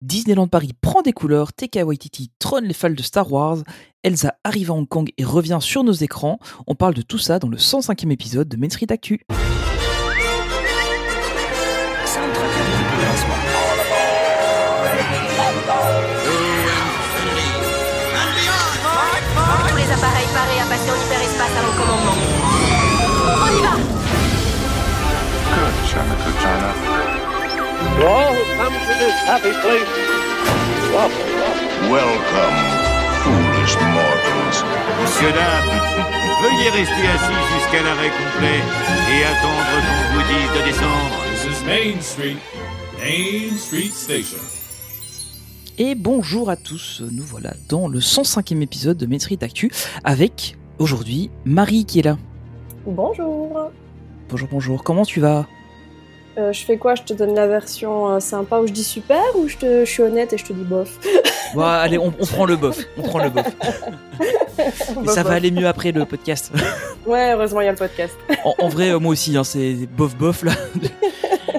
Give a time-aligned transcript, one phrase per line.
[0.00, 3.58] Disneyland Paris prend des couleurs, TK Waititi trône les fals de Star Wars,
[4.04, 6.38] Elsa arrive à Hong Kong et revient sur nos écrans.
[6.68, 9.22] On parle de tout ça dans le 105e épisode de Main Street Actu.
[28.98, 29.88] This happy place,
[30.92, 31.38] welcome.
[31.88, 32.58] Welcome,
[33.22, 34.64] foolish mortals.
[35.00, 35.70] Monsieur, dame,
[36.42, 38.60] veuillez rester assis jusqu'à l'arrêt complet
[39.12, 41.16] et attendre qu'on vous dise de descendre.
[41.30, 42.36] This is Main Street,
[42.98, 44.38] Main Street Station.
[45.78, 49.70] Et bonjour à tous, nous voilà dans le 105e épisode de Main Street Actu
[50.02, 52.18] avec aujourd'hui Marie qui est là.
[52.84, 53.70] Bonjour.
[54.28, 55.46] Bonjour, bonjour, comment tu vas?
[56.38, 56.94] Euh, je fais quoi?
[56.94, 59.90] Je te donne la version euh, sympa où je dis super ou je, te, je
[59.90, 60.88] suis honnête et je te dis bof?
[61.54, 63.46] Ouais, allez, on, on prend le bof, on prend le bof.
[64.58, 66.52] Mais Bof, ça va aller mieux après le podcast.
[67.06, 68.12] Ouais, heureusement il y a le podcast.
[68.44, 70.52] En, en vrai, euh, moi aussi, hein, c'est bof bof là.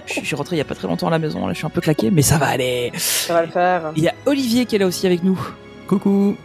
[0.06, 1.54] je, suis- je suis rentré il y a pas très longtemps à la maison, là,
[1.54, 2.92] je suis un peu claqué, mais ça va aller.
[2.98, 3.92] Ça va le faire.
[3.96, 5.40] Il y a Olivier qui est là aussi avec nous.
[5.88, 6.36] Coucou.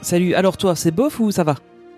[0.00, 1.56] Salut, alors toi, c'est bof ou ça va?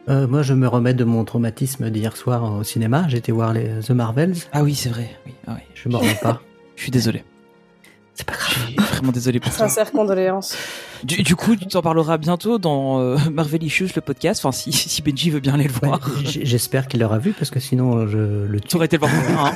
[0.09, 3.05] Euh, moi, je me remets de mon traumatisme d'hier soir au cinéma.
[3.09, 4.35] J'étais voir les The Marvels.
[4.53, 5.11] Ah oui, c'est vrai.
[5.27, 5.67] Oui, ah ouais.
[5.75, 6.41] Je me remets pas.
[6.77, 7.23] Je suis désolé.
[8.15, 8.67] C'est pas Je grave.
[8.67, 9.69] suis vraiment désolé pour toi.
[9.69, 10.57] Sincère condoléances.
[11.05, 14.45] Du, du coup, tu t'en parleras bientôt dans euh, Marvelicious, le podcast.
[14.45, 16.01] Enfin, si, si Benji veut bien aller le voir.
[16.25, 18.77] J'espère qu'il l'aura vu parce que sinon, je le Tu tue.
[18.77, 19.13] aurais été le voir
[19.47, 19.53] hein.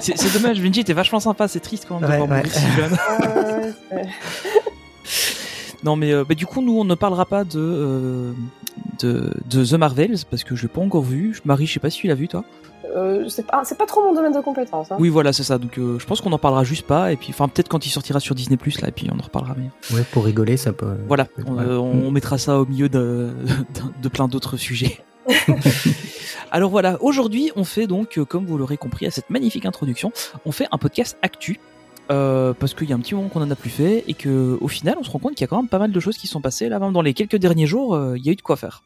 [0.00, 2.36] C'est dommage, Benji était vachement sympa, c'est triste quand même de Ouais, voir ouais.
[2.38, 2.98] mourir si jeune.
[3.08, 3.96] Ah,
[5.82, 8.32] Non, mais euh, bah, du coup, nous, on ne parlera pas de, euh,
[9.00, 11.38] de, de The Marvels parce que je l'ai pas encore vu.
[11.44, 12.44] Marie, je sais pas si tu l'as vu, toi.
[12.96, 14.92] euh, c'est pas, c'est pas trop mon domaine de compétence.
[14.92, 14.96] Hein.
[14.98, 15.58] Oui, voilà, c'est ça.
[15.58, 17.12] Donc, euh, je pense qu'on en parlera juste pas.
[17.12, 19.22] Et puis, enfin, peut-être quand il sortira sur Disney Plus là, et puis on en
[19.22, 19.54] reparlera.
[19.58, 20.94] Mais Ouais, pour rigoler, ça peut.
[21.08, 21.62] voilà, Ouais.
[21.62, 23.30] euh, on mettra ça au milieu de,
[24.02, 24.98] de, plein d'autres sujets.
[26.50, 30.12] Alors voilà, aujourd'hui, on fait donc, comme vous l'aurez compris à cette magnifique introduction,
[30.46, 31.58] on fait un podcast actu.
[32.10, 34.58] Euh, parce qu'il y a un petit moment qu'on en a plus fait et que
[34.60, 36.16] au final on se rend compte qu'il y a quand même pas mal de choses
[36.18, 38.36] qui sont passées là même dans les quelques derniers jours euh, il y a eu
[38.36, 38.82] de quoi faire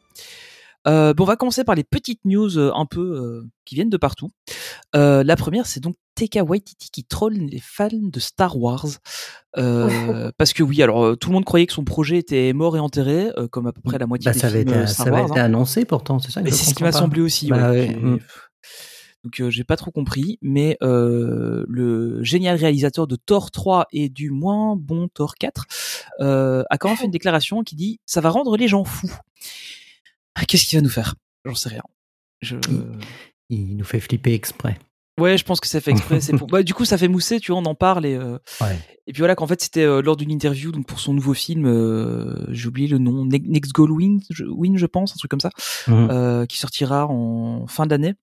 [0.87, 4.29] euh, bon, on va commencer par les petites news un peu qui viennent de partout.
[4.93, 8.85] La première, c'est donc TK Waititi qui troll les fans de Star Wars.
[9.53, 13.27] Parce que oui, alors tout le monde croyait que son projet était mort et enterré,
[13.51, 15.07] comme à peu près la moitié Bah, des ça avait films été, euh, ça Star
[15.07, 15.31] avait Wars.
[15.31, 15.43] été hein.
[15.45, 17.47] annoncé pourtant, c'est ça Mais c'est ce qui m'a semblé aussi.
[17.49, 17.89] Bah ouais.
[17.89, 18.19] ouais, J'ai-.
[19.25, 24.07] Donc euh, j'ai pas trop compris, mais euh, le génial réalisateur de Thor 3 et
[24.09, 25.65] du moins bon Thor 4
[26.21, 29.11] euh, a quand même fait une déclaration qui dit ça va rendre les gens fous.
[30.35, 31.15] Ah, Qu'est-ce qu'il va nous faire?
[31.45, 31.83] J'en sais rien.
[32.41, 32.55] Je...
[33.49, 34.77] Il nous fait flipper exprès.
[35.19, 36.19] Ouais, je pense que ça fait exprès.
[36.37, 36.47] pour...
[36.51, 38.77] bah, du coup, ça fait mousser, tu vois, on en parle et euh, Ouais.
[39.05, 41.65] et puis voilà qu'en fait c'était euh, lors d'une interview donc pour son nouveau film,
[41.65, 45.29] euh, j'ai oublié le nom, Ne- Next Goal Win, je, Win, je pense, un truc
[45.29, 45.49] comme ça
[45.89, 48.13] euh, qui sortira en fin d'année.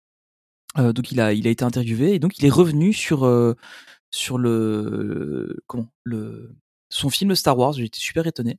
[0.79, 3.55] Euh, donc il a il a été interviewé et donc il est revenu sur euh,
[4.11, 6.55] sur le comment le
[6.91, 7.79] son film Star Wars.
[7.79, 8.59] Été super étonné.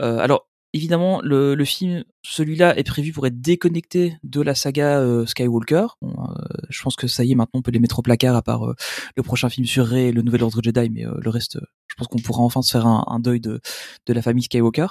[0.00, 4.98] Euh, alors évidemment le, le film celui-là est prévu pour être déconnecté de la saga
[4.98, 5.86] euh, Skywalker.
[6.02, 6.34] Bon, euh,
[6.68, 8.66] je pense que ça y est maintenant on peut les mettre au placard à part
[8.66, 8.74] euh,
[9.16, 12.18] le prochain film sur Rey le nouvel ordre Jedi, mais le reste je pense qu'on
[12.18, 13.60] pourra enfin se faire un, un deuil de
[14.06, 14.88] de la famille Skywalker.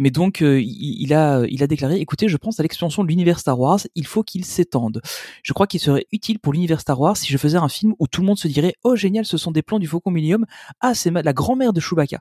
[0.00, 3.08] Mais donc, euh, il, il a, il a déclaré, écoutez, je pense à l'expansion de
[3.08, 5.02] l'univers Star Wars, il faut qu'il s'étende.
[5.42, 8.08] Je crois qu'il serait utile pour l'univers Star Wars si je faisais un film où
[8.08, 10.46] tout le monde se dirait, oh génial, ce sont des plans du Faucon Millennium,
[10.80, 12.20] ah c'est la grand-mère de Chewbacca.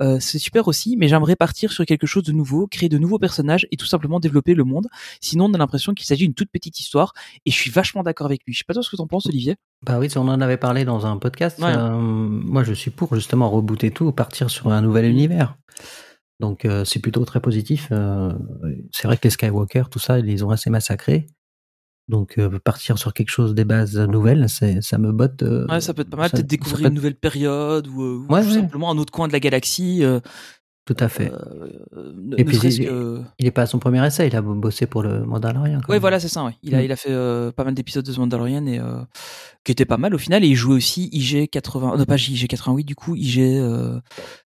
[0.00, 3.20] Euh, c'est super aussi, mais j'aimerais partir sur quelque chose de nouveau, créer de nouveaux
[3.20, 4.88] personnages et tout simplement développer le monde.
[5.20, 7.12] Sinon, on a l'impression qu'il s'agit d'une toute petite histoire,
[7.46, 8.52] et je suis vachement d'accord avec lui.
[8.52, 9.54] Je sais pas toi ce que t'en penses, Olivier.
[9.86, 11.60] Bah oui, on en avait parlé dans un podcast.
[11.60, 11.72] Ouais.
[11.72, 15.56] Euh, moi, je suis pour justement rebooter tout, partir sur un nouvel univers.
[16.42, 17.88] Donc, euh, c'est plutôt très positif.
[17.92, 18.32] Euh,
[18.90, 21.28] c'est vrai que les Skywalker, tout ça, ils les ont assez massacrés.
[22.08, 24.48] Donc, euh, partir sur quelque chose des bases nouvelles,
[24.82, 25.42] ça me botte.
[25.70, 28.42] Ouais, ça peut être pas mal, peut-être découvrir peut une nouvelle période ou, ou Ouais,
[28.42, 28.54] tout ouais.
[28.54, 30.02] simplement un autre coin de la galaxie.
[30.84, 31.30] Tout à fait.
[32.36, 33.20] Et puis, il- que...
[33.38, 35.80] Il est pas à son premier essai, il a bossé pour le Mandalorian.
[35.94, 36.00] même.
[36.00, 36.44] voilà, c'est ça.
[36.44, 36.56] Ouais.
[36.64, 36.84] Il a, Mm.
[36.84, 38.80] il a fait pas mal d'épisodes de The Mandalorian et
[39.62, 40.42] qui était pas mal au final.
[40.42, 43.38] Et il jouait aussi IG 80, non pas IG 88 du coup, IG,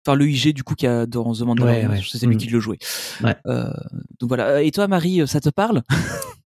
[0.06, 1.90] enfin le IG du coup qui a dans The Mandalorian.
[1.90, 2.02] Ouais, ouais.
[2.08, 2.40] C'est lui Mm.
[2.40, 2.78] qui le jouait.
[3.24, 3.36] Ouais.
[3.48, 3.72] Euh,
[4.20, 4.62] donc voilà.
[4.62, 5.82] Et toi, Marie, ça te parle?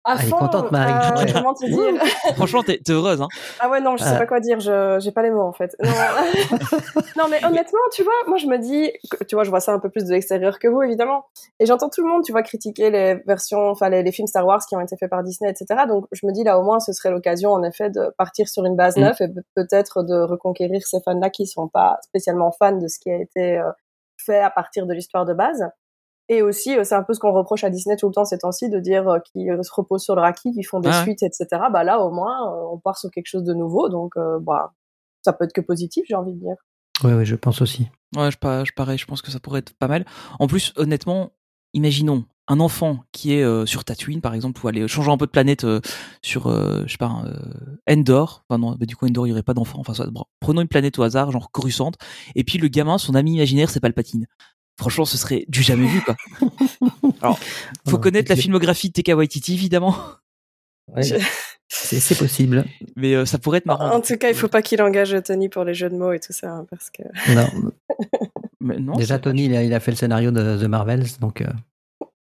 [0.08, 0.92] À Elle est contente, Marie.
[0.92, 1.32] euh, Ouais.
[1.32, 2.02] comment te dire
[2.36, 3.28] Franchement, t'es t'es heureuse, hein.
[3.60, 5.76] Ah ouais, non, je sais pas quoi dire, je j'ai pas les mots en fait.
[5.82, 5.90] Non,
[7.16, 9.72] non mais honnêtement, tu vois, moi je me dis, que- tu vois, je vois ça
[9.72, 11.24] un peu plus de l'extérieur que vous évidemment,
[11.60, 14.46] et j'entends tout le monde, tu vois, critiquer les versions, enfin les, les films Star
[14.46, 15.82] Wars qui ont été faits par Disney, etc.
[15.86, 18.64] Donc je me dis là au moins ce serait l'occasion en effet de partir sur
[18.64, 19.00] une base Mm.
[19.02, 22.98] neuve et pe- peut-être de reconquérir ces fans-là qui sont pas spécialement fans de ce
[22.98, 23.70] qui a été euh,
[24.16, 25.68] fait à partir de l'histoire de base.
[26.30, 28.38] Et aussi, euh, c'est un peu ce qu'on reproche à Disney tout le temps ces
[28.38, 31.02] temps-ci, de dire euh, qu'ils se reposent sur le acquis, qu'ils font des Ah ouais.
[31.02, 31.46] suites, etc.
[31.72, 34.74] Bah là, au moins, euh, on part sur quelque chose de nouveau, donc euh, bah,
[35.22, 36.56] ça peut être que positif, j'ai envie de dire.
[37.04, 37.88] Oui, oui, je pense aussi.
[38.16, 40.04] Ouais, je, pa- je- pareil, je pense que ça pourrait être pas mal.
[40.38, 41.30] En plus, honnêtement,
[41.72, 45.26] imaginons un enfant qui est euh, sur Tatooine, par exemple, ou aller changer un peu
[45.26, 45.80] de planète euh,
[46.22, 47.36] sur, euh, je sais pas, euh,
[47.90, 48.44] Endor.
[48.48, 49.78] Enfin non, bah, du coup, Endor, il y aurait pas d'enfant.
[49.78, 51.92] Enfin, soit, bon, prenons une planète au hasard, genre Coruscant.
[52.34, 54.26] Et puis le gamin, son ami imaginaire, c'est Palpatine.
[54.78, 56.16] Franchement, ce serait du jamais vu, quoi.
[57.20, 57.38] Alors,
[57.88, 59.96] faut Ouais, connaître la filmographie de Waititi, évidemment.
[60.94, 61.02] Ouais,
[61.70, 62.64] c'est c'est possible.
[62.96, 63.90] Mais euh, ça pourrait être marrant.
[63.90, 66.20] En tout cas, il faut pas qu'il engage Tony pour les jeux de mots et
[66.20, 67.02] tout ça, hein, parce que.
[67.34, 67.48] Non,
[68.60, 71.42] Mais non, déjà, Tony, il a, il a fait le scénario de The Marvels, donc
[71.42, 71.46] euh,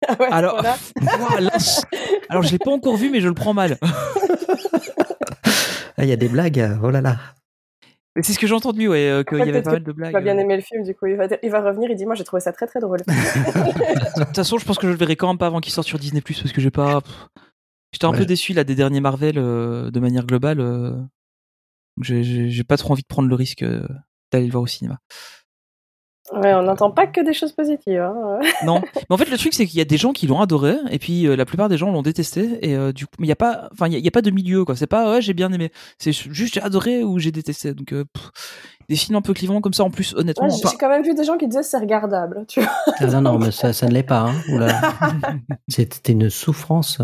[0.08, 0.76] Ah ouais, Alors, voilà.
[1.02, 1.50] Ouah, là,
[2.28, 3.78] alors je l'ai pas encore vu, mais je le prends mal.
[5.96, 6.60] ah, il y a des blagues.
[6.60, 7.18] euh, Oh là là.
[8.16, 9.92] Mais C'est ce que j'ai entendu, ouais, euh, qu'il y avait pas que mal de
[9.92, 10.10] blagues.
[10.10, 12.06] Il va bien aimer le film, du coup, il va, il va revenir, il dit
[12.06, 12.98] Moi, j'ai trouvé ça très très drôle.
[13.06, 15.88] De toute façon, je pense que je le verrai quand même pas avant qu'il sorte
[15.88, 17.00] sur Disney parce que j'ai pas.
[17.92, 18.18] J'étais un Ouais.
[18.18, 20.60] peu déçu là des derniers Marvel euh, de manière globale.
[20.60, 20.92] euh,
[22.00, 23.86] J'ai pas trop envie de prendre le risque euh,
[24.32, 24.98] d'aller le voir au cinéma.
[26.40, 28.00] Ouais, on n'entend pas que des choses positives.
[28.00, 28.38] Hein.
[28.64, 30.76] Non, mais en fait le truc c'est qu'il y a des gens qui l'ont adoré
[30.90, 33.28] et puis euh, la plupart des gens l'ont détesté et euh, du coup mais il
[33.28, 34.76] y a pas, enfin il y, a- il y a pas de milieu quoi.
[34.76, 37.72] C'est pas ouais j'ai bien aimé, c'est juste j'ai adoré ou j'ai détesté.
[37.74, 38.30] Donc euh, pff,
[38.88, 40.46] des films un peu clivants comme ça en plus honnêtement.
[40.46, 42.70] Ouais, j'ai quand même vu des gens qui disaient c'est regardable, tu vois.
[42.98, 44.26] Ah, non, non, mais ça, ça ne l'est pas.
[44.28, 44.34] Hein.
[45.68, 46.98] C'était une souffrance.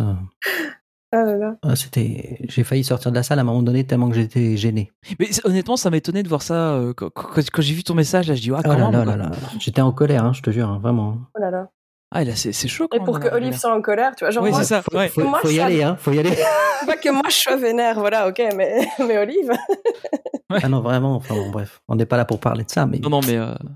[1.12, 1.56] Ah là là.
[1.62, 4.56] ah, C'était, j'ai failli sortir de la salle à un moment donné tellement que j'étais
[4.56, 4.92] gêné.
[5.18, 8.28] mais honnêtement ça m'étonnait de voir ça euh, quand, quand- quand j'ai vu ton message
[8.28, 9.16] là je dis ah Oh quand là même, là quoi.
[9.16, 9.30] là là.
[9.58, 11.18] J'étais en colère, hein, je te jure, hein, vraiment.
[11.36, 11.68] Oh là là.
[12.12, 12.88] Ah là c'est c'est chaud.
[12.92, 13.58] Et quand pour que là, Olive là.
[13.58, 14.82] soit en colère, tu vois, genre Oui, moi, c'est ça.
[14.92, 15.08] ouais.
[15.08, 16.30] Faut, Moi, faut y ça- aller, hein, faut y aller.
[16.86, 19.50] pas que moi je sois vénère, voilà, ok, mais, mais Olive.
[20.48, 21.80] Ah non, vraiment, enfin bon, bref.
[21.88, 22.98] On n'est pas là pour parler de ça, mais.
[22.98, 23.54] Non non mais euh...
[23.54, 23.66] ah,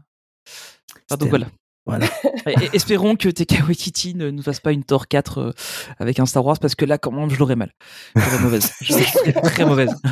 [1.10, 1.46] C'était- donc voilà.
[1.86, 2.06] Voilà.
[2.72, 5.52] Espérons que TK Waititi ne nous fasse pas une Thor 4 euh,
[5.98, 7.72] avec un Star Wars parce que là, quand même, je l'aurais mal.
[8.16, 8.72] Je mauvaise.
[8.80, 9.94] Je serais très mauvaise.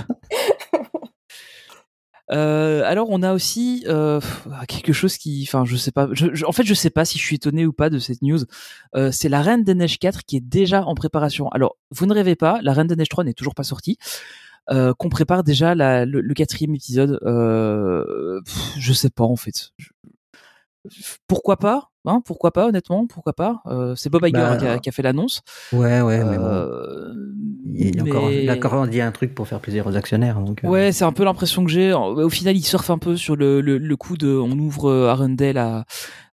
[2.31, 4.19] Euh, alors, on a aussi euh,
[4.67, 6.09] quelque chose qui, enfin, je sais pas.
[6.13, 8.23] Je, je- en fait, je sais pas si je suis étonné ou pas de cette
[8.23, 8.39] news.
[8.95, 11.49] Euh, c'est la Reine des Neiges 4 qui est déjà en préparation.
[11.51, 13.99] Alors, vous ne rêvez pas, la Reine des Neiges 3 n'est toujours pas sortie.
[14.71, 17.19] Qu'on prépare déjà la- le, le quatrième épisode.
[18.45, 19.73] Pff, je sais pas en fait.
[19.77, 19.91] Je-
[21.29, 24.79] pourquoi pas hein, Pourquoi pas honnêtement Pourquoi pas Euh, C'est Bob Iger Bah, qui, a,
[24.79, 25.43] qui a fait l'annonce.
[25.73, 26.45] Ouais, ouais, mais bon.
[26.45, 27.13] Euh,
[27.75, 30.41] Il a, encore, il a mais- encore dit un truc pour faire plaisir aux actionnaires.
[30.41, 31.93] Donc, euh, Ouais, c'est un peu l'impression que j'ai.
[31.93, 35.57] Au final, il surfe un peu sur le, le, le coup de on ouvre Arundel
[35.59, 35.85] à,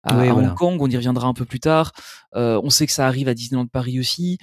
[0.04, 0.50] à, Oui, à voilà.
[0.50, 1.92] Hong Kong, on y reviendra un peu plus tard.
[2.34, 4.38] On sait que ça arrive à Disneyland Paris aussi.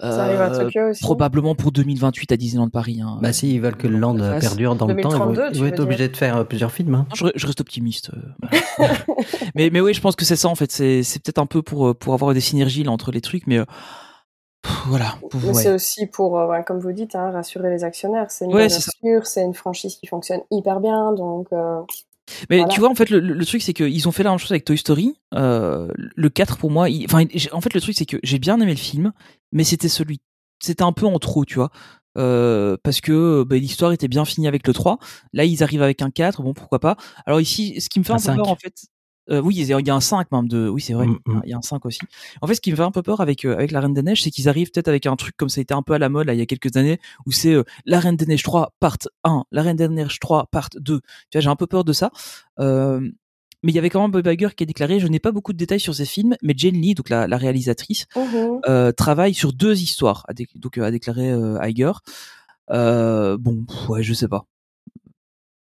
[0.00, 1.02] Ça arrive à Euh, Tokyo aussi.
[1.02, 3.00] Probablement pour 2028 à Disneyland Paris.
[3.02, 3.18] Hein.
[3.22, 5.68] Bah si, ils veulent que le land perdure dans le temps, ils 2032, vont, ils
[5.72, 6.94] être obligés de faire euh, plusieurs films.
[6.94, 7.06] hein.
[7.10, 8.10] Non, je, re- je reste optimiste.
[8.14, 8.86] euh,
[9.54, 10.70] mais, mais oui, je pense que c'est ça en fait.
[10.70, 13.60] C'est peut-être un peu pour, pour avoir des synergies là, entre les trucs, mais
[14.86, 15.16] voilà.
[15.22, 15.54] ouais.
[15.54, 18.30] c'est aussi pour, euh, ouais, comme vous dites, hein, rassurer les actionnaires.
[18.30, 18.68] C'est une Ouais,
[19.24, 21.46] c'est une franchise qui fonctionne hyper bien, donc.
[21.52, 21.80] euh,
[22.48, 22.72] Mais Voilà.
[22.72, 24.64] tu vois, en fait, le, le- truc, c'est qu'ils ont fait la même chose avec
[24.64, 25.14] Toy Story.
[25.34, 28.60] Euh, le 4, pour moi, il- enfin, en fait, le truc, c'est que j'ai bien
[28.60, 29.12] aimé le film,
[29.52, 30.20] mais c'était celui,
[30.62, 31.70] c'était un peu en trop, tu vois.
[32.18, 34.98] Euh, parce que bah, l'histoire était bien finie avec le 3.
[35.32, 36.96] Là, ils arrivent avec un 4, bon, pourquoi pas.
[37.26, 38.36] Alors ici, ce qui me fait un, Un peu 5.
[38.36, 38.74] peur, en fait,
[39.30, 41.42] euh, oui, il y a un 5 même de, oui, c'est vrai, Mm, mm.
[41.44, 42.00] il y a un 5 aussi.
[42.40, 44.02] En fait, ce qui me fait un peu peur avec, euh, avec la Reine des
[44.02, 45.98] Neiges, c'est qu'ils arrivent peut-être avec un truc comme ça a été un peu à
[45.98, 48.42] la mode, là, il y a quelques années, où c'est euh, la Reine des Neiges
[48.42, 51.00] 3, part 1, la Reine des Neiges 3, part 2.
[51.00, 52.10] Tu vois, j'ai un peu peur de ça.
[52.58, 53.00] Euh,
[53.62, 55.52] mais il y avait quand même Bob Iger qui a déclaré, je n'ai pas beaucoup
[55.52, 58.06] de détails sur ces films, mais Jane Lee, donc la, la réalisatrice,
[58.66, 61.92] euh, travaille sur deux histoires, a donc euh, a déclaré euh, Iger.
[62.70, 64.46] Euh, bon, ouais, je sais pas.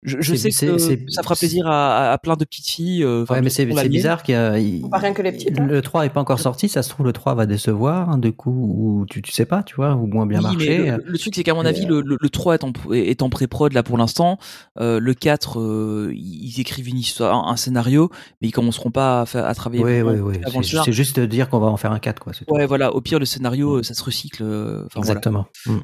[0.07, 3.03] Je, sais que ça fera plaisir à, plein de petites filles.
[3.03, 5.67] euh, Ouais, mais c'est bizarre qu'il y a- il- Pas rien que les petites, hein.
[5.67, 8.31] Le 3 est pas encore sorti, ça se trouve le 3 va décevoir, hein, du
[8.31, 10.77] coup, ou tu, tu sais pas, tu vois, ou moins bien Oui, mais marcher.
[11.05, 13.21] le, le truc, c'est qu'à mon Mais, avis, le, le, le 3 est en, est
[13.21, 14.37] en pré-prod là pour l'instant.
[14.79, 18.09] Euh, le 4, euh, ils écrivent une histoire, un, un scénario,
[18.41, 20.35] mais ils commenceront pas à, à travailler Oui, avant, oui, oui.
[20.45, 22.33] avant le C'est juste de dire qu'on va en faire un 4, quoi.
[22.33, 22.53] c'est tout.
[22.53, 22.93] Ouais, voilà.
[22.93, 24.43] Au pire, le scénario, euh, ça se recycle.
[24.43, 25.09] euh, voilà.
[25.09, 25.45] Exactement.
[25.65, 25.77] Mm.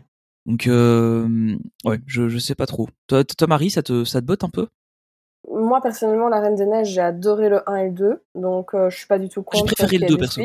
[0.46, 2.88] Donc, euh, ouais, je, je sais pas trop.
[3.08, 4.68] Toi, toi, Marie, ça te, ça te botte un peu?
[5.52, 8.90] Moi personnellement, La Reine des Neiges, j'ai adoré le 1 et le 2, donc euh,
[8.90, 9.76] je suis pas du tout J'ai contre.
[9.76, 10.42] préféré qu'il y le ait 2 des perso.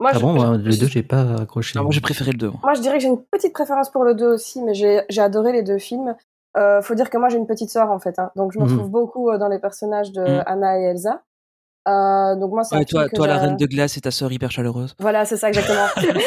[0.00, 1.78] Moi, Ah je- bon, le 2, j'ai pas accroché.
[1.78, 2.50] Moi j'ai préféré le 2.
[2.50, 2.74] moi.
[2.74, 5.52] Je dirais que j'ai une petite préférence pour le 2 aussi, mais j'ai j'ai adoré
[5.52, 6.16] les deux films.
[6.56, 8.18] Euh, faut dire que moi, j'ai une petite sœur, en fait.
[8.18, 8.70] Hein, donc, je me Mhm.
[8.70, 10.42] retrouve beaucoup euh, dans les personnages de Mhm.
[10.46, 11.22] Anna et Elsa.
[11.86, 14.32] Euh, donc, moi, c'est Ouais, toi, toi la j'ai- reine de glace et ta sœur
[14.32, 14.94] hyper chaleureuse.
[14.98, 15.86] Voilà, c'est ça, exactement.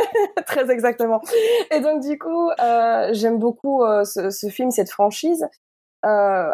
[0.46, 1.20] Très exactement.
[1.70, 5.46] Et donc, du coup, euh, j'aime beaucoup euh, ce, ce film, cette franchise.
[6.06, 6.50] Euh,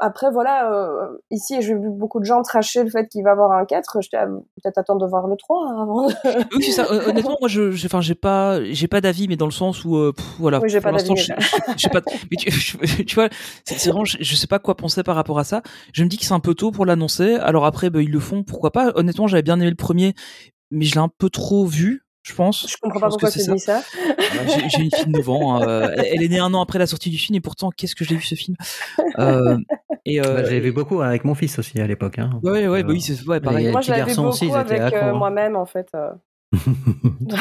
[0.00, 3.52] après, voilà, euh, ici, j'ai vu beaucoup de gens tracher le fait qu'il va avoir
[3.52, 4.00] un 4.
[4.00, 6.08] Je peut-être attendre de voir le 3 avant.
[6.08, 6.14] de-
[6.56, 6.86] Oui, c'est ça.
[6.90, 9.96] Hon- Honnêtement, moi, je, enfin, j'ai pas, j'ai pas d'avis, mais dans le sens où,
[9.96, 10.60] euh, pff, voilà.
[10.60, 11.26] Oui, j'ai pour pas l'instant, d'avis,
[11.90, 12.00] pas.
[12.30, 13.28] Mais tu, je- tu vois,
[13.64, 15.62] c'est c'est vraiment, je, je sais pas quoi penser par rapport à ça.
[15.92, 17.34] Je me dis que c'est un peu tôt pour l'annoncer.
[17.36, 18.92] Alors après, bah, ils le font, pourquoi pas?
[18.96, 20.14] Honnêtement, j'avais bien aimé le premier,
[20.70, 22.66] mais je l'ai un peu trop vu, je pense.
[22.70, 23.82] Je comprends pas pourquoi c'est tu dis ça.
[24.04, 25.54] Voilà, J'ai j'ai une fille de 9 ans.
[25.56, 27.94] hein, euh, elle, est née un an après la sortie du film, et pourtant, qu'est-ce
[27.96, 28.56] que je l'ai vu ce film?
[29.18, 29.56] Euh,
[30.04, 32.18] Et euh, Bah, J'avais vu beaucoup avec mon fils aussi à l'époque.
[32.18, 32.38] Hein.
[32.42, 33.68] Ouais, ouais, Euh, bah oui, c'est ouais, les- pareil.
[33.70, 35.12] Moi, petits je l'avais beaucoup aussi, avec euh, hein.
[35.14, 35.88] moi-même, en fait.
[36.54, 36.58] Euh.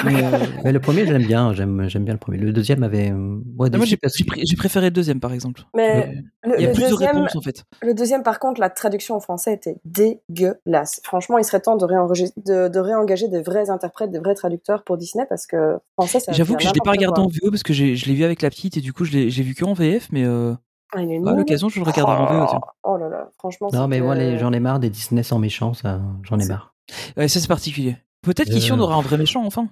[0.05, 1.53] Mais, euh, Mais le premier, j'aime bien.
[1.53, 2.37] J'aime j'aime bien le premier.
[2.37, 3.11] Le deuxième avait.
[3.11, 5.61] euh, moi, j'ai que- préféré le deuxième, par exemple.
[5.75, 7.63] Mais le, Il y a le plus de deuxième, réponses, en fait.
[7.81, 11.01] le deuxième, par contre, la traduction en français était dégueulasse.
[11.03, 14.83] Franchement, il serait temps de, réengager, de, de réengager des vrais interprètes, des vrais traducteurs
[14.83, 17.23] pour Disney parce que français, ça J'avoue que je l'ai pas regardé quoi.
[17.25, 19.11] en VO parce que j'ai- je l'ai vu avec la petite et du coup je
[19.11, 20.53] l'ai j'ai vu que en VF, mais euh,
[20.93, 22.45] Ah, il est à l'occasion je le regarderai en VO.
[22.49, 22.59] tiens.
[22.83, 23.69] Oh, oh là là, franchement.
[23.73, 25.73] Non, mais moi, les- j'en ai marre des Disney sans méchants.
[25.73, 26.73] Ça, j'en ai C'est- marre.
[27.17, 27.97] Ouais, ça c'est particulier.
[28.27, 28.75] Peut-être qu'ici Euh.
[28.75, 29.67] on aura un vrai méchant enfin.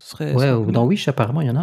[0.00, 1.62] Ce serait, ce Ouais, ou dans Wish, apparemment, il y en a.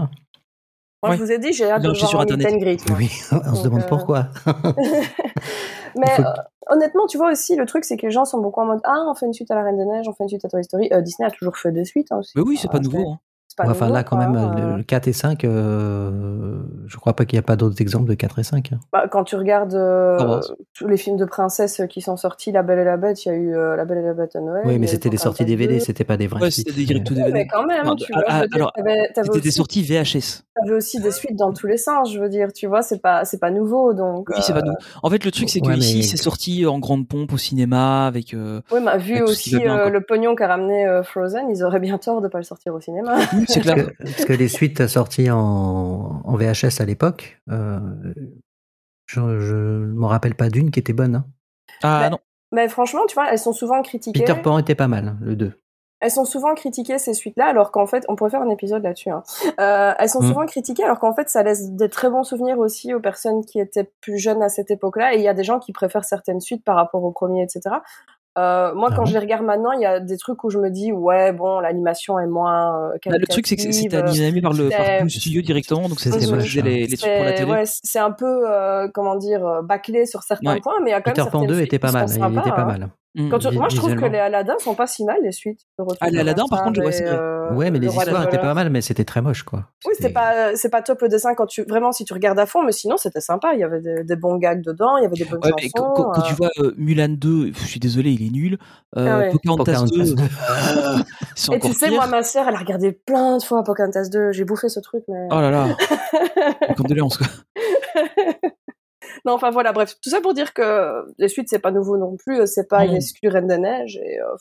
[1.04, 1.18] Moi, Ouais.
[1.18, 2.54] je vous ai dit, j'ai hâte Non, de voir sur un meet Internet.
[2.54, 2.98] and greet, moi.
[3.00, 3.10] Oui,
[3.52, 4.28] on se demande euh, pourquoi.
[5.98, 6.34] Mais faut- euh,
[6.70, 9.06] honnêtement, tu vois aussi, le truc, c'est que les gens sont beaucoup en mode Ah,
[9.10, 10.64] on fait une suite à la Reine des Neiges, on fait une suite à Toy
[10.64, 10.90] Story.
[10.92, 12.32] Euh, Disney a toujours fait des suites hein, aussi.
[12.36, 13.12] Mais oui, c'est pas nouveau.
[13.14, 13.20] hein.
[13.56, 14.78] Pas enfin, nouveau, là, quand quoi, même, hein, le, euh.
[14.78, 18.14] le 4 et 5, euh, je crois pas qu'il n'y a pas d'autres exemples de
[18.14, 18.72] 4 et 5.
[18.74, 18.80] hein.
[18.92, 20.44] Bah, quand tu regardes euh, Wars.
[20.74, 23.32] tous les films de princesses qui sont sortis, La Belle et la Bête, il y
[23.32, 24.64] a eu euh, La Belle et la Bête à Noël.
[24.66, 25.80] oui, mais c'était des sorties DVD, 2.
[25.80, 26.68] c'était pas des vrais Ouais, suites.
[26.68, 27.34] c'était des direct to Oui, DVD.
[27.34, 30.44] mais quand même, Non, tu ah, vois, ah, alors, C'était des aussi, sorties VHS.
[30.56, 33.26] t'avais aussi des suites dans tous les sens, je veux dire, tu vois, c'est pas,
[33.26, 34.30] c'est pas nouveau, donc.
[34.30, 34.78] Oui, c'est euh, pas nouveau.
[35.04, 37.38] En fait, le truc c'est que Ouais, ici mais- c'est sorti en grande pompe au
[37.38, 38.34] cinéma avec.
[38.34, 41.64] euh, Ouais, mais vu tout aussi bien, euh, le pognon qu'a ramené euh, Frozen, ils
[41.64, 43.18] auraient bien tort de pas le sortir au cinéma.
[43.48, 43.88] C'est Parce clair.
[43.88, 47.80] que, parce que les suites sorties en, en VHS à l'époque, euh,
[49.08, 49.56] je, je
[49.94, 51.16] m'en rappelle pas d'une qui était bonne.
[51.16, 51.26] hein.
[51.84, 52.20] Ah Bah, non.
[52.54, 54.20] Mais franchement, tu vois, elles sont souvent critiquées.
[54.20, 55.54] Peter Pan était pas mal, le 2.
[56.02, 59.12] Elles sont souvent critiquées ces suites-là, alors qu'en fait, on pourrait faire un épisode là-dessus.
[59.12, 59.22] Hein.
[59.60, 60.28] Euh, elles sont Mm.
[60.28, 63.60] souvent critiquées, alors qu'en fait, ça laisse des très bons souvenirs aussi aux personnes qui
[63.60, 65.14] étaient plus jeunes à cette époque-là.
[65.14, 67.62] Et il y a des gens qui préfèrent certaines suites par rapport au premier, etc.
[68.38, 69.06] Euh, moi, Ah quand bon?
[69.08, 71.60] je les regarde maintenant, il y a des trucs où je me dis, ouais, bon,
[71.60, 72.92] l'animation est moins.
[72.94, 75.90] Euh, Bah, le truc c'est que qualitative, animé par le par c'est- le studio directement,
[75.90, 76.00] donc
[76.64, 76.70] hein.
[76.70, 77.52] les, les trucs pour la c'est télé.
[77.52, 80.62] ouais, c'est un peu, euh, comment dire, euh, bâclé sur certains Ouais.
[80.62, 82.06] points, mais il y a quand Peter même Pan certaines 2 suites était pas mal,
[82.10, 82.66] il était pas hein.
[82.66, 82.90] mal.
[83.14, 83.30] Mm.
[83.30, 85.60] Quand tu- moi, je trouve que les Aladdin sont pas si mal, les suites.
[86.00, 88.38] Ah, les Aladdin, par contre, Aladdin ouais, c'est euh, Ouais, mais le les histoires étaient
[88.40, 89.66] pas mal, mais c'était très moche, quoi.
[89.86, 92.46] Oui, c'était pas, c'est pas top le dessin quand tu, vraiment, si tu regardes à
[92.46, 93.54] fond, mais sinon, c'était sympa.
[93.54, 95.72] Il y avait des, des bons gags dedans, il y avait des bonnes Ouais, chansons.
[95.76, 96.28] quand, quand- quand euh.
[96.30, 98.58] tu vois euh, Mulan 2, pff, je suis désolé, il est nul.
[98.98, 99.32] Euh, Ah ouais.
[99.32, 100.24] Pocahontas, Pocahontas 2, 2.
[100.24, 100.28] euh,
[101.36, 101.96] c'est Et tu sais, pire.
[101.98, 104.32] moi, ma sœur, elle a regardé plein de fois Pocahontas 2.
[104.32, 105.28] J'ai bouffé ce truc, mais.
[105.32, 105.68] Oh là là,
[106.78, 107.28] condoléances quoi.
[109.26, 109.96] non, enfin voilà, bref.
[110.02, 112.46] Tout ça pour dire que les suites, c'est pas nouveau non plus.
[112.48, 112.98] C'est pas une Non.
[112.98, 113.98] exclu Reine des Neiges.
[113.98, 114.36] Et, euh,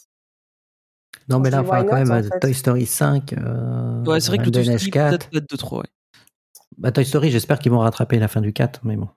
[1.29, 2.41] Non, mais là, enfin, quand même, en fait?
[2.41, 5.29] Toy Story 5, euh, Ouais, c'est vrai que Reine des Toy Neiges Story 4.
[5.31, 5.79] peut-être de trop.
[5.81, 5.87] Ouais.
[6.79, 9.09] Bah, Toy Story, j'espère qu'ils vont rattraper la fin du 4, mais bon.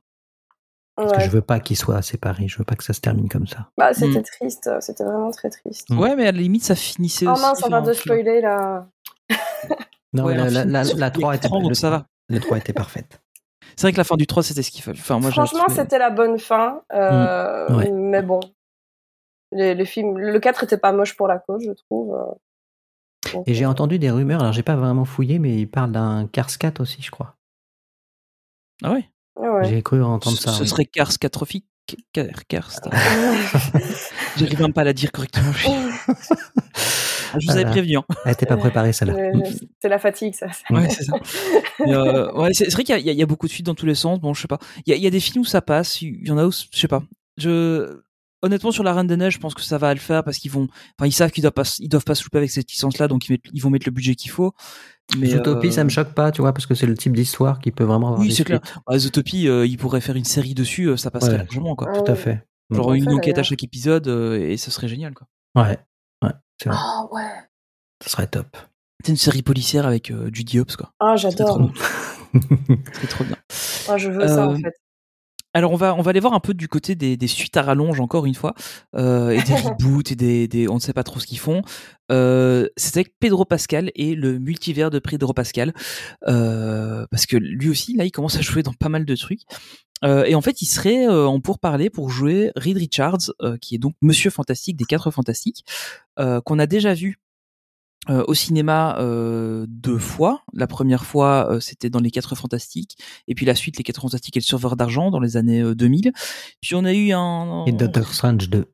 [0.96, 1.24] Parce que ouais.
[1.26, 3.70] je veux pas qu'ils soient séparés, je veux pas que ça se termine comme ça.
[3.78, 4.24] Bah, c'était Mm.
[4.24, 4.70] triste.
[4.80, 5.90] C'était vraiment très triste.
[5.90, 6.00] Mm.
[6.00, 7.42] Ouais, mais à la limite, ça finissait Oh aussi.
[7.42, 8.88] mince, on va de spoiler là.
[10.14, 12.06] Non, Ouais, la, la, la, la tous les 3 était, écrans, donc le, ça va.
[12.30, 13.23] le 3 était parfaite.
[13.76, 15.00] C'est vrai que la fin du 3, c'était ce qu'il fallait.
[15.00, 16.82] Enfin, moi, j'ai Franchement, trouvé- c'était la bonne fin.
[16.94, 17.76] euh, Mm.
[17.76, 17.92] Ouais.
[17.92, 18.40] Mais bon.
[19.52, 22.16] Les, les films, le 4 était pas moche pour la cause, je trouve.
[22.16, 23.32] euh.
[23.34, 25.92] Donc, Et j'ai euh, entendu des rumeurs, alors j'ai pas vraiment fouillé, mais ils parlent
[25.92, 27.36] d'un Cars 4 aussi, je crois.
[28.84, 29.10] Ah ouais?
[29.38, 29.66] ouais, ouais.
[29.66, 30.52] J'ai cru entendre Ce, ça.
[30.54, 30.68] ce oui.
[30.68, 31.66] serait Cars catastrophique.
[32.14, 32.72] Car- Cars.
[34.38, 35.52] J'arrive même pas à la dire correctement.
[37.34, 37.72] Je, je vous avais Voilà.
[37.72, 37.98] prévenu.
[37.98, 38.04] Hein.
[38.26, 39.14] Elle était pas préparée, celle-là.
[39.16, 39.32] Euh,
[39.82, 40.48] C'est la fatigue, ça.
[40.70, 41.14] Ouais, c'est ça.
[41.88, 43.96] Euh, ouais, c'est c'est vrai qu'il y, a- y beaucoup de suites dans tous les
[43.96, 44.20] sens.
[44.20, 44.60] Bon, je sais pas.
[44.86, 46.02] Il y a, il y a des films où ça passe.
[46.02, 47.04] Il y en a où, je sais pas.
[47.38, 48.00] Je,
[48.42, 50.52] honnêtement, sur la Reine des Neiges, je pense que ça va le faire parce qu'ils
[50.52, 50.68] vont,
[51.00, 53.28] enfin, ils savent qu'ils doivent pas, ils doivent pas se louper avec cette licence-là, donc
[53.28, 54.54] ils, mettent- ils vont mettre le budget qu'il faut.
[55.18, 57.60] Mais Zootopie, euh, ça me choque pas, tu vois, parce que c'est le type d'histoire
[57.60, 58.60] qui peut vraiment avoir Oui, des c'est clair.
[58.64, 58.78] suites.
[58.88, 61.38] Bah, Zootopie, euh, ils pourraient faire une série dessus, euh, ça passerait Ouais.
[61.40, 61.92] largement, quoi.
[61.92, 62.42] Tout à fait.
[62.72, 65.28] Genre une enquête à chaque épisode euh, et ce serait génial, quoi.
[65.56, 65.78] Ouais,
[66.72, 67.30] Ah ouais.
[68.04, 68.56] Ce serait top.
[69.04, 70.92] C'est une série policière avec euh, Judy Hopps, quoi.
[71.00, 71.58] Ah, j'adore.
[71.58, 71.72] trop,
[73.02, 73.36] c'est trop bien.
[73.90, 74.74] Ah, je veux ça, en Euh, fait.
[75.54, 77.62] Alors on va on va aller voir un peu du côté des, des suites à
[77.62, 78.56] rallonge encore une fois
[78.96, 81.62] euh, et des reboots et des, des on ne sait pas trop ce qu'ils font.
[82.12, 85.74] Euh, c'est avec Pedro Pascal et le multivers de Pedro Pascal
[86.28, 89.42] euh, parce que lui aussi là il commence à jouer dans pas mal de trucs.
[90.04, 93.76] Euh, et en fait, il serait euh, en pourparler pour jouer Reed Richards, euh, qui
[93.76, 95.66] est donc Monsieur Fantastique des Quatre Fantastiques,
[96.20, 97.20] euh, qu'on a déjà vu
[98.10, 100.44] euh, au cinéma euh, deux fois.
[100.54, 104.02] La première fois, euh, c'était dans Les Quatre Fantastiques, et puis la suite, Les Quatre
[104.02, 106.12] Fantastiques et le Surveur d'argent dans les années euh, 2000.
[106.62, 107.66] Puis on a eu un...
[107.66, 108.66] Et Doctor Strange 2.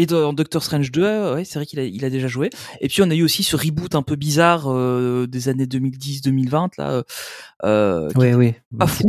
[0.00, 2.50] Et dans Doctor Strange 2, euh, ouais, c'est vrai qu'il a, il a déjà joué.
[2.80, 6.70] Et puis on a eu aussi ce reboot un peu bizarre euh, des années 2010-2020
[6.78, 7.02] là, euh,
[7.64, 8.54] euh, Oui, oui.
[8.78, 9.02] pas fou.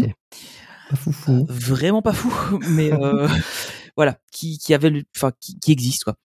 [0.89, 1.45] Pas fou fou.
[1.47, 3.27] vraiment pas fou, mais euh,
[3.95, 6.15] voilà, qui, qui avait, le- enfin, qui, qui existe quoi.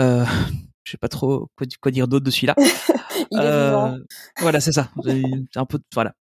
[0.00, 0.24] Euh,
[0.90, 2.56] je sais pas trop quoi, quoi dire d'autre de celui-là.
[3.34, 3.96] Euh.
[4.40, 4.90] Voilà, c'est ça.
[5.04, 5.22] C'est
[5.56, 6.14] un peu, voilà.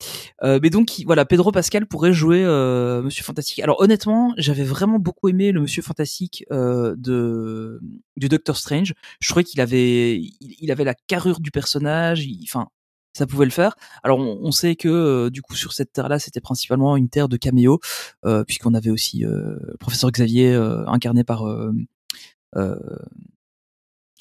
[0.42, 3.60] Euh, mais donc, il- voilà, Pedro Pascal pourrait jouer euh, Monsieur Fantastique.
[3.60, 7.80] Alors honnêtement, j'avais vraiment beaucoup aimé le Monsieur Fantastique de
[8.16, 8.94] du Doctor Strange.
[9.20, 12.26] Je trouvais qu'il avait, il, il avait la carrure du personnage.
[12.42, 12.66] Enfin,
[13.12, 13.76] ça pouvait le faire.
[14.02, 17.28] Alors on, on sait que euh, du coup sur cette terre-là, c'était principalement une terre
[17.28, 17.78] de caméo,
[18.24, 20.54] euh, puisqu'on avait aussi euh, le professeur Xavier
[20.88, 21.44] incarné par.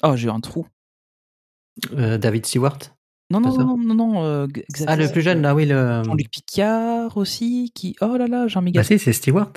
[0.02, 0.66] Oh, j'ai eu un trou.
[1.92, 2.78] Euh, David Stewart.
[3.30, 4.86] Non, non, non, non, non, euh, Xavier.
[4.88, 5.66] Ah, le plus jeune, là, oui.
[5.66, 6.02] Le...
[6.04, 7.96] Jean-Luc Picard aussi, qui.
[8.00, 8.80] Oh là là, j'ai un méga.
[8.80, 9.52] Bah si, c'est Stewart.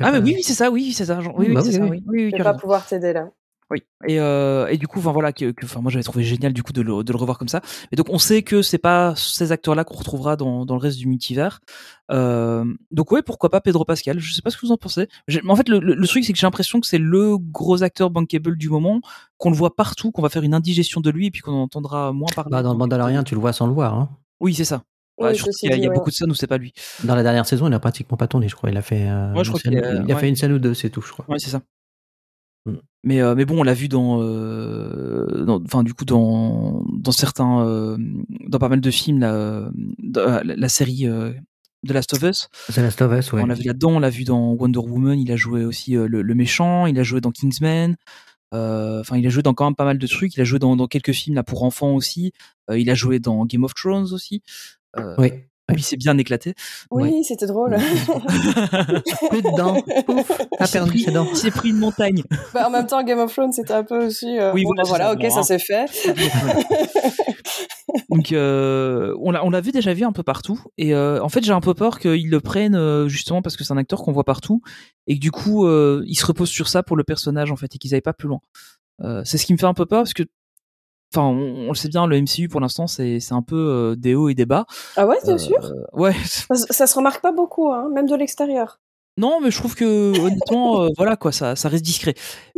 [0.00, 1.20] Ah, mais oui, oui, c'est ça, oui, c'est ça.
[1.20, 1.90] Jean- Oui, oui, Bah c'est oui, ça, oui.
[1.90, 2.02] oui.
[2.06, 3.30] Oui, oui, Je tu vais as pas pouvoir t'aider là.
[3.70, 3.82] Oui.
[4.06, 6.62] Et, euh, et du coup, enfin voilà, que, que- enfin moi j'avais trouvé génial du
[6.62, 7.62] coup de le, de le revoir comme ça.
[7.92, 10.98] Et donc on sait que c'est pas ces acteurs-là qu'on retrouvera dans, dans le reste
[10.98, 11.60] du multivers.
[12.10, 14.18] Euh, donc ouais, pourquoi pas Pedro Pascal?
[14.18, 15.08] Je sais pas ce que vous en pensez.
[15.28, 17.82] Mais En fait, le, le, le truc c'est que j'ai l'impression que c'est le gros
[17.82, 19.00] acteur bankable du moment,
[19.38, 21.62] qu'on le voit partout, qu'on va faire une indigestion de lui et puis qu'on en
[21.62, 22.50] entendra moins parler.
[22.50, 23.94] Bah, dans le Mandalorian, tu le vois sans le voir.
[23.94, 24.10] hein.
[24.40, 24.82] Oui, c'est ça.
[25.16, 25.94] Oui, Ouais, surtout ceci qu'il y a, il y a dit, ouais.
[25.94, 26.74] beaucoup de scènes où c'est pas lui.
[27.04, 28.68] Dans la dernière saison, il a pratiquement pas tourné, je crois.
[28.70, 30.20] Il a fait, euh, Ouais, je une crois scène- qu'il a- il a ouais.
[30.20, 31.24] fait une scène ou deux, c'est tout, je crois.
[31.28, 31.62] Ouais, c'est ça.
[32.66, 32.72] Mm.
[33.02, 37.12] Mais euh, mais bon, on l'a vu dans, euh, dans- enfin du coup dans dans
[37.12, 37.96] certains, euh,
[38.48, 39.70] dans pas mal de films, la,
[40.42, 41.06] la série
[41.86, 42.48] The Last of Us.
[42.70, 43.42] C'est Last of Us, ouais.
[43.42, 45.18] On l'a vu là-dedans, on l'a vu dans Wonder Woman.
[45.20, 46.86] Il a joué aussi le, le méchant.
[46.86, 47.96] Il a joué dans Kingsman.
[48.52, 50.34] Enfin, il a joué dans quand même pas mal de trucs.
[50.36, 52.32] Il a joué dans, dans quelques films là pour enfants aussi.
[52.74, 54.42] Il a joué dans Game of Thrones aussi.
[55.18, 55.32] Oui.
[55.68, 56.54] Puis il s'est bien éclaté.
[56.90, 57.76] Oui, c'était drôle.
[59.30, 59.80] Plus de dents.
[60.06, 61.26] Pouf, t'as perdu ses dents.
[61.30, 62.22] Il s'est pris une montagne.
[62.52, 64.38] Bah, en même temps, Game of Thrones, c'était un peu aussi.
[64.38, 65.38] euh, Oui, bon, voilà, bah, c'est voilà, ça.
[65.40, 67.24] ok, ça s'est fait.
[68.10, 71.28] Donc euh, on l'a on l'a vu déjà vu un peu partout et euh, en
[71.28, 74.12] fait j'ai un peu peur qu'ils le prennent justement parce que c'est un acteur qu'on
[74.12, 74.62] voit partout
[75.06, 77.74] et que du coup euh, il se repose sur ça pour le personnage en fait
[77.74, 78.40] et qu'ils aillent pas plus loin.
[79.02, 80.24] Euh, c'est ce qui me fait un peu peur parce que
[81.14, 83.96] enfin on, on le sait bien le MCU pour l'instant c'est c'est un peu euh,
[83.96, 84.66] des hauts et des bas.
[84.96, 85.72] Ah ouais, t'es Euh, sûr?
[85.92, 86.14] Ouais.
[86.24, 88.80] ça, se- ça se remarque pas beaucoup, hein, même de l'extérieur.
[89.16, 89.84] Non, mais je trouve que
[90.18, 92.14] honnêtement, euh, voilà quoi, ça, ça reste discret.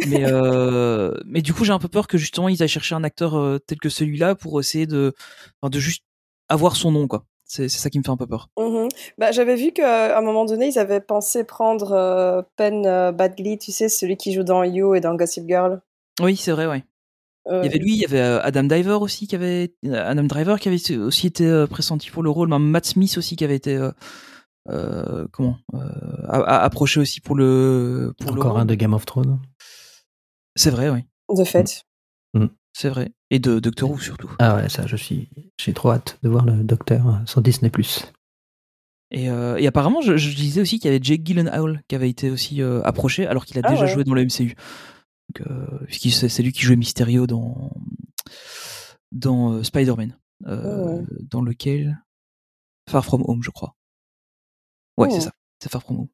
[0.06, 3.04] Mais euh, mais du coup, j'ai un peu peur que justement ils aillent chercher un
[3.04, 5.12] acteur euh, tel que celui-là pour essayer de,
[5.62, 6.02] de juste
[6.48, 7.24] avoir son nom quoi.
[7.44, 8.48] C'est c'est ça qui me fait un peu peur.
[8.58, 8.88] Mhm.
[9.18, 13.70] Bah, j'avais vu qu'à un moment donné, ils avaient pensé prendre Penn euh, Badgley, tu
[13.70, 15.80] sais, celui qui joue dans You et dans Gossip Girl.
[16.20, 16.84] Oui, c'est vrai, ouais.
[17.48, 20.24] Euh, Il y avait lui, il y avait euh, Adam Driver aussi qui avait Adam
[20.24, 23.44] Driver qui avait aussi été euh, pressenti pour le rôle, même Matt Smith aussi qui
[23.44, 23.92] avait été euh,
[24.68, 25.78] euh, comment euh,
[26.28, 29.38] approché aussi pour le pour le Encore un de Game of Thrones.
[30.56, 31.04] C'est vrai, oui,
[31.36, 31.82] de fait.
[32.72, 33.10] c'est vrai.
[33.30, 34.30] Et de Doctor Who surtout.
[34.38, 35.28] Ah ouais, ça, je suis,
[35.60, 37.70] j'ai trop hâte de voir le Docteur euh, sur Disney+.
[39.12, 42.10] Et, euh, et apparemment, je, je disais aussi qu'il y avait Jake Gyllenhaal qui avait
[42.10, 43.88] été aussi euh, approché, alors qu'il a Ah déjà ouais.
[43.92, 44.54] joué dans le MCU.
[45.46, 47.72] Euh, c'est lui qui jouait Mysterio dans
[49.12, 51.04] dans euh, Spider-Man, euh, ouais.
[51.30, 51.98] dans lequel?
[52.88, 53.74] Far From Home, je crois.
[54.96, 55.14] Ouais, Oh.
[55.14, 56.08] c'est ça, c'est Far From Home.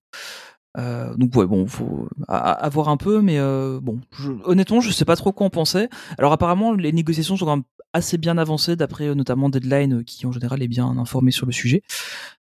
[0.79, 4.33] Euh, donc ouais, bon, faut à, à- à voir un peu, mais euh, bon, je-
[4.45, 5.89] honnêtement, je sais pas trop quoi en penser.
[6.19, 10.25] Alors apparemment, les négociations sont quand même assez bien avancées, d'après euh, notamment Deadline, qui
[10.27, 11.83] en général est bien informé sur le sujet.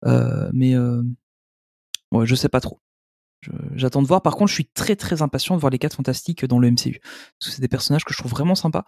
[0.05, 0.77] Mais
[2.13, 2.79] ouais, je sais pas trop.
[3.75, 4.23] J'attends de voir.
[4.23, 7.01] Par contre, je suis très très impatient de voir les 4 fantastiques dans le MCU.
[7.03, 8.85] Parce que c'est des personnages que je trouve vraiment sympas.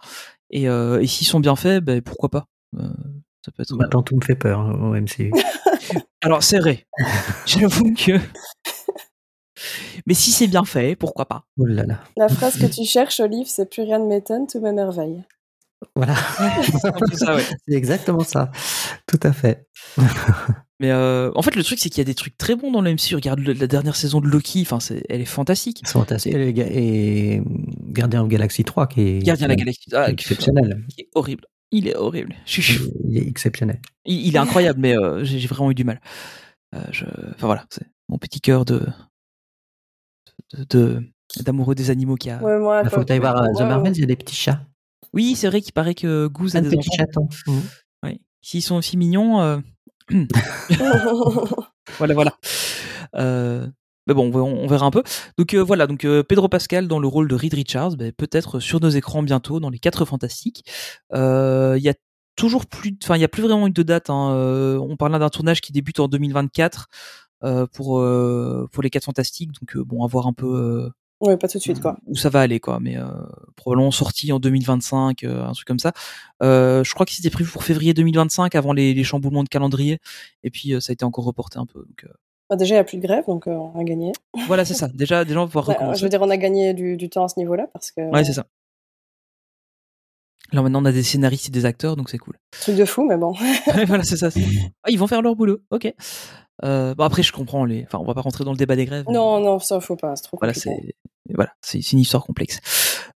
[0.49, 2.87] Et, euh, et s'ils sont bien faits, ben, pourquoi pas Euh,
[3.45, 3.75] Ça peut être.
[3.75, 5.31] Maintenant, tout me fait peur hein, au MCU.
[6.21, 6.87] Alors c'est vrai.
[7.45, 8.19] J'avoue que.
[10.05, 11.99] Mais si c'est bien fait, pourquoi pas Oh là là.
[12.17, 14.59] La phrase que tu cherches, Olive, c'est plus rien ne m'étonne, tout.
[15.95, 16.15] Voilà.
[16.63, 17.43] C'est peu ça, ouais.
[17.67, 18.51] C'est exactement ça.
[19.07, 19.67] Tout à fait.
[20.81, 22.81] Mais euh, en fait, le truc, c'est qu'il y a des trucs très bons dans
[22.81, 23.15] le MCU.
[23.15, 25.79] Regarde le- la dernière saison de Loki, enfin, c'est, elle est fantastique.
[25.81, 26.33] Ils sont fantastiques.
[26.35, 27.41] Et, et
[27.87, 30.85] Gardien of Galaxy 3 qui est, Gardien de la Galaxie, ah, exceptionnel.
[30.89, 31.45] qui est horrible.
[31.71, 32.35] Il est horrible.
[33.07, 33.79] Il est exceptionnel.
[34.05, 36.01] il, il est incroyable, mais euh, j'ai vraiment eu du mal.
[36.75, 38.85] Euh, je, enfin voilà, c'est mon petit cœur de
[40.53, 41.03] de- de-
[41.43, 42.41] d'amoureux des animaux qui a.
[42.41, 44.35] Ouais, moi, Il faut que tu voir The ouais, Marvels, il y a des petits
[44.35, 44.61] chats.
[45.13, 46.97] Oui, c'est vrai qu'il paraît que Goose a des petit enfants.
[46.97, 47.29] chaton.
[47.47, 47.61] Mhm.
[48.03, 48.21] Oui.
[48.41, 49.57] S'ils sont aussi mignons, euh.
[51.97, 52.37] voilà, voilà.
[53.15, 53.67] Euh,
[54.07, 55.03] mais bon, on verra- un peu.
[55.37, 58.59] Donc euh, voilà, donc euh, Pedro Pascal dans le rôle de Reed Richards, ben, peut-être
[58.59, 60.63] sur nos écrans bientôt dans les quatre fantastiques.
[61.13, 61.93] Euh, Il y a
[62.35, 64.09] toujours plus, enfin il y a plus vraiment eu de date.
[64.09, 64.31] hein.
[64.33, 66.87] Euh, on parle d'un tournage qui débute en 2024
[67.43, 68.03] euh, pour
[68.71, 69.51] pour les quatre fantastiques.
[69.53, 70.89] Donc bon, à voir un peu.
[71.21, 71.97] Ouais, pas tout de suite, quoi.
[72.07, 73.05] où ça va aller quoi mais euh,
[73.55, 75.93] probablement sorti en 2025 euh, un truc comme ça
[76.43, 79.99] euh, je crois que c'était prévu pour février 2025 avant les, les chamboulements de calendrier
[80.43, 82.09] et puis euh, ça a été encore reporté un peu donc euh,
[82.49, 84.11] Bah, déjà, il n'y a plus de grève, donc on a gagné.
[84.47, 86.37] voilà c'est ça déjà déjà on va pouvoir Ouais, je recommencer veux dire, on a
[86.37, 88.01] gagné du, du temps à ce niveau-là parce que.
[88.11, 88.45] ouais c'est ça
[90.51, 93.05] là maintenant on a des scénaristes et des acteurs donc c'est cool Truc de fou,
[93.07, 93.33] mais bon.
[93.87, 94.29] Voilà c'est ça
[94.83, 95.93] ah, ils vont faire leur boulot ok
[96.63, 98.85] euh, bon après je comprends les enfin on va pas rentrer dans le débat des
[98.85, 100.93] grèves Non, non, ça, faut pas, c'est trop Voilà, compliqué.
[101.27, 102.59] c'est voilà, c'est une histoire complexe.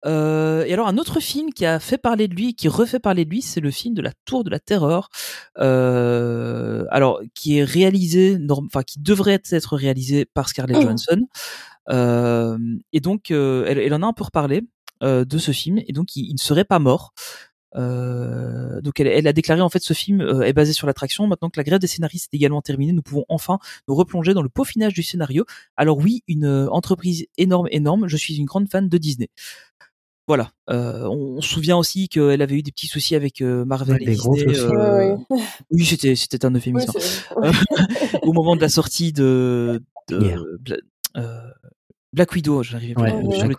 [0.05, 3.25] Euh, et alors un autre film qui a fait parler de lui, qui refait parler
[3.25, 5.09] de lui, c'est le film de la Tour de la Terreur.
[5.59, 10.83] Euh, alors qui est réalisé, norm- enfin qui devrait être réalisé par Scarlett Mhm.
[10.83, 11.21] Johansson.
[11.89, 12.57] Euh,
[12.93, 14.61] et donc euh, elle, elle en a un peu reparlé
[15.01, 17.13] de ce film, et donc il, il ne serait pas mort.
[17.75, 21.27] Euh, donc elle, elle a déclaré en fait ce film euh, est basé sur l'attraction.
[21.27, 24.41] Maintenant que la grève des scénaristes est également terminée, nous pouvons enfin nous replonger dans
[24.41, 25.45] le peaufinage du scénario.
[25.75, 28.07] Alors oui, une euh, entreprise énorme, énorme.
[28.07, 29.29] Je suis une grande fan de Disney.
[30.27, 30.51] Voilà.
[30.69, 33.95] Euh, on, on se souvient aussi qu'elle avait eu des petits soucis avec euh, Marvel
[33.97, 34.57] Ouais, et des Disney.
[34.57, 35.15] euh.
[35.71, 36.91] Oui, c'était c'était un Oui, euphémisme.
[36.99, 37.23] c'est-
[38.23, 39.81] Au moment de la sortie de,
[40.11, 41.41] euh,
[42.13, 43.53] Black Widow, j'arrivais Ouais, ouais.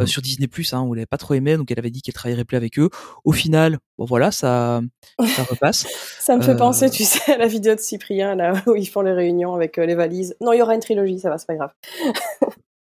[0.00, 2.02] euh, sur Disney Plus, hein, où elle avait pas trop aimé, donc elle avait dit
[2.02, 2.90] qu'elle travaillerait plus avec eux.
[3.24, 4.80] Au final, bon voilà, ça
[5.20, 5.86] ça repasse.
[6.20, 8.86] Ça me fait Euh, penser, tu sais, à la vidéo de Cyprien, là, où ils
[8.86, 10.34] font les réunions avec euh, les valises.
[10.40, 11.70] Non, il y aura une trilogie, ça va, c'est pas grave.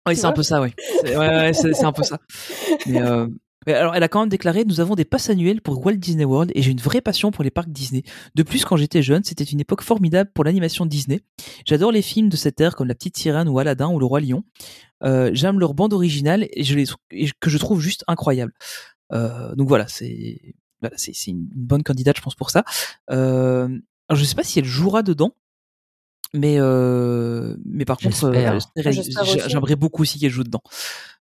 [0.07, 0.71] Oui, c'est un peu ça, oui.
[1.05, 2.19] Ouais, c'est un peu ça.
[2.87, 3.27] Mais, euh,
[3.67, 6.25] mais alors, elle a quand même déclaré Nous avons des passes annuelles pour Walt Disney
[6.25, 8.03] World et j'ai une vraie passion pour les parcs Disney.
[8.35, 11.21] De plus, quand j'étais jeune, c'était une époque formidable pour l'animation Disney.
[11.65, 14.21] J'adore les films de cette ère comme La Petite Sirène ou Aladdin ou Le Roi
[14.21, 14.45] Lion.
[15.03, 18.53] Euh, J'aime leur bande originale et, je les, et que je trouve juste incroyable.
[19.13, 20.97] Euh, donc voilà, c'est voilà,
[21.27, 22.65] une bonne candidate, je pense, pour ça.
[23.11, 23.69] Euh,
[24.09, 25.35] alors, je sais pas si elle jouera dedans.
[26.35, 28.59] Mais, euh, mais par contre, euh,
[29.47, 30.63] j'aimerais beaucoup aussi qu'elle joue dedans.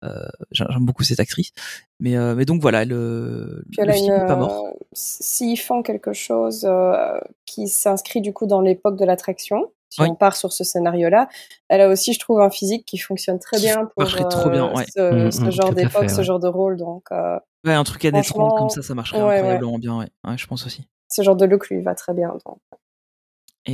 [0.03, 1.51] Euh, J'aime beaucoup cette actrice.
[1.99, 4.65] Mais, euh, mais donc voilà, le, Puis le a film n'est pas mort.
[4.67, 10.01] euh, S'ils font quelque chose euh, qui s'inscrit du coup dans l'époque de l'attraction, si
[10.01, 10.07] Oui.
[10.11, 11.27] on part sur ce scénario-là,
[11.67, 14.49] elle a aussi, je trouve, un physique qui fonctionne très Qui bien pour marcherait trop
[14.49, 14.85] bien, ouais.
[14.95, 16.77] ce, Mm, ce mm, genre d'époque, ce genre de rôle.
[16.77, 19.35] Donc, euh, Ouais, un truc à franchement, comme ça, ça marcherait ouais, ouais.
[19.37, 20.07] incroyablement bien, ouais.
[20.25, 20.87] Ouais, je pense aussi.
[21.11, 22.29] ce genre de look lui va très bien.
[22.45, 22.57] donc.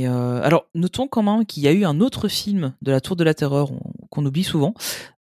[0.04, 3.16] Euh, alors, notons quand même qu'il y a eu un autre film de la Tour
[3.16, 3.80] de la Terreur on-
[4.10, 4.74] qu'on oublie souvent,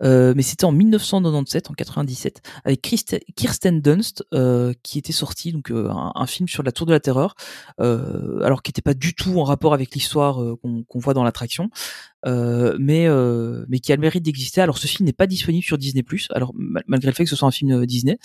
[0.03, 5.71] euh, mais c'était en 1997, en 97, avec Kirsten Dunst, euh, qui était sorti, donc
[5.71, 7.35] un, film sur la Tour de la Terreur,
[7.77, 11.69] alors qui n'était pas du tout en rapport avec l'histoire qu'on voit dans l'attraction,
[12.25, 13.05] mais
[13.81, 14.61] qui a le mérite d'exister.
[14.61, 17.35] Alors, ce film n'est pas disponible sur Disney+, alors mal- malgré le fait que ce
[17.35, 18.17] soit un film Disney.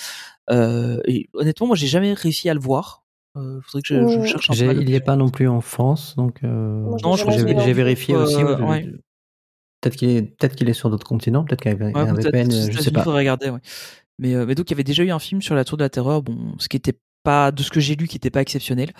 [0.48, 3.02] Honnêtement, moi, j'ai jamais réussi à le voir.
[3.36, 4.74] Euh, faudrait que je, je cherche un peu.
[4.80, 6.42] Il n'y est pas non plus en France, donc.
[6.42, 8.40] euh, Moi, Non, je crois que jamais j'ai vérifié Euh, aussi.
[8.42, 8.86] le- ouais.
[9.80, 12.50] Peut-être qu'il est, peut-être qu'il est sur d'autres continents, peut-être qu'avec Ouais, un peut-être VPN,
[12.70, 13.02] je sais pas.
[13.02, 13.60] faudrait regarder, ouais.
[14.18, 15.84] Mais, euh, mais donc, il y avait déjà eu un film sur la Tour de
[15.84, 18.42] la Terreur, bon, ce qui était pas, de ce que j'ai lu, qui était pas
[18.42, 18.90] exceptionnel.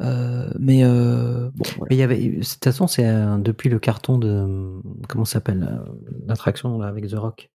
[0.00, 1.86] Euh, mais euh, bon, voilà.
[1.90, 4.70] Mais il y avait, de toute façon, c'est un- depuis le carton de
[5.08, 5.92] comment ça s'appelle euh,
[6.26, 7.50] l'attraction là avec The Rock,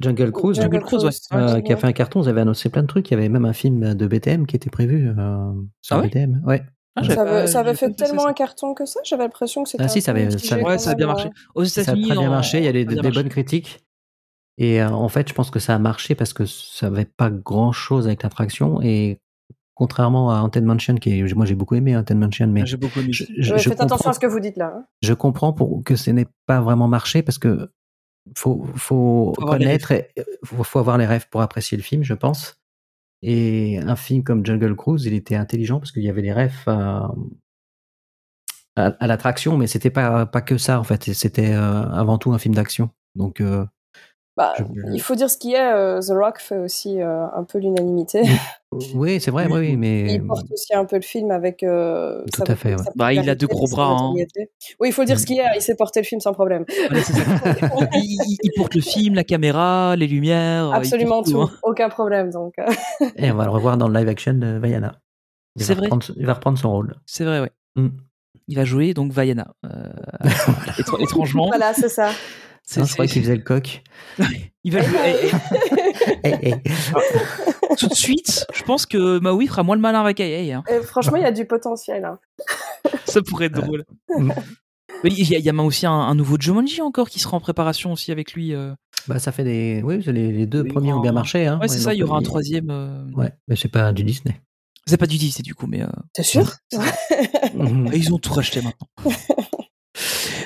[0.00, 1.10] Jungle Cruise, Jungle Jungle Cruise, ouais.
[1.38, 2.22] euh, qui a fait un carton.
[2.22, 3.10] Ils avaient annoncé plein de trucs.
[3.10, 6.06] Il y avait même un film de BTM qui était prévu euh, sur Ah ouais
[6.08, 6.42] BTM.
[6.46, 6.62] Ouais.
[6.96, 8.30] Ah, Ça avait, ça fait tellement ça.
[8.30, 10.78] un carton que ça, j'avais l'impression que c'était Ah si, ça avait- ça- quand Ouais,
[10.78, 11.28] ça a bien marché.
[11.28, 11.30] euh.
[11.54, 12.58] Aux Ça a très bien en- marché.
[12.58, 13.10] Il y a des, marché.
[13.12, 13.84] bonnes critiques.
[14.60, 17.30] Et euh, en fait, je pense que ça a marché parce que ça avait pas
[17.30, 19.20] grand chose avec l'attraction et
[19.74, 22.98] contrairement à Haunted Mansion, qui est, moi j'ai beaucoup aimé Haunted Mansion, mais J'ai beaucoup
[22.98, 23.10] aimé.
[23.12, 24.72] je, je- Ouais, je faites attention à ce que vous dites là.
[24.76, 24.84] hein.
[25.02, 27.70] je comprends pour que ce n'ait pas vraiment marché parce que
[28.36, 30.08] faut, faut, connaître, et-
[30.44, 32.60] faut, faut avoir les rêves pour apprécier le film, je pense.
[33.22, 36.54] Et un film comme Jungle Cruise, il était intelligent parce qu'il y avait les rêves
[36.66, 37.10] à,
[38.76, 41.12] à, à l'attraction, mais c'était pas pas que ça en fait.
[41.12, 42.90] C'était euh, avant tout un film d'action.
[43.14, 43.64] Donc euh,
[44.38, 45.72] Bah, Je- il faut dire ce qui est.
[45.72, 48.22] euh, The Rock fait aussi euh, un peu l'unanimité.
[48.94, 51.62] oui, c'est vrai, oui, oui, mais Il porte aussi un peu le film avec.
[51.64, 52.82] euh, Tout sa- à fait, ouais.
[52.94, 54.14] Bah, il a deux gros bras, hein.
[54.78, 55.44] Oui, il faut dire ce qui est.
[55.56, 56.64] Il sait porter le film sans problème.
[56.68, 57.18] Ça.
[57.94, 60.70] il, porte le film, la caméra, les lumières.
[60.72, 61.40] Absolument tout.
[61.42, 61.50] hein.
[61.64, 62.30] Aucun problème.
[62.30, 62.54] Donc,
[63.16, 65.00] et on va le revoir dans le live action de Vaiana.
[65.56, 65.86] Il C'est va vrai.
[65.86, 66.94] reprendre- il va reprendre son rôle.
[67.06, 67.50] C'est vrai, ouais.
[67.76, 67.88] Mm.
[68.46, 69.48] il va jouer donc Vaiana.
[69.66, 69.68] Euh,
[70.78, 72.10] étr- étrangement, Voilà, c'est ça.
[72.68, 73.82] C'est- Non, je crois c'est- qu'il faisait le coq.
[74.64, 74.98] il va jouer.
[75.22, 75.30] eh,
[76.24, 76.54] eh, Eh,
[77.70, 77.74] eh.
[77.78, 80.52] tout de suite, je pense que Maui fera moins le malin avec AI.
[80.52, 80.64] Hein.
[80.68, 82.04] Et franchement, il y a du potentiel.
[82.04, 82.18] hein.
[83.06, 83.84] Ça pourrait être drôle.
[84.16, 84.32] Mm.
[85.04, 87.40] Il y a, il y a aussi un, un nouveau Jumanji encore qui sera en
[87.40, 88.52] préparation aussi avec lui.
[88.54, 88.72] euh.
[89.06, 89.80] Bah, ça fait des.
[89.84, 91.46] Oui, les, les deux premiers ont bien marché.
[91.46, 91.58] Hein.
[91.60, 92.68] Ouais, c'est ça, il y aura un il- troisième.
[92.70, 94.40] euh, Ouais, mais c'est pas du Disney.
[94.86, 96.50] C'est pas du Disney du coup, mais euh, T'es sûr?
[97.92, 98.88] Ils ont tout racheté maintenant.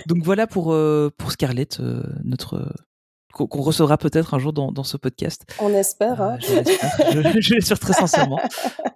[0.07, 2.73] Donc voilà pour, euh, pour Scarlett, euh, notre
[3.33, 5.47] qu'on recevra peut-être un jour dans, dans ce podcast.
[5.59, 6.21] On espère.
[6.21, 6.37] Hein.
[6.51, 7.41] Euh, je l'espère.
[7.41, 8.39] je, l'espère très sincèrement.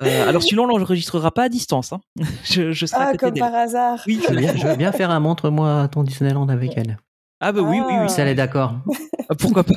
[0.02, 1.94] Euh, alors sinon, on l'enregistrera pas à distance.
[1.94, 2.00] Hein.
[2.44, 4.02] Je, je serai à Ah, côté comme par hasard.
[4.06, 6.98] Oui, Je veux bien, je veux bien faire un montre-moi ton Disneyland avec elle.
[7.40, 7.94] Ah bah oui, oui, oui.
[8.04, 8.08] Ah.
[8.08, 8.74] Si elle est d'accord.
[9.30, 9.72] Ah, Pourquoi pas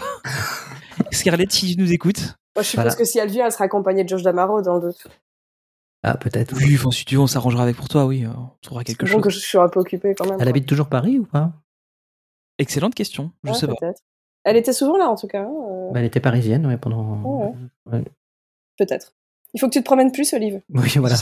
[1.12, 2.36] Scarlett, si tu nous écoutes.
[2.56, 2.96] Moi, je suppose Voilà.
[2.98, 5.08] que si elle vient, elle sera accompagnée de George Damaro dans le doute.
[6.03, 6.55] Ah, peut-être.
[6.55, 8.23] Oui, enfin, si tu veux, on s'arrangera avec pour toi, oui.
[8.25, 9.21] euh, On trouvera quelque Bon, chose.
[9.21, 10.33] que je suis un peu occupée quand même.
[10.35, 10.49] Elle quoi.
[10.49, 11.51] habite toujours Paris ou pas?
[12.57, 13.31] Excellente question.
[13.43, 13.73] Je Ouais, sais pas.
[13.79, 14.01] peut-être.
[14.45, 15.41] Elle était souvent là, en tout cas.
[15.43, 17.53] hein, euh, Bah, Elle était parisienne ouais, pendant.
[17.91, 18.03] Ouais.
[18.77, 19.13] Peut-être.
[19.53, 20.62] Il faut que tu te promènes plus, Olive.
[20.69, 21.15] Oui, voilà.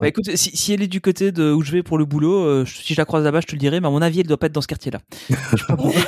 [0.00, 2.42] Bah écoute, si, si elle est du côté de où je vais pour le boulot,
[2.42, 4.26] euh, si je la croise là-bas, je te le dirai, mais à mon avis, elle
[4.26, 5.00] doit pas être dans ce quartier-là.
[5.28, 6.00] Je sais pas pourquoi.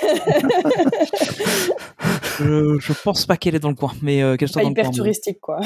[2.38, 4.72] je, pense pas qu'elle est dans le coin, mais euh, qu'elle soit Pas dans le
[4.72, 4.92] hyper coin.
[4.92, 5.60] mais- touristique, quoi.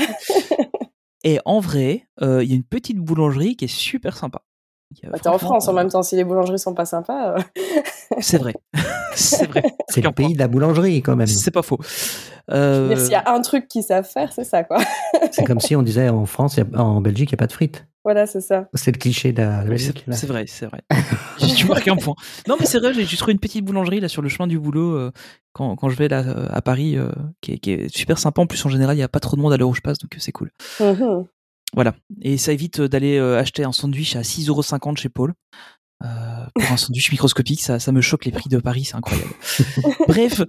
[1.29, 4.43] Et en vrai, euh, il y a une petite boulangerie qui est super sympa.
[4.93, 6.85] Il y a- Bah, T'es en France en même temps, si les boulangeries sont pas
[6.87, 7.37] sympas.
[7.37, 7.41] euh,
[8.21, 8.55] C'est vrai.
[9.17, 9.65] c'est vrai.
[9.89, 11.27] C'est le pays de la boulangerie quand même.
[11.27, 11.79] C'est pas faux.
[12.53, 14.79] Euh, S'il y a un truc qu'ils savent faire, c'est ça, quoi.
[15.33, 17.87] C'est comme si on disait en France, en Belgique, il n'y a pas de frites.
[18.05, 18.69] Voilà, c'est ça.
[18.75, 20.05] C'est le cliché de la Belgique.
[20.13, 20.83] c'est vrai, c'est vrai.
[21.39, 22.15] J'ai- tu marques un point.
[22.47, 24.95] Non, mais c'est vrai, j'ai trouvé une petite boulangerie là sur le chemin du boulot
[24.97, 25.11] euh,
[25.53, 28.41] quand, quand je vais là euh, à Paris, euh, qui, est, qui est super sympa.
[28.43, 29.81] En plus, en général, il n'y a pas trop de monde à l'heure où je
[29.81, 30.53] passe, donc c'est cool.
[30.79, 31.27] Mhm.
[31.75, 31.95] Voilà.
[32.23, 35.35] Et ça évite d'aller acheter un sandwich à 6,50€ chez Paul.
[36.05, 36.07] Euh,
[36.55, 39.31] pour un sandwich microscopique, ça, ça me choque les prix de Paris, c'est incroyable.
[40.07, 40.43] Bref.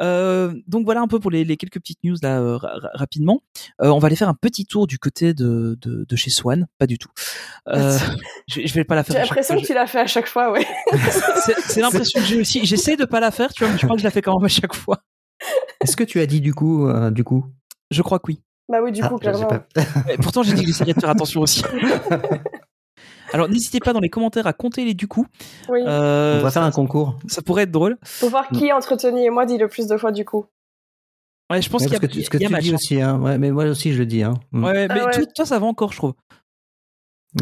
[0.00, 2.90] Euh, donc voilà un peu pour les, les quelques petites news là euh, ra- ra-
[2.94, 3.42] rapidement.
[3.82, 6.66] Euh, on va aller faire un petit tour du côté de, de, de chez Swan,
[6.78, 7.10] pas du tout.
[7.68, 7.98] Euh,
[8.48, 9.22] je, je vais pas la J'ai faire.
[9.26, 10.66] chaque l'impression que tu l'as fait à chaque fois, ouais.
[11.68, 12.64] C'est l'impression que j'ai aussi.
[12.66, 14.36] J'essaie de pas la faire, tu vois, mais je crois que je la fais quand
[14.36, 14.98] même à chaque fois.
[15.80, 17.46] Est-ce que tu as dit du coup, euh, du coup?
[17.90, 18.40] Je crois que oui.
[18.68, 19.46] Bah oui, du Ah, coup, clairement.
[19.46, 19.64] pas.
[20.20, 21.62] Pourtant, j'ai dit que j'essaierais de faire attention aussi.
[23.32, 25.26] Alors, n'hésitez pas dans les commentaires à compter les du coup.
[25.68, 25.80] Oui.
[25.86, 27.18] Euh, On va faire un concours.
[27.26, 27.98] ça pourrait être drôle.
[28.04, 30.46] Faut voir qui entre Tony et moi dit le plus de fois du coup.
[31.50, 32.58] Ouais, je pense Ouais, qu'il y a, parce que tu, ce que il y a
[32.58, 33.20] tu dis aussi, hein.
[33.20, 34.22] ouais, mais moi aussi je le dis.
[34.22, 34.34] Hein.
[34.52, 34.64] Mm.
[34.64, 35.12] Ouais, mais Ah ouais.
[35.12, 36.14] toi, toi, ça va encore, je trouve.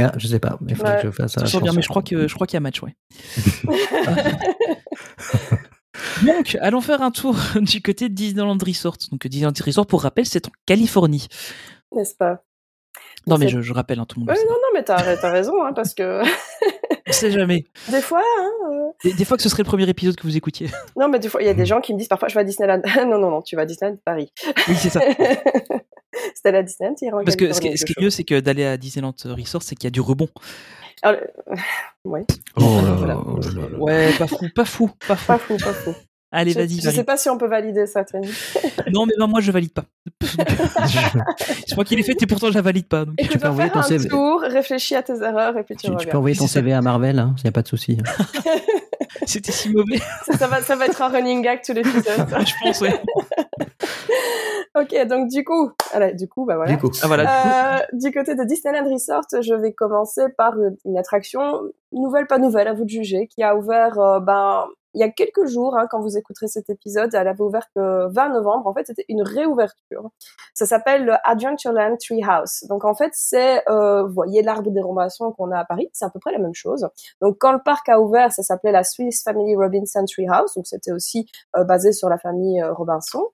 [0.00, 1.02] Ah, je sais pas, il faudrait Ouais.
[1.02, 2.60] que je fasse Ça sent bien, mais je crois que je crois qu'il y a
[2.60, 2.94] match, ouais.
[6.26, 8.96] Donc, allons faire un tour du côté de Disneyland Resort.
[9.10, 11.28] Donc, Disneyland Resort, pour rappel, c'est en Californie.
[11.94, 12.42] N'est-ce pas?
[13.26, 14.36] Non, mais je, je rappelle, hein, tout le monde.
[14.36, 16.22] Ouais, non, non, mais t'as raison, hein, parce que
[17.06, 17.64] On sait jamais.
[17.90, 20.36] des fois, hein, euh, Des, des fois que ce serait le premier épisode que vous
[20.36, 20.68] écoutiez.
[20.96, 22.40] non, mais des fois, il y a des gens qui me disent parfois, je vais
[22.40, 22.82] à Disneyland.
[23.06, 24.32] non, non, non, tu vas à Disneyland Paris.
[24.68, 25.00] Oui, c'est ça.
[26.34, 28.24] C'était à la Disneyland, en Parce que ce qui, Californie, ce qui est mieux, c'est
[28.24, 30.28] que d'aller à Disneyland Resort, c'est qu'il y a du rebond.
[31.02, 31.54] Alors, euh,
[32.04, 32.24] ouais,
[32.56, 33.14] Oh là Voilà.
[33.14, 33.78] là, oh là là.
[33.78, 35.26] Ouais, pas fou, pas fou, pas fou.
[35.26, 35.94] pas fou, pas fou.
[36.36, 37.06] Allez, je, vas-y, je sais valide.
[37.06, 38.28] pas si on peut valider ça, Tony.
[38.92, 39.84] Non, mais non, moi, je valide pas.
[40.20, 43.04] je crois qu'il est fait et pourtant, je la valide pas.
[43.04, 43.14] donc.
[43.18, 44.08] Écoute, peux va envoyer faire ton un CV.
[44.08, 46.46] tour, réfléchis à tes erreurs et puis tu, Tu, tu peux envoyer ton.
[46.46, 47.98] CV à Marvel, il n'y a pas de souci.
[48.04, 48.24] hein.
[49.26, 52.04] C'était si mauvais, ça, ça va, ça va être un running gag tout l'épisode.
[52.28, 53.00] je pense, ouais.
[54.76, 55.70] ok, donc du coup,
[56.14, 56.72] du coup, bah voilà.
[56.72, 57.78] Du coup, Ah, voilà.
[57.78, 62.38] Euh, du côté de Disneyland Resort, je vais commencer par une, une attraction nouvelle, pas
[62.38, 65.76] nouvelle, à vous de juger, qui a ouvert, euh, ben, il y a quelques jours,
[65.76, 68.66] hein, quand vous écouterez cet épisode, elle avait ouvert le 20 novembre.
[68.66, 70.10] En fait, c'était une réouverture.
[70.54, 72.64] Ça s'appelle le Adventureland Treehouse.
[72.68, 76.04] Donc, en fait, c'est, euh, vous voyez l'arbre des romations qu'on a à Paris, c'est
[76.04, 76.88] à peu près la même chose.
[77.20, 80.54] Donc, quand le parc a ouvert, ça s'appelait la Swiss Family Robinson Treehouse.
[80.54, 83.24] Donc, c'était aussi euh, basé sur la famille euh, Robinson.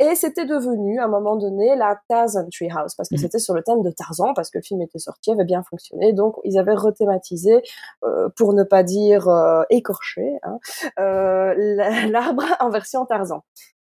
[0.00, 3.20] Et c'était devenu, à un moment donné, la Tarzan Treehouse, parce que Mhm.
[3.20, 6.12] c'était sur le thème de Tarzan, parce que le film était sorti, avait bien fonctionné.
[6.12, 7.62] Donc, ils avaient rethématisé,
[8.04, 10.58] euh, pour ne pas dire euh, écorché, hein,
[11.00, 13.42] euh, la- l'arbre en version Tarzan.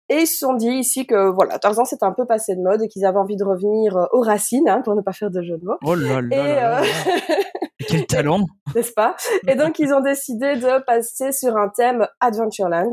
[0.09, 2.83] Et ils se sont dit ici que voilà, Tarzan c'était un peu passé de mode
[2.83, 5.41] et qu'ils avaient envie de revenir euh, aux racines, hein, pour ne pas faire de
[5.41, 5.79] jeu de mots.
[5.87, 7.35] Oh là là Et là là euh, là.
[7.89, 9.17] Quel talent n'est-ce pas?
[9.47, 12.93] Et donc ils ont décidé de passer sur un thème Adventureland.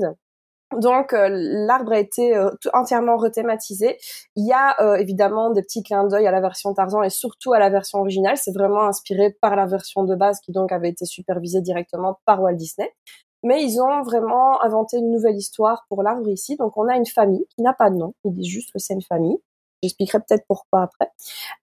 [0.77, 3.97] Donc euh, l'arbre a été euh, entièrement rethématisé.
[4.35, 7.53] Il y a euh, évidemment des petits clins d'œil à la version Tarzan et surtout
[7.53, 8.37] à la version originale.
[8.37, 12.41] C'est vraiment inspiré par la version de base qui donc avait été supervisée directement par
[12.41, 12.93] Walt Disney.
[13.41, 16.55] Mais ils ont vraiment inventé une nouvelle histoire pour l'arbre ici.
[16.57, 18.13] Donc on a une famille qui n'a pas de nom.
[18.25, 19.37] Ils disent juste que c'est une famille.
[19.81, 21.11] J'expliquerai peut-être pourquoi après.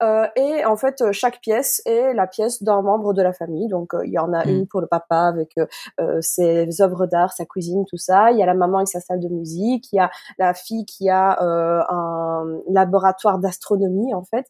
[0.02, 3.68] Euh, et en fait, euh, chaque pièce est la pièce d'un membre de la famille.
[3.68, 4.50] Donc, euh, il y en a Mm.
[4.50, 5.66] une pour le papa avec euh,
[6.00, 8.30] euh, ses œuvres d'art, sa cuisine, tout ça.
[8.32, 9.86] Il y a la maman avec sa salle de musique.
[9.92, 14.46] Il y a la fille qui a euh, un laboratoire d'astronomie, en fait.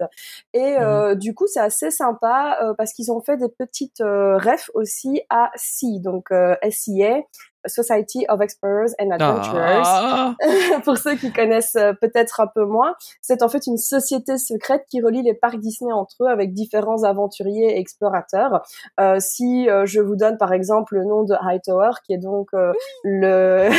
[0.52, 4.37] Et euh, du coup, c'est assez sympa euh, parce qu'ils ont fait des petites euh,
[4.38, 7.24] refs aussi à SEA, donc euh, SEA.
[7.66, 10.35] Society of Explorers and Adventurers Ah.
[10.85, 14.85] pour ceux qui connaissent euh, peut-être un peu moins, c'est en fait une société secrète
[14.90, 18.62] qui relie les parcs Disney entre eux avec différents aventuriers et explorateurs.
[19.00, 22.48] Euh, si euh, je vous donne par exemple le nom de Hightower, qui est donc
[22.55, 22.72] euh,
[23.05, 23.70] le,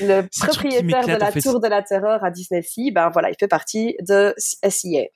[0.40, 1.32] propriétaire de la.
[1.38, 5.10] Tour de la Terreur à Disney Sea, ben voilà, il fait partie de SEA.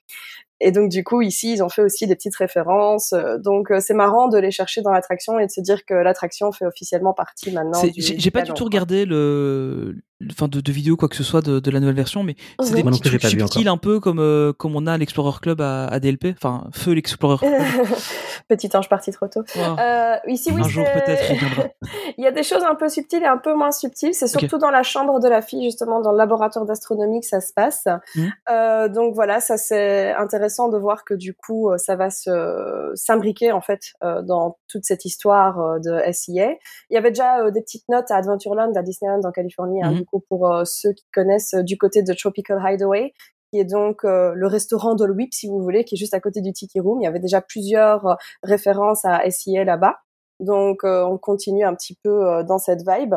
[0.65, 3.11] Et donc du coup ici ils ont fait aussi des petites références.
[3.11, 5.93] euh, Donc euh, c'est marrant de les chercher dans l'attraction et de se dire que
[5.93, 7.81] l'attraction fait officiellement partie maintenant.
[7.97, 9.97] J'ai pas du tout regardé le,
[10.31, 12.69] enfin de, de vidéo quoi que ce soit de, de la nouvelle version, mais c'est
[12.71, 12.75] Mhm.
[12.75, 15.99] des petits trucs subtils un peu comme euh, comme on a l'Explorer Club à, à
[15.99, 17.61] DLP, enfin Feu l'Explorer Club.
[18.47, 19.43] Petit ange parti trop tôt.
[19.55, 19.77] Wow.
[19.79, 21.71] Euh, ici, oui, un jour c'est- peut-être
[22.17, 24.13] il y a des choses un peu subtiles et un peu moins subtiles.
[24.13, 27.41] C'est surtout dans la chambre de la fille, justement, dans le laboratoire d'astronomie que ça
[27.41, 27.85] se passe.
[28.15, 28.31] Mhm.
[28.51, 33.51] Euh, donc voilà, ça c'est intéressant de voir que du coup, ça va se s'imbriquer
[33.51, 36.51] en fait euh, dans toute cette histoire euh, de SIA.
[36.89, 39.93] Il y avait déjà euh, des petites notes à Adventureland, à Disneyland en Californie, hein,
[40.29, 43.13] Pour euh, ceux qui connaissent euh, du côté de Tropical Hideaway
[43.51, 46.19] qui est donc euh, le restaurant de Whip, si vous voulez, qui est juste à
[46.19, 47.01] côté du Tiki Room.
[47.01, 49.97] Il y avait déjà plusieurs références à SIA là-bas.
[50.39, 53.13] Donc, on continue un petit peu dans cette vibe.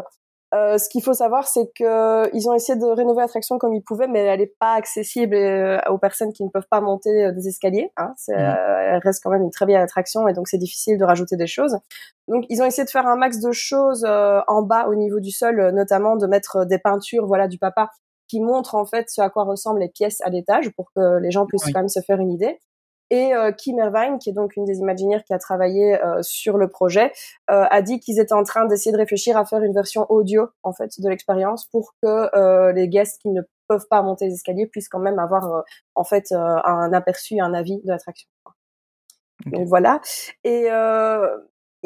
[0.55, 3.83] Euh, ce qu'il faut savoir, c'est que ils ont essayé de rénover l'attraction comme ils
[3.83, 7.33] pouvaient, mais elle n'est pas accessible euh, aux personnes qui ne peuvent pas monter euh,
[7.33, 7.91] des escaliers.
[7.97, 8.13] Hein.
[8.17, 8.41] C'est, Mhm.
[8.41, 11.37] euh, elle reste quand même une très vieille attraction et donc c'est difficile de rajouter
[11.37, 11.77] des choses.
[12.29, 15.19] Donc, ils ont essayé de faire un max de choses euh, en bas au niveau
[15.21, 17.91] du sol, euh, notamment de mettre des peintures, voilà, du papa
[18.29, 21.31] qui montrent en fait ce à quoi ressemblent les pièces à l'étage pour que les
[21.33, 21.73] gens puissent Oui.
[21.73, 22.61] quand même se faire une idée.
[23.11, 26.59] Et euh, Kim Irvine, qui est donc une des Imagineers qui a travaillé euh, sur
[26.59, 27.12] le projet,
[27.51, 30.49] euh, a dit qu'ils étaient en train d'essayer de réfléchir à faire une version audio
[30.62, 34.35] en fait de l'expérience pour que euh, les guests qui ne peuvent pas monter les
[34.35, 35.62] escaliers puissent quand même avoir euh,
[35.95, 38.29] en fait euh, un aperçu, un avis de l'attraction.
[39.47, 40.01] Donc voilà.
[40.45, 41.37] Et euh,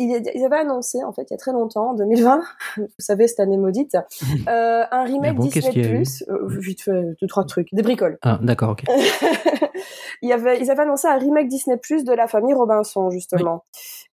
[0.00, 2.42] ils, avaient annoncé en fait il y a très longtemps, en 2020,
[2.76, 3.96] vous savez cette année maudite,
[4.48, 6.24] euh, un remake bon, Disney a Plus.
[6.28, 8.18] Euh, vite fait, deux trois trucs, des bricoles.
[8.22, 8.84] Ah, d'accord, ok.
[10.22, 13.64] ils avaient annoncé un remake Disney Plus de la famille Robinson justement.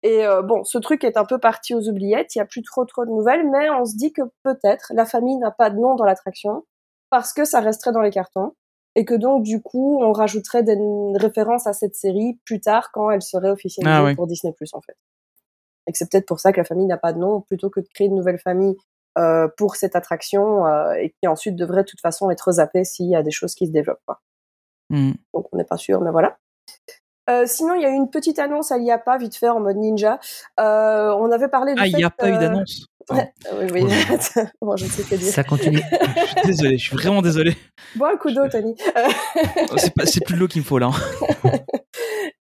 [0.03, 2.35] Et euh, bon, ce truc est un peu parti aux oubliettes.
[2.35, 5.05] Il y a plus trop trop de nouvelles, mais on se dit que peut-être la
[5.05, 6.63] famille n'a pas de nom dans l'attraction
[7.09, 8.53] parce que ça resterait dans les cartons
[8.95, 10.77] et que donc du coup on rajouterait des
[11.15, 14.81] références à cette série plus tard quand elle serait officialisée Ah pour Disney Plus en
[14.81, 14.97] fait.
[15.87, 17.79] Et que c'est peut-être pour ça que la famille n'a pas de nom plutôt que
[17.79, 18.75] de créer une nouvelle famille
[19.17, 23.09] euh, pour cette attraction euh, et qui ensuite devrait de toute façon être zappée s'il
[23.09, 23.99] y a des choses qui se développent.
[24.89, 25.13] Hmm.
[25.33, 26.37] donc on n'est pas sûr, mais voilà.
[27.29, 29.77] Euh, sinon, il y a eu une petite annonce à l'IAPA, vite fait, en mode
[29.77, 30.19] ninja.
[30.57, 32.87] On avait parlé du Ah, il n'y a pas eu d'annonce.
[33.11, 33.83] Oui, oui.
[34.61, 35.33] bon, je sais que dire.
[35.33, 35.81] Ça continue.
[36.15, 37.55] Je suis désolé, je suis vraiment désolé.
[37.95, 38.75] Bois un coup d'eau, Tony.
[38.95, 40.91] Euh, C'est plus de l'eau qu'il me faut là.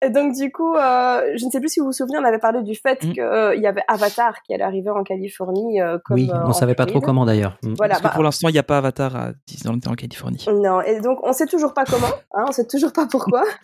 [0.04, 2.38] Et donc, du coup, euh, je ne sais plus si vous vous souvenez, on avait
[2.38, 3.12] parlé du fait Mm.
[3.12, 5.80] qu'il y avait Avatar qui allait arriver en Californie.
[5.80, 7.56] euh, comme, oui, euh, on en savait pas trop comment d'ailleurs.
[7.62, 7.74] Mm.
[7.76, 10.44] Voilà, Parce que bah, pour l'instant, il n'y a pas Avatar à Disneyland en Californie.
[10.52, 13.42] Non, et donc on sait toujours pas comment, hein, on sait toujours pas pourquoi.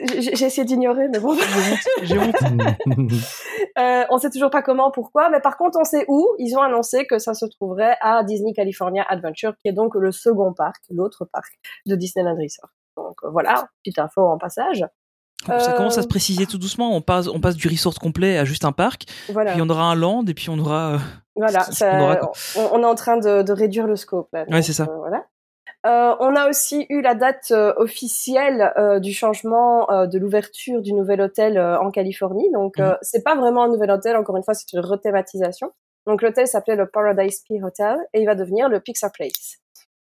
[0.00, 1.36] J'ai essayé d'ignorer, mais bon.
[2.02, 2.36] J'ai honte.
[3.78, 6.26] Euh, on sait toujours pas comment, pourquoi, mais par contre on sait où.
[6.38, 10.10] Ils ont annoncé que ça se trouverait à Disney California Adventure, qui est donc le
[10.12, 11.52] second parc, l'autre parc
[11.86, 12.70] de Disneyland Resort.
[12.96, 14.84] Donc euh, voilà, petite info en passage.
[15.46, 16.94] Ça Euh, commence à se préciser tout doucement.
[16.94, 19.04] On passe, on passe du resort complet à juste un parc.
[19.30, 20.94] Voilà, Puis on aura un land et puis on aura.
[20.94, 20.98] euh,
[21.36, 21.60] voilà.
[21.62, 22.18] ça- qu'on aura,
[22.56, 24.44] on, on est en train de, de réduire le scope là.
[24.50, 24.84] Ouais, c'est ça.
[24.84, 25.24] euh, voilà.
[25.86, 30.82] Euh, on a aussi eu la date euh, officielle euh, du changement euh, de l'ouverture
[30.82, 32.50] du nouvel hôtel euh, en Californie.
[32.52, 34.14] Donc, euh, c'est pas vraiment un nouvel hôtel.
[34.16, 35.70] Encore une fois, c'est une rethématisation.
[36.06, 39.56] Donc, l'hôtel s'appelait le Paradise Pier Hotel et il va devenir le Pixar Place.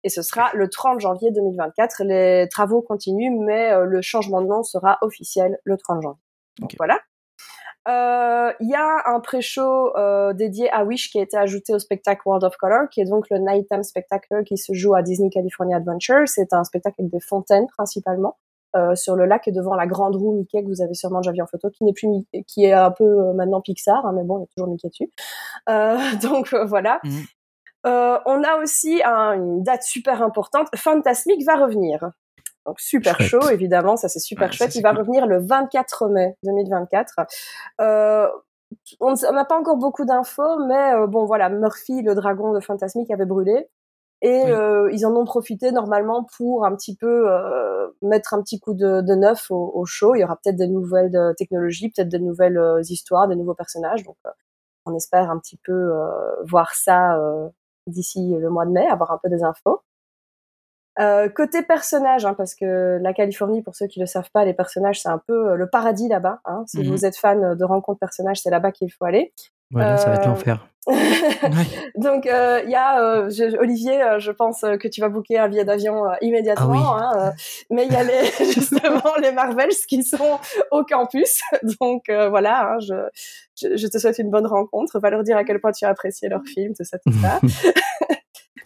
[0.03, 2.03] Et ce sera le 30 janvier 2024.
[2.03, 6.21] Les travaux continuent, mais euh, le changement de nom sera officiel le 30 janvier.
[6.59, 6.77] Donc, Ok.
[6.77, 6.99] voilà.
[7.87, 11.79] Euh, Il y a un pré-show euh, dédié à Wish qui a été ajouté au
[11.79, 15.29] spectacle World of Color, qui est donc le nighttime spectacle qui se joue à Disney
[15.29, 16.21] California Adventure.
[16.27, 18.37] C'est un spectacle avec des fontaines principalement
[18.75, 21.31] euh, sur le lac et devant la grande roue Mickey que vous avez sûrement déjà
[21.31, 22.07] vu en photo, qui n'est plus
[22.47, 24.87] qui est un peu euh, maintenant Pixar, hein, mais bon, il y a toujours Mickey
[24.87, 25.11] dessus.
[25.69, 26.99] Euh, donc voilà.
[27.03, 27.23] Mhm.
[27.85, 30.67] Euh, on a aussi un- une date super importante.
[30.75, 32.11] Fantasmic va revenir.
[32.65, 33.27] Donc super Chouette.
[33.27, 34.75] chaud, évidemment, ça c'est super Ouais, chouette.
[34.75, 34.99] Il va cool.
[34.99, 37.13] revenir le 24 mai 2024.
[37.81, 38.27] Euh,
[39.01, 43.11] on n'a pas encore beaucoup d'infos, mais euh, bon voilà, Murphy, le dragon de Fantasmic,
[43.11, 43.67] avait brûlé.
[44.21, 44.51] Et Oui.
[44.51, 48.73] euh, ils en ont profité normalement pour un petit peu euh, mettre un petit coup
[48.73, 50.15] de, de neuf au, au show.
[50.15, 52.57] Il y aura peut-être des nouvelles technologies, peut-être des nouvelles
[52.87, 54.03] histoires, des nouveaux personnages.
[54.03, 54.15] Donc,
[54.85, 55.91] on espère un petit peu
[56.45, 57.19] voir ça
[57.87, 59.81] d'ici le mois de mai, avoir un peu des infos.
[60.99, 64.45] Euh, côté personnages, hein, parce que la Californie, pour ceux qui ne le savent pas,
[64.45, 66.39] les personnages, c'est un peu euh, le paradis là-bas.
[66.45, 66.63] Hein.
[66.67, 66.91] Si Mhm.
[66.91, 69.33] vous êtes fan de rencontres personnages, c'est là-bas qu'il faut aller.
[69.71, 70.67] Voilà, ça va être Euh, l'enfer.
[71.95, 75.47] Donc euh, il y a euh, je- Olivier, je pense que tu vas booker un
[75.47, 76.95] billet d'avion euh, immédiatement.
[76.97, 77.33] Ah hein,
[77.69, 80.39] mais il y a les, justement les Marvels qui sont
[80.71, 81.39] au campus.
[81.81, 82.95] Donc euh, voilà, hein, je,
[83.61, 84.99] je, je te souhaite une bonne rencontre.
[84.99, 87.39] Va leur dire à quel point tu as apprécié leur film, tout ça, tout ça.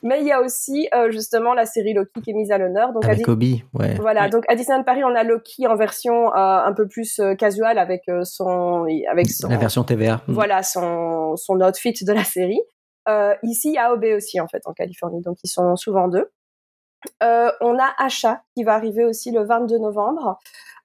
[0.04, 2.94] Mais il y a aussi euh, justement la série Loki qui est mise à l'honneur.
[2.94, 3.96] Donc à Avec Dis- Obi, ouais.
[3.96, 4.30] voilà, Ouais.
[4.30, 7.78] donc à Disneyland Paris, on a Loki en version euh, un peu plus euh, casual
[7.78, 10.22] avec euh, son avec son La version TVA.
[10.28, 10.34] Mm.
[10.34, 12.62] voilà son, son outfit de la série.
[13.10, 15.22] Euh, ici, il y a OB aussi, en fait, en Californie.
[15.22, 16.30] Donc, ils sont souvent deux.
[17.24, 20.40] Euh, on a Asha qui va arriver aussi le 22 novembre.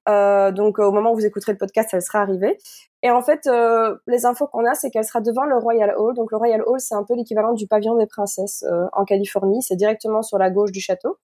[0.09, 2.59] Euh, donc, euh, au moment où vous écouterez le podcast, elle sera arrivée.
[3.03, 6.15] Et en fait, euh, les infos qu'on a, c'est qu'elle sera devant le Royal Hall.
[6.15, 9.63] Donc, le Royal Hall, c'est un peu l'équivalent du pavillon des princesses euh, en Californie.
[9.63, 11.17] C'est directement sur la gauche du château.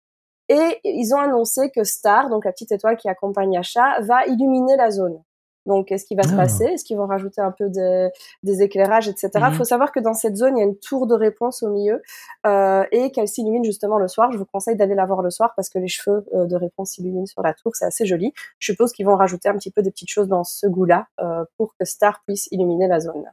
[0.48, 4.76] Et ils ont annoncé que Star, donc la petite étoile qui accompagne Asha, va illuminer
[4.76, 5.22] la zone.
[5.68, 6.36] Donc, qu'est-ce qui va se Ah.
[6.38, 6.64] passer?
[6.64, 8.08] Est-ce qu'ils vont rajouter un peu des,
[8.42, 9.30] des éclairages, etc.
[9.36, 9.52] Il Mhm.
[9.52, 12.02] faut savoir que dans cette zone, il y a une tour de réponse au milieu
[12.46, 14.32] euh, et qu'elle s'illumine justement le soir.
[14.32, 16.92] Je vous conseille d'aller la voir le soir parce que les cheveux euh, de réponse
[16.92, 17.76] s'illuminent sur la tour.
[17.76, 18.32] C'est assez joli.
[18.58, 21.44] Je suppose qu'ils vont rajouter un petit peu des petites choses dans ce goût-là euh,
[21.58, 23.24] pour que Star puisse illuminer la zone.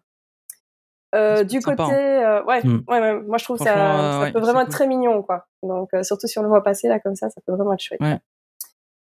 [1.48, 2.84] Du sympa, côté, ouais, Mm.
[2.90, 4.74] ouais, ouais, moi je trouve ça, ça ouais, peut vraiment être cool.
[4.76, 5.46] très mignon, quoi.
[5.64, 8.02] Donc surtout si on le voit passer là comme ça, ça peut vraiment être chouette.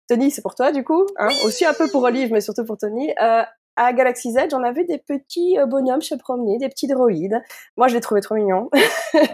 [0.08, 2.78] Tony, c'est pour toi du coup, hein aussi un peu pour Olive, mais surtout pour
[2.78, 3.10] Tony.
[3.22, 3.42] Euh,
[3.78, 7.42] à Galaxy's Edge, on avait des petits euh, bonhommes se promener, des petits droïdes.
[7.76, 8.70] Moi, je les trouvais trop mignons.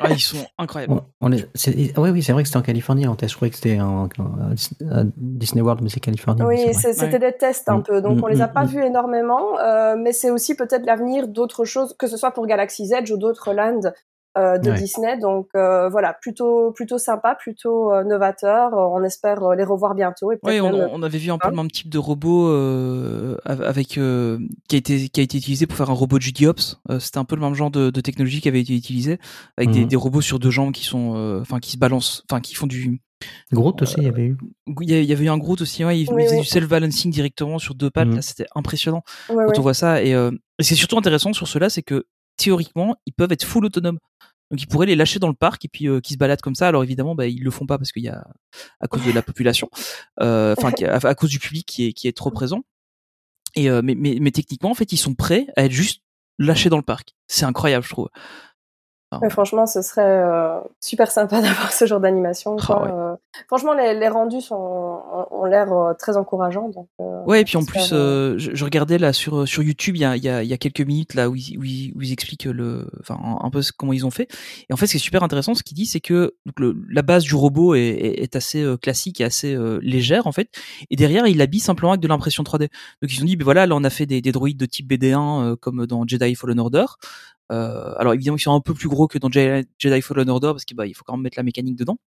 [0.00, 0.94] Ah, ils sont incroyables.
[0.94, 3.30] On, on est, c'est- oui, oui, c'est vrai que c'était en Californie en test.
[3.32, 4.50] Je croyais que c'était en, en-
[4.90, 6.42] à Disney World, mais c'est Californie.
[6.42, 6.72] Oui, c'est vrai.
[6.74, 8.82] c'est- c'était des tests un Mm, peu, donc mm, on les a mm, pas vus
[8.84, 13.10] énormément, euh, mais c'est aussi peut-être l'avenir d'autres choses, que ce soit pour Galaxy's Edge
[13.12, 13.80] ou d'autres lands
[14.38, 14.78] euh, de Ouais.
[14.78, 15.18] Disney.
[15.18, 18.72] Donc euh, voilà, plutôt plutôt sympa, plutôt euh, novateur.
[18.72, 21.38] On espère euh, les revoir bientôt et Oui, peut-être on, même- on avait vu un
[21.38, 25.20] peu Hein le même type de robot euh, av- avec euh, qui a été qui
[25.20, 26.80] a été utilisé pour faire un robot de Judiops.
[26.90, 29.18] Euh, C'était un peu le même genre de, de technologie qui avait été utilisé
[29.56, 29.88] avec des, Mhm.
[29.88, 32.66] des robots sur deux jambes qui sont, euh, enfin qui se balancent, enfin qui font
[32.66, 33.00] du.
[33.52, 34.36] Groot aussi, il y avait eu.
[34.80, 36.36] Il y a- il y avait eu un Groot aussi, ouais, il, Oui, il faisait
[36.38, 36.42] oui.
[36.42, 38.08] du self balancing directement sur deux pattes.
[38.08, 38.16] Mhm.
[38.16, 39.58] Là, c'était impressionnant Ouais, quand ouais.
[39.58, 40.02] on voit ça.
[40.02, 42.04] Et, euh, et c'est surtout intéressant sur cela, c'est que
[42.36, 43.98] théoriquement, ils peuvent être full autonomes.
[44.50, 46.54] Donc ils pourraient les lâcher dans le parc et puis euh, qui se baladent comme
[46.54, 46.68] ça.
[46.68, 48.22] Alors évidemment, bah, ils le font pas parce qu'il y a
[48.80, 49.70] à cause de la population,
[50.20, 52.62] euh, enfin qui- à, à cause du public qui est qui est trop présent.
[53.54, 56.02] Et euh, mais, mais mais techniquement, en fait, ils sont prêts à être juste
[56.38, 57.14] lâchés dans le parc.
[57.28, 58.08] C'est incroyable, je trouve.
[59.20, 62.56] Mais franchement, ce serait euh, super sympa d'avoir ce genre d'animation.
[62.68, 62.90] Ah ouais.
[62.90, 63.14] Euh,
[63.48, 66.68] franchement, les, les rendus sont, ont, ont l'air euh, très encourageants.
[66.70, 66.88] Donc,
[67.26, 70.16] Ouais, et puis en plus, je, je regardais là sur sur YouTube, il y a,
[70.16, 72.88] y, a, y a quelques minutes là où ils, où ils, où ils expliquent le,
[73.00, 74.28] enfin un, un peu comment ils ont fait.
[74.68, 76.76] Et en fait, ce qui est super intéressant, ce qu'il dit, c'est que donc, le,
[76.90, 80.48] la base du robot est, est, est assez classique et assez légère en fait.
[80.90, 82.68] Et derrière, il l'habille simplement avec de l'impression 3D.
[83.02, 84.90] Donc ils ont dit, ben voilà, là on a fait des, des droïdes de type
[84.90, 86.86] BD1 euh, comme dans Jedi Fallen Order.
[87.52, 90.48] Euh, alors évidemment, ils sont un peu plus gros que dans Jedi, Jedi Fallen Order
[90.52, 91.98] parce qu'il bah, il faut quand même mettre la mécanique dedans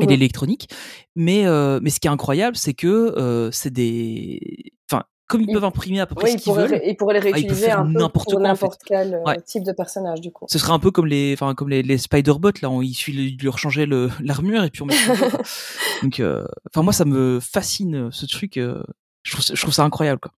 [0.00, 0.68] et l'électronique.
[1.16, 5.48] Mais euh, mais ce qui est incroyable, c'est que euh, c'est des, enfin comme ils
[5.50, 7.34] Ils- peuvent imprimer à peu près oui, ce ils qu'ils veulent, ils pourraient les Ah,
[7.34, 8.42] réutiliser peu n'importe en fait.
[8.42, 9.40] n'importe quel euh, Ouais.
[9.42, 10.46] type de personnage, du coup.
[10.48, 13.36] ce serait un peu comme les, enfin comme les, les Spider-Bots là, on, il suffit
[13.36, 13.86] de lui changer
[14.20, 14.94] l'armure et puis on met.
[16.02, 18.56] Donc, euh, enfin moi ça me fascine ce truc.
[18.56, 18.82] euh,
[19.22, 20.32] je trouve je trouve ça incroyable quoi.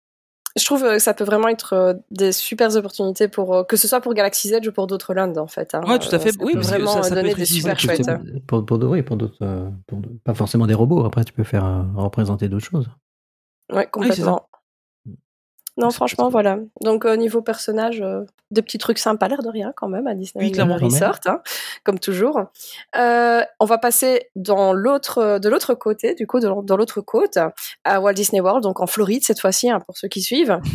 [0.57, 3.77] Je trouve euh, que ça peut vraiment être euh, des super opportunités pour euh, que
[3.77, 5.75] ce soit pour Galaxy's Edge ou pour d'autres lands en fait.
[5.75, 5.81] hein.
[5.87, 6.31] Ouais, tout à fait.
[6.31, 8.09] Ça Oui, peut vraiment ça- ça peut donner être des super chouettes.
[8.09, 8.21] hein.
[8.47, 9.37] Pour, pour, oui, pour d'autres,
[9.85, 11.05] pour d'autres- pas forcément des robots.
[11.05, 12.89] Après, tu peux faire euh, représenter d'autres choses.
[13.71, 14.48] Ouais, complètement.
[15.79, 16.59] Non, franchement, voilà.
[16.81, 20.13] Donc, euh, niveau personnage, euh, des petits trucs sympas, l'air de rien, quand même, à
[20.13, 20.75] Disney Oui, clairement.
[20.75, 21.41] Resort, hein,
[21.85, 22.41] comme toujours.
[22.97, 27.37] Euh, on va passer dans l'autre, de l'autre côté, du coup, de dans l'autre côte,
[27.85, 30.59] à Walt Disney World, donc en Floride cette fois-ci, hein, pour ceux qui suivent.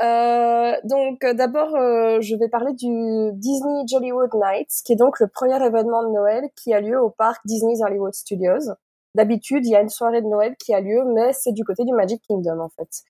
[0.00, 5.56] Euh, donc, d'abord, je vais parler du Disney Jollywood Nights, qui est donc le premier
[5.56, 8.74] événement de Noël qui a lieu au parc Disney's Hollywood Studios.
[9.14, 11.84] D'habitude, il y a une soirée de Noël qui a lieu, mais c'est du côté
[11.84, 13.02] du Magic Kingdom, en fait.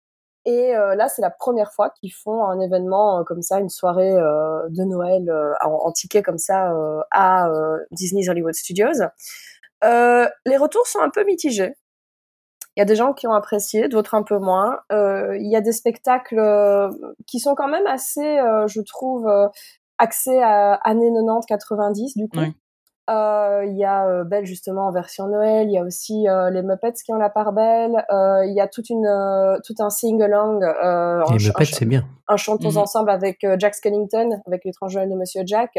[0.48, 3.68] Et euh, là, c'est la première fois qu'ils font un événement euh, comme ça, une
[3.68, 5.30] soirée euh, de Noël
[5.62, 6.72] en, en ticket comme ça
[7.10, 7.50] à
[7.90, 9.04] Disney's Hollywood Studios.
[9.82, 11.74] Les retours sont un peu mitigés.
[12.76, 14.80] Il y a des gens qui ont apprécié, d'autres un peu moins.
[14.90, 16.40] Il y a des spectacles
[17.26, 18.38] qui sont quand même assez,
[18.68, 19.30] je trouve,
[19.98, 22.38] axés à années 90-90 du coup.
[22.38, 22.54] Ouais.
[23.08, 25.68] Euh, Il y a euh, Belle justement en version Noël.
[25.68, 28.04] Il y a aussi euh, les Muppets qui ont la part belle.
[28.12, 31.84] Euh, Il y a toute une, euh, tout un sing-along, euh, un, Les Muppets, c'est
[31.86, 32.04] bien.
[32.28, 32.76] un chantons Mhm.
[32.78, 35.70] ensemble avec euh, Jack Skellington, avec l'étrange Noël de Monsieur Jack.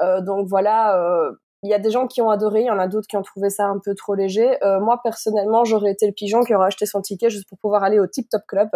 [0.00, 1.32] Euh, donc voilà, euh,
[1.64, 3.22] il y a des gens qui ont adoré, il y en a d'autres qui ont
[3.22, 4.62] trouvé ça un peu trop léger.
[4.62, 7.82] Euh, moi personnellement, j'aurais été le pigeon qui aurait acheté son ticket juste pour pouvoir
[7.82, 8.68] aller au Tip Top Club.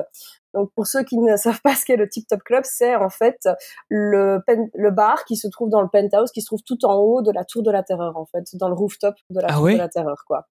[0.55, 3.11] Donc pour ceux qui ne savent pas ce qu'est le Tip Top Club, c'est en
[3.11, 3.47] fait
[3.89, 6.95] le, pen- le bar qui se trouve dans le penthouse, qui se trouve tout en
[6.95, 9.55] haut de la Tour de la Terreur en fait, dans le rooftop de la Ah
[9.55, 10.47] Tour de la Terreur quoi.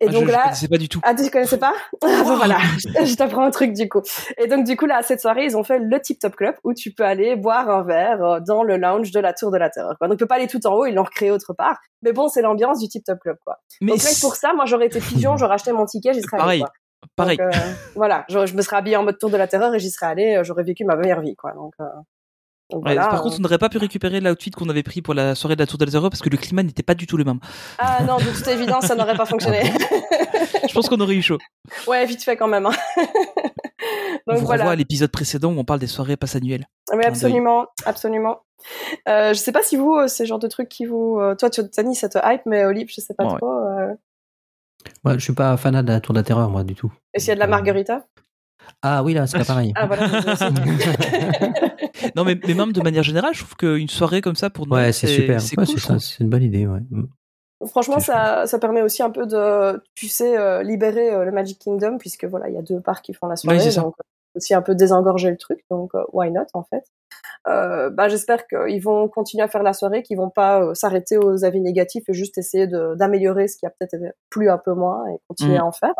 [0.00, 1.00] Et Ah, donc je, je là, connaissais pas du tout.
[1.02, 4.00] ah, tu connaissais pas bah, voilà, je, je t'apprends un truc du coup.
[4.38, 6.72] Et donc du coup là, cette soirée, ils ont fait le Tip Top Club où
[6.74, 9.68] tu peux aller boire un verre euh, dans le lounge de la Tour de la
[9.70, 9.96] Terreur.
[9.98, 10.08] Quoi.
[10.08, 11.78] Donc tu peux pas aller tout en haut, ils l'ont recréé autre part.
[12.02, 13.58] Mais bon, c'est l'ambiance du Tip Top Club quoi.
[13.82, 16.38] Mais donc que pour ça, moi j'aurais été pigeon, j'aurais acheté mon ticket, j'y serais
[16.38, 16.70] pareil, allé.
[16.70, 17.08] Quoi.
[17.16, 17.36] pareil.
[17.36, 17.58] Donc, euh,
[17.94, 20.06] voilà, je, je me serais habillée en mode Tour de la Terreur et j'y serais
[20.06, 21.52] allée, euh, j'aurais vécu ma meilleure vie quoi.
[21.52, 21.84] Donc, euh,
[22.70, 23.22] donc Ouais, voilà, par euh.
[23.22, 25.66] contre, on n'aurait pas pu récupérer l'outfit qu'on avait pris pour la soirée de la
[25.66, 27.40] Tour de la Terreur parce que le climat n'était pas du tout le même.
[27.78, 29.62] Ah non, de toute évidence, ça n'aurait pas fonctionné.
[30.68, 31.38] Je pense qu'on aurait eu chaud.
[31.88, 32.66] ouais, vite fait quand même.
[32.66, 32.72] hein.
[34.26, 34.62] on donc vous voilà.
[34.62, 36.66] renvoie à l'épisode précédent où on parle des soirées passe annuelles.
[36.92, 37.06] Oui, d'œil.
[37.06, 38.40] absolument, absolument.
[39.08, 41.34] Euh, je sais pas si vous, euh, c'est le genre de truc qui vous, euh,
[41.34, 43.38] toi, tu, Tani, ça te hype, mais Olive, je sais pas Ouais.
[43.38, 43.50] trop.
[43.50, 43.94] euh,
[45.04, 46.92] Ouais, je suis pas fanat de la Tour de la Terreur, moi, du tout.
[47.14, 48.04] Et s'il y a de la margarita
[48.82, 49.72] Ah oui, là, c'est pas pareil.
[49.76, 50.06] Ah voilà.
[52.16, 54.86] Non, mais, mais même de manière générale, je trouve qu'une soirée comme ça pour Noël,
[54.86, 55.40] Ouais, c'est super.
[55.40, 56.80] C'est Ouais, cool, une bonne idée, ouais.
[56.90, 57.04] Mm.
[57.66, 61.58] Franchement, ça, ça permet aussi un peu de, tu sais, euh, libérer euh, le Magic
[61.58, 63.82] Kingdom, puisque voilà, il y a deux parcs qui font la soirée, c'est ça.
[63.82, 66.84] donc euh, aussi un peu désengorger le truc, donc euh, why not en fait.
[67.48, 71.18] Euh, bah, j'espère qu'ils vont continuer à faire la soirée, qu'ils vont pas euh, s'arrêter
[71.18, 73.96] aux avis négatifs et juste essayer de- d'améliorer ce qui a peut-être
[74.30, 75.60] plu un peu moins et continuer Mm.
[75.60, 75.94] à en faire.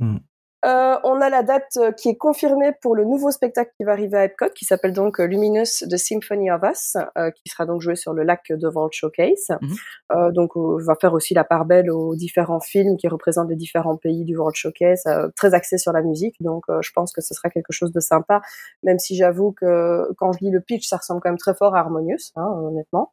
[0.00, 0.16] Mm.
[0.64, 3.92] Euh, on a la date euh, qui est confirmée pour le nouveau spectacle qui va
[3.92, 7.66] arriver à Epcot, qui s'appelle donc euh, Luminous The Symphony of Us, euh, qui sera
[7.66, 9.50] donc joué sur le lac devant le showcase.
[9.60, 9.74] Mhm.
[10.12, 13.56] Euh, donc, on va faire aussi la part belle aux différents films qui représentent les
[13.56, 15.04] différents pays du World Showcase,
[15.36, 16.36] très axé sur la musique.
[16.40, 18.40] Donc, je pense que ce sera quelque chose de sympa,
[18.82, 21.74] même si j'avoue que quand je lis le pitch, ça ressemble quand même très fort
[21.74, 23.12] à Harmonious, hein, honnêtement.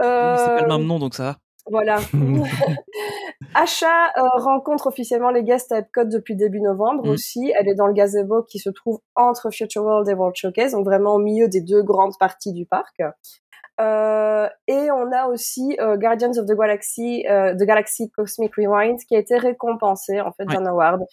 [0.00, 1.36] C'est pas le même nom, donc ça va.
[1.70, 1.98] Voilà.
[3.54, 7.10] Asha euh, rencontre officiellement les guests à Epcot depuis début novembre Mm.
[7.10, 7.52] aussi.
[7.58, 10.84] Elle est dans le gazebo qui se trouve entre Future World et World Showcase, donc
[10.84, 13.00] vraiment au milieu des deux grandes parties du parc.
[13.80, 19.14] Euh, et on a aussi euh, Guardians of the Galaxy, The Galaxy Cosmic Rewind, qui
[19.14, 20.54] a été récompensé en fait Ouais.
[20.56, 21.04] d'un award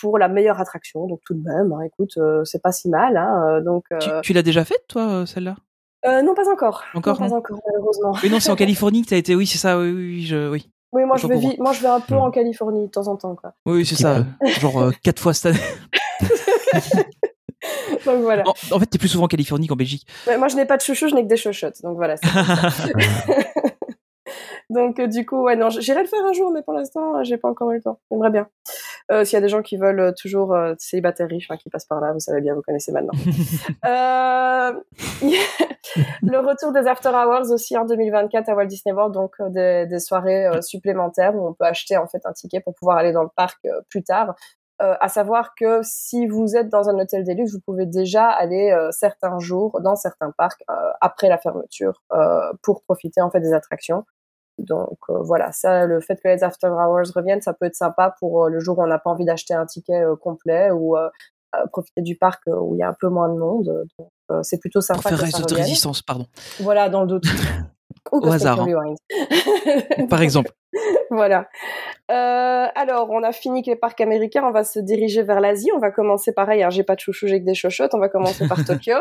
[0.00, 1.06] pour la meilleure attraction.
[1.08, 3.16] Donc tout de même, hein, écoute, c'est pas si mal.
[3.16, 5.56] Hein, donc Tu, tu l'as déjà faite, toi, celle-là?
[6.06, 6.84] Euh, non, pas encore.
[6.94, 8.14] Encore, non, pas encore, malheureusement.
[8.22, 9.34] Oui, non, c'est en Californie que t'as été.
[9.34, 9.78] Oui, c'est ça.
[9.78, 10.50] Oui, oui, oui, je...
[10.50, 10.70] oui.
[10.92, 13.34] Oui, moi je vais, moi je vais un peu en Californie de temps en temps,
[13.34, 13.54] quoi.
[13.66, 14.24] Oui, c'est ça.
[14.60, 15.64] Genre euh, quatre fois cette année.
[18.06, 18.44] Donc voilà.
[18.46, 20.06] En, en fait, t'es plus souvent en Californie qu'en Belgique.
[20.26, 21.82] Ouais, moi, je n'ai pas de chouchou, je n'ai que des chochottes.
[21.82, 22.14] Donc voilà.
[24.70, 27.38] donc euh, du coup, ouais, non, j'irai le faire un jour, mais pour l'instant, j'ai
[27.38, 27.98] pas encore eu le temps.
[28.10, 28.46] J'aimerais bien.
[29.12, 31.68] Euh, S'il y a des gens qui veulent euh, toujours euh, célibataires riches, hein, qui
[31.68, 33.12] passent par là, vous savez bien, vous connaissez maintenant.
[33.84, 34.72] euh,
[36.22, 39.98] le retour des After Hours aussi en 2024 à Walt Disney World, donc des, des
[39.98, 43.30] soirées supplémentaires où on peut acheter en fait un ticket pour pouvoir aller dans le
[43.36, 44.34] parc plus tard.
[44.82, 48.72] Euh, à savoir que si vous êtes dans un hôtel Deluxe, vous pouvez déjà aller
[48.72, 52.02] euh, certains jours dans certains parcs euh, après la fermeture
[52.62, 54.04] pour profiter en fait des attractions.
[54.58, 58.14] Donc euh, voilà, ça, le fait que les after hours reviennent, ça peut être sympa
[58.18, 60.96] pour euh, le jour où on n'a pas envie d'acheter un ticket euh, complet ou
[60.96, 61.08] euh,
[61.72, 63.86] profiter du parc où il y a un peu moins de monde.
[63.98, 65.58] Donc euh, c'est plutôt sympa the revienne.
[65.58, 66.26] Resistance, pardon.
[66.60, 67.24] Voilà, dans le doute.
[68.12, 68.94] Ou Au hasard, hein.
[70.10, 70.50] Par exemple.
[71.10, 71.48] voilà.
[72.10, 74.42] Euh, alors, on a fini avec les parcs américains.
[74.44, 75.70] On va se diriger vers l'Asie.
[75.74, 76.62] On va commencer pareil.
[76.62, 77.94] Hein, j'ai pas de chouchou, j'ai que des chochottes.
[77.94, 78.96] On va commencer par Tokyo.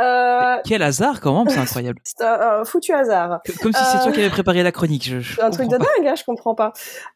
[0.00, 1.98] Euh, Quel hasard, quand même, c'est incroyable.
[2.04, 3.40] c'est un, un foutu hasard.
[3.44, 5.04] Que- Comme si c'est Euh, toi qui avais préparé la chronique.
[5.20, 5.84] Je, un truc de pas.
[5.96, 6.72] dingue, hein, je comprends pas.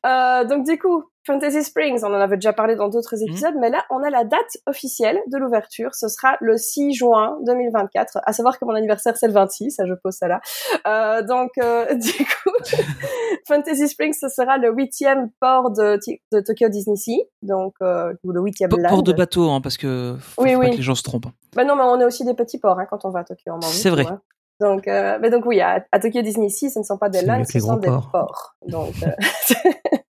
[0.07, 3.29] Euh, donc du coup, Fantasy Springs, on en avait déjà parlé dans d'autres Mhm.
[3.29, 5.95] épisodes, mais là, on a la date officielle de l'ouverture.
[5.95, 8.19] Ce sera le 6 juin 2024.
[8.25, 9.71] À savoir que mon anniversaire, c'est le 26.
[9.73, 10.41] Ça, je pose ça là.
[10.87, 12.51] Euh, donc, euh, du coup,
[13.49, 15.99] Fantasy Springs, ce sera le huitième port de,
[16.41, 17.23] Tokyo Disney Sea.
[17.43, 18.71] Donc, euh, ou le huitième.
[18.71, 20.71] Port de bateau, hein, parce que faut, Oui, faut pas oui.
[20.73, 21.27] que les gens se trompent.
[21.55, 23.53] Bah non, mais on est aussi des petits ports hein, quand on va à Tokyo.
[23.63, 24.05] C'est vrai.
[24.05, 24.21] vois.
[24.61, 27.23] Donc, euh, mais donc oui, à, à Tokyo Disney Sea, ce ne sont pas des
[27.23, 28.11] lands, ce sont des ports.
[28.13, 28.55] ports.
[28.67, 29.11] Donc, euh,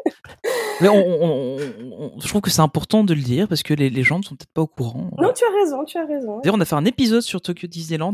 [0.82, 3.74] Mais on, on- on- on- je trouve que c'est important de le dire parce que
[3.74, 5.12] les, les gens ne sont peut-être pas au courant.
[5.18, 6.40] non, tu as raison, tu as raison.
[6.40, 8.14] D'ailleurs, on a fait un épisode sur Tokyo Disneyland,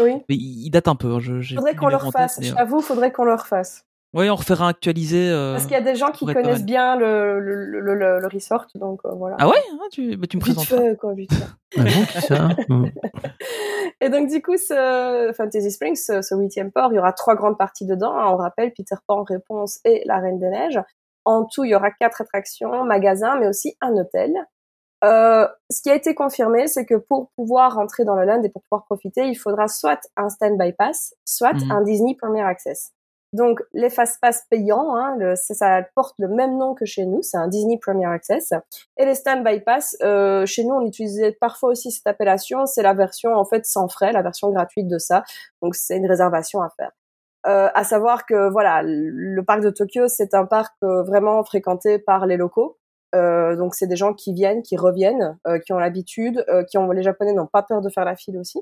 [0.00, 0.12] Oui.
[0.28, 1.14] mais il, il date un peu.
[1.14, 2.38] hein, Je, Faudrait qu'on le refasse.
[2.38, 3.84] euh, J'avoue, faudrait qu'on le refasse.
[4.14, 5.28] Ouais, on refera un actualisé.
[5.28, 8.26] euh, Parce qu'il y a des gens qui connaissent bien le, le, le, le, le
[8.26, 9.36] resort, donc euh, voilà.
[9.38, 10.80] Ah ouais hein, tu, bah, tu me Vite présenteras.
[10.80, 11.44] fait, quoi, vite fait.
[11.76, 12.86] Ah bon, qui ça Mm.
[14.00, 17.34] Et donc du coup, ce Fantasy Springs, ce, ce huitième port, il y aura trois
[17.34, 18.12] grandes parties dedans.
[18.16, 18.28] hein.
[18.32, 20.80] On rappelle Peter Pan, Réponse et La Reine des Neiges.
[21.24, 24.32] En tout, il y aura quatre attractions, magasins, mais aussi un hôtel.
[25.04, 28.48] Euh, ce qui a été confirmé, c'est que pour pouvoir rentrer dans le land et
[28.48, 31.70] pour pouvoir profiter, il faudra soit un stand-by pass, soit Mhm.
[31.70, 32.92] un Disney Premier Access.
[33.34, 37.04] Donc les fast pass payants, hein, le- ça, ça porte le même nom que chez
[37.04, 38.54] nous, c'est un Disney Premier Access.
[38.96, 42.64] Et les stand-by pass, euh, chez nous, on utilisait parfois aussi cette appellation.
[42.64, 45.24] C'est la version en fait sans frais, la version gratuite de ça.
[45.62, 46.90] Donc c'est une réservation à faire.
[47.48, 51.98] Euh, à savoir que voilà, le parc de Tokyo, c'est un parc euh, vraiment fréquenté
[51.98, 52.76] par les locaux.
[53.14, 56.76] Euh, donc c'est des gens qui viennent, qui reviennent, euh, qui ont l'habitude, euh, qui
[56.76, 58.60] ont les Japonais n'ont pas peur de faire la file aussi,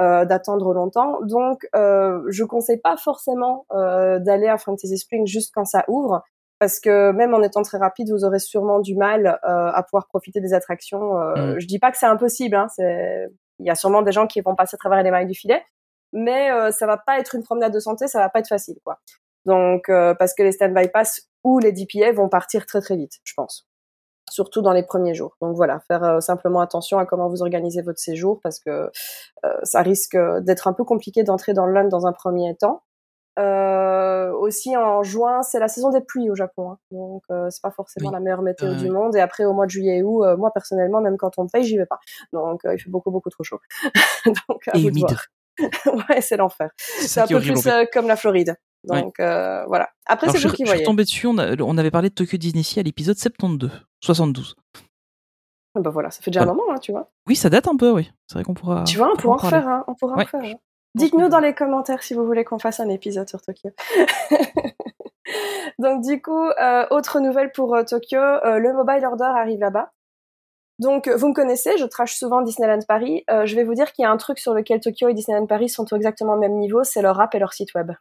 [0.00, 1.18] euh, d'attendre longtemps.
[1.22, 6.22] Donc euh, je conseille pas forcément euh, d'aller à Fantasy Spring juste quand ça ouvre,
[6.60, 10.06] parce que même en étant très rapide, vous aurez sûrement du mal euh, à pouvoir
[10.06, 11.18] profiter des attractions.
[11.18, 11.58] Euh, Mm.
[11.58, 14.40] Je dis pas que c'est impossible, hein, c'est il y a sûrement des gens qui
[14.40, 15.62] vont passer à travers les mailles du filet,
[16.12, 18.78] mais euh, ça va pas être une promenade de santé, ça va pas être facile,
[18.84, 18.98] quoi.
[19.44, 23.14] Donc euh, parce que les stand-by pass ou les DPA vont partir très très vite,
[23.24, 23.66] je pense.
[24.30, 25.36] Surtout dans les premiers jours.
[25.42, 28.90] Donc voilà, faire euh, simplement attention à comment vous organisez votre séjour parce que
[29.44, 32.82] euh, ça risque d'être un peu compliqué d'entrer dans le land dans un premier temps.
[33.38, 36.78] Euh, aussi en juin, c'est la saison des pluies au Japon, hein.
[36.90, 38.14] donc euh, c'est pas forcément Oui.
[38.14, 39.16] la meilleure météo du monde.
[39.16, 41.48] Et après au mois de juillet et août, euh, moi personnellement, même quand on me
[41.48, 41.98] paye, j'y vais pas.
[42.34, 43.58] Donc euh, il fait beaucoup beaucoup trop chaud.
[44.48, 45.08] donc à Et vous de humide.
[45.08, 45.22] voir.
[46.08, 46.70] ouais, c'est l'enfer.
[46.76, 48.56] C'est un peu plus euh, comme la Floride.
[48.88, 49.00] Ouais.
[49.02, 49.88] Donc euh, voilà.
[50.06, 50.80] Après c'est vous qui je suis voyez.
[50.82, 53.70] retombé dessus, on, a- on avait parlé de Tokyo Disney à l'épisode 72.
[54.02, 54.56] 72.
[55.74, 56.52] Ah Bah voilà, ça fait déjà Voilà.
[56.52, 57.10] un moment, hein, tu vois.
[57.28, 58.10] Oui, ça date un peu, oui.
[58.26, 58.82] C'est vrai qu'on pourra.
[58.84, 59.84] tu vois, on pourra en refaire, hein.
[59.86, 60.40] On pourra en faire.
[60.42, 60.54] hein.
[60.94, 63.70] Dites-nous dans les commentaires si vous voulez qu'on fasse un épisode sur Tokyo.
[65.78, 69.90] Donc du coup, euh, autre nouvelle pour Tokyo, le mobile order arrive là-bas.
[70.78, 73.24] Donc euh, vous me connaissez, je trash souvent Disneyland Paris.
[73.30, 75.46] Euh, je vais vous dire qu'il y a un truc sur lequel Tokyo et Disneyland
[75.46, 77.92] Paris sont exactement au même niveau, c'est leur app et leur site web.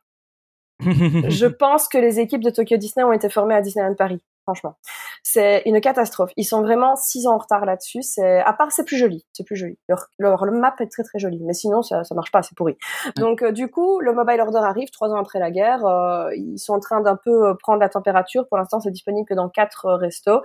[0.80, 4.22] je pense que les équipes de Tokyo Disney ont été formées à Disneyland Paris.
[4.44, 4.76] Franchement,
[5.22, 6.32] c'est une catastrophe.
[6.36, 8.02] Ils sont vraiment six ans en retard là-dessus.
[8.02, 9.78] C'est à part c'est plus joli, c'est plus joli.
[9.88, 12.56] Leur, leur le map est très très joli, mais sinon ça ça marche pas, c'est
[12.56, 12.76] pourri.
[13.18, 15.86] Donc euh, du coup, le mobile order arrive trois ans après la guerre.
[15.86, 18.48] Euh, ils sont en train d'un peu euh, prendre la température.
[18.48, 20.42] Pour l'instant, c'est disponible que dans quatre restos.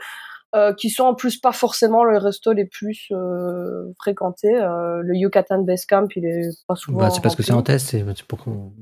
[0.55, 4.55] Euh, qui sont en plus pas forcément les restos les plus euh, fréquentés.
[4.57, 6.99] Euh, le Yucatan Base Camp, il est pas souvent.
[7.01, 8.39] Bah, c'est parce que c'est en test, c'est c'est pour.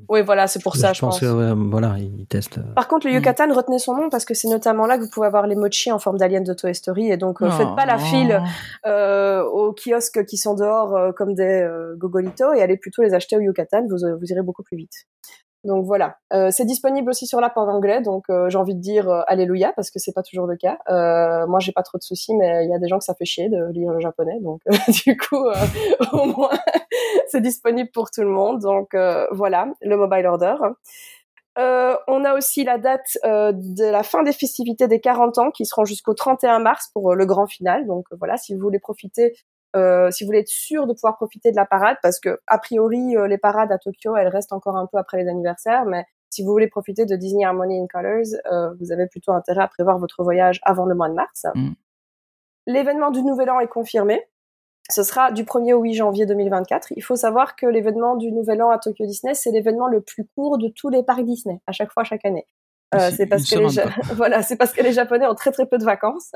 [0.09, 1.19] Oui, voilà, c'est pour ça, je, pense.
[1.21, 2.59] que ouais, voilà, ils testent.
[2.59, 3.17] euh, Par contre, le Mm.
[3.17, 5.91] Yucatan, retenez son nom parce que c'est notamment là que vous pouvez avoir les mochis
[5.91, 7.11] en forme d'alien de Toy Story.
[7.11, 8.01] Et donc, euh, faites pas la Oh.
[8.01, 8.43] file
[8.87, 13.15] euh, aux kiosques qui sont dehors euh, comme des euh, gogolitos et allez plutôt les
[13.15, 13.87] acheter au Yucatan.
[13.89, 14.93] Vous, vous irez beaucoup plus vite.
[15.65, 18.81] Donc voilà, Euh, c'est disponible aussi sur l'app en anglais, donc euh, j'ai envie de
[18.81, 20.79] dire euh, alléluia parce que c'est pas toujours le cas.
[20.91, 23.15] Euh, moi j'ai pas trop de soucis, mais il y a des gens que ça
[23.15, 24.73] fait chier de lire le japonais, donc euh,
[25.07, 25.55] du coup euh,
[26.13, 26.51] au moins
[27.29, 28.61] c'est disponible pour tout le monde.
[28.61, 28.95] Donc
[29.33, 30.57] voilà, le mobile order.
[31.57, 35.85] On a aussi la date de la fin des festivités des 40 ans qui seront
[35.85, 37.87] jusqu'au 31 mars pour le grand final.
[37.87, 39.35] Donc voilà, si vous voulez profiter,
[39.75, 42.59] euh, si vous voulez être sûr de pouvoir profiter de la parade, parce que a
[42.59, 46.05] priori euh, les parades à Tokyo elles restent encore un peu après les anniversaires, mais
[46.31, 49.69] si vous voulez profiter de Disney Harmony in Colors, euh, vous avez plutôt intérêt à
[49.69, 51.47] prévoir votre voyage avant le mois de mars.
[51.55, 51.73] Mm.
[52.67, 54.23] L'événement du Nouvel An est confirmé.
[54.91, 56.93] Ce sera du 1er au 8 janvier 2024.
[56.97, 60.27] Il faut savoir que l'événement du Nouvel An à Tokyo Disney, c'est l'événement le plus
[60.37, 62.47] court de tous les parcs Disney, à chaque fois, chaque année.
[62.95, 63.85] Euh, C'est parce que les Ja-
[64.15, 66.31] voilà, c'est parce que les Japonais ont très très peu de vacances,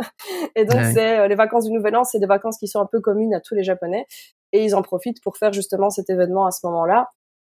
[0.57, 0.93] et donc Ouais.
[0.93, 3.35] c'est euh, les vacances du Nouvel An, c'est des vacances qui sont un peu communes
[3.35, 4.07] à tous les Japonais,
[4.53, 7.09] et ils en profitent pour faire justement cet événement à ce moment-là.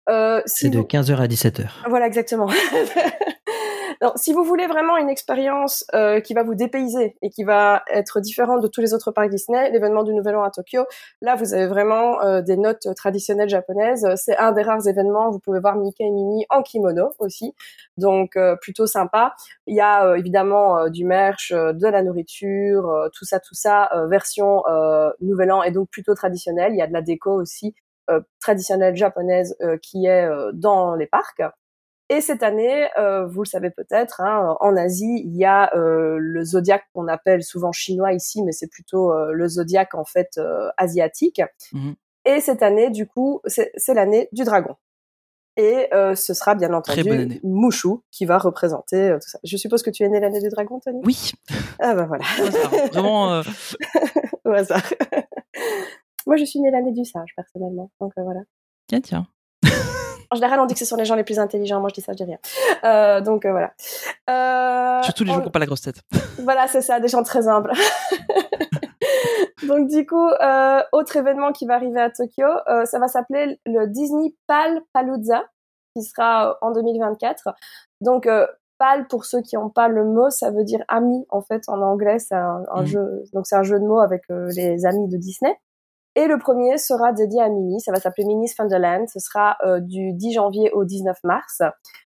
[0.10, 1.68] Euh, si C'est de vous- 15h à 17h.
[1.90, 2.48] voilà, exactement.
[4.02, 7.84] Non, si vous voulez vraiment une expérience euh, qui va vous dépayser et qui va
[7.92, 10.86] être différente de tous les autres parcs Disney, l'événement du Nouvel An à Tokyo,
[11.22, 14.08] là vous avez vraiment euh, des notes traditionnelles japonaises.
[14.16, 15.32] C'est un des rares événements.
[15.32, 17.56] Vous pouvez voir Mickey et Minnie en kimono aussi,
[17.98, 19.36] donc euh, plutôt sympa.
[19.66, 23.54] Il y a euh, évidemment euh, du merch, euh, de la nourriture, tout ça, tout
[23.54, 24.64] ça, version
[25.22, 26.74] Nouvel An et donc plutôt traditionnelle.
[26.74, 27.76] Il y a de la déco aussi
[28.40, 31.42] traditionnelle japonaise qui est dans les parcs.
[32.10, 36.18] Et cette année, euh, vous le savez peut-être, hein, en Asie, il y a euh,
[36.20, 40.30] le zodiaque qu'on appelle souvent chinois ici, mais c'est plutôt euh, le zodiaque en fait
[40.38, 41.42] euh, asiatique.
[41.74, 41.96] Mhm.
[42.26, 44.76] Et cette année, du coup, c'est l'année du dragon.
[45.58, 47.40] Et euh, ce sera bien entendu.
[47.44, 49.40] Mushu qui va représenter euh, tout ça.
[49.44, 51.02] Je suppose que tu es né l'année du dragon, Tony?
[51.04, 51.32] Oui,
[51.80, 52.24] Ah bah voilà,
[52.92, 53.42] vraiment.
[54.46, 54.84] au hasard.
[56.28, 57.90] Moi, je suis née l'année du sage, personnellement.
[58.00, 58.42] Donc euh, voilà.
[58.88, 59.28] Tiens, tiens.
[60.32, 61.80] En général, on dit que ce sont les gens les plus intelligents.
[61.80, 62.38] Moi, je dis ça, je dis rien.
[62.84, 63.72] Euh, donc euh, voilà.
[64.30, 66.02] Euh, Surtout les gens qui n'ont pas la grosse tête.
[66.44, 67.72] Voilà, c'est ça, des gens très humbles.
[69.68, 73.60] Donc du coup, euh, autre événement qui va arriver à Tokyo, euh, ça va s'appeler
[73.66, 75.44] le Disney Pal Palooza,
[75.96, 77.50] qui sera euh, en 2024.
[78.02, 78.46] Donc euh,
[78.78, 81.82] Pal, pour ceux qui n'ont pas le mot, ça veut dire ami en fait en
[81.82, 82.20] anglais.
[82.20, 82.86] C'est un, un Mhm.
[82.88, 85.58] jeu, donc c'est un jeu de mots avec les amis de Disney.
[86.18, 87.80] Et le premier sera dédié à Minnie.
[87.80, 89.08] Ça va s'appeler Minnie's Funderland.
[89.08, 91.62] Ce sera euh, du 10 janvier au 19 mars.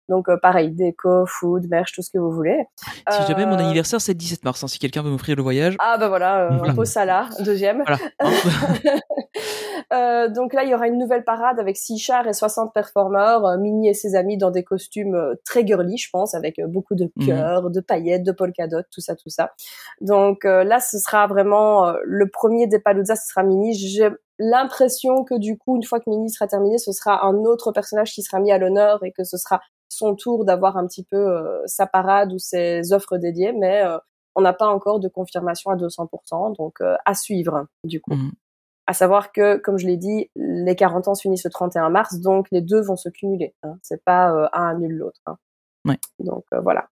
[0.08, 2.64] Donc euh, pareil, déco, food, merch, tout ce que vous voulez.
[3.10, 4.62] Si jamais mon Euh, anniversaire, c'est le 17 mars.
[4.62, 5.76] hein, si quelqu'un veut m'offrir le voyage.
[5.78, 6.84] Ah bah voilà, euh, Voilà.
[6.84, 7.84] salat, deuxième.
[7.86, 7.98] Voilà.
[9.92, 13.44] Euh, donc là, il y aura une nouvelle parade avec 6 chars et 60 performeurs,
[13.46, 17.10] euh, Minnie et ses amis dans des costumes très girly, je pense, avec beaucoup de
[17.16, 17.26] Mhm.
[17.26, 19.52] cœurs, de paillettes, de polka dot, tout ça, tout ça.
[20.00, 23.74] Donc euh, là, ce sera vraiment le premier des Palooza, ce sera Minnie.
[23.74, 27.70] J'ai l'impression que du coup, une fois que Minnie sera terminée, ce sera un autre
[27.72, 29.60] personnage qui sera mis à l'honneur et que ce sera
[29.94, 33.98] son tour d'avoir un petit peu euh, sa parade ou ses offres dédiées, mais euh,
[34.34, 38.14] on n'a pas encore de confirmation à 200%, donc euh, à suivre du coup.
[38.14, 38.32] Mhm.
[38.86, 42.20] À savoir que, comme je l'ai dit, les 40 ans se finissent le 31 mars,
[42.20, 43.54] donc les deux vont se cumuler.
[43.62, 43.78] Hein.
[43.82, 45.20] C'est pas euh, un annule l'autre.
[45.26, 45.38] Hein.
[45.86, 45.98] Ouais.
[46.18, 46.88] Donc euh, voilà.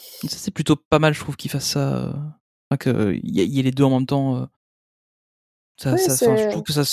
[0.00, 1.96] Ça, c'est plutôt pas mal, je trouve, qu'ils fassent ça.
[1.96, 2.12] euh,
[2.70, 4.46] Enfin, qu'il y, ait- y ait les deux en même temps.
[5.80, 6.84] Ça, Oui, ça- je trouve que ça-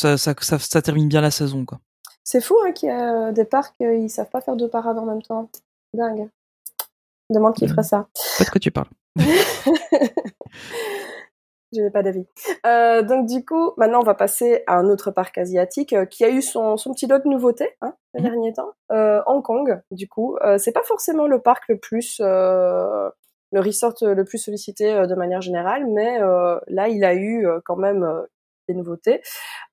[0.60, 1.80] ça termine bien la saison, quoi.
[2.28, 4.68] C'est fou hein, qu'il y a euh, des parcs, euh, ils savent pas faire deux
[4.68, 5.48] parades en même temps.
[5.94, 6.28] Dingue.
[7.30, 8.08] Demande qui ferait ça.
[8.40, 8.90] Pas de quoi tu parles.
[11.74, 12.26] Je n'ai pas d'avis.
[12.66, 16.24] Euh, donc du coup, maintenant on va passer à un autre parc asiatique euh, qui
[16.24, 18.30] a eu son, son petit lot de nouveautés hein, ces Mhm.
[18.30, 18.72] derniers temps.
[18.92, 23.12] Euh, Hong Kong, du coup, c'est pas forcément le parc le plus, le
[23.54, 26.20] resort le plus sollicité de manière générale, mais
[26.68, 28.08] là il a eu quand même
[28.68, 29.22] des nouveautés.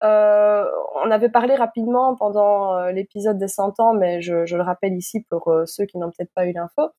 [0.04, 0.64] Euh,
[1.04, 5.24] on avait parlé rapidement pendant euh, l'épisode des 100 ans, mais je, le rappelle ici
[5.28, 6.90] pour euh, ceux qui n'ont peut-être pas eu l'info.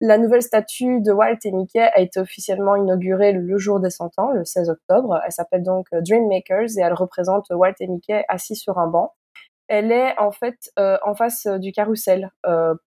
[0.00, 4.18] La nouvelle statue de Walt et Mickey a été officiellement inaugurée le jour des 100
[4.18, 5.20] ans, le 16 octobre.
[5.24, 9.14] Elle s'appelle donc Dream Makers et elle représente Walt et Mickey assis sur un banc.
[9.66, 12.30] Elle est en fait en face du carrousel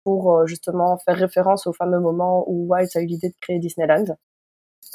[0.06, 4.16] pour justement faire référence au fameux moment où Walt a eu l'idée de créer Disneyland.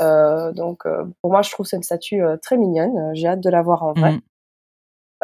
[0.00, 3.14] Euh, donc euh, pour moi, je trouve une statue euh, très mignonne.
[3.14, 4.10] J'ai hâte de la voir en vrai.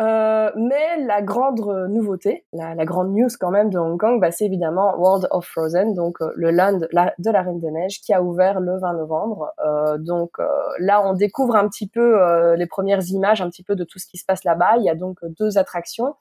[0.01, 1.61] Euh, mais la grande
[1.91, 5.45] nouveauté, la, la grande news quand même de Hong Kong, bah, c'est évidemment World of
[5.47, 8.79] Frozen, donc euh, le land la- de la Reine des Neiges, qui a ouvert le
[8.79, 9.53] 20 novembre.
[9.67, 10.31] Euh, donc
[10.79, 14.07] là, on découvre un petit peu les premières images, un petit peu de tout ce
[14.07, 14.77] qui se passe là-bas.
[14.79, 16.15] Il y a donc deux attractions.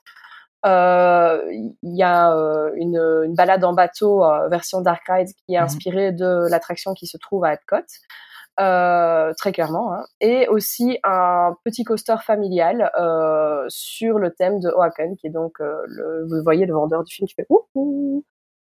[0.64, 2.30] Il y a
[2.76, 5.64] une, une balade en bateau version Dark Ride qui est Mhm.
[5.64, 7.76] inspirée de l'attraction qui se trouve à Epcot.
[8.60, 10.04] Euh, très clairement, hein.
[10.20, 15.54] et aussi un petit coaster familial euh, sur le thème de Oaken, qui est donc
[15.60, 18.24] euh, le, vous voyez le vendeur du film qui fait ouh, ouh.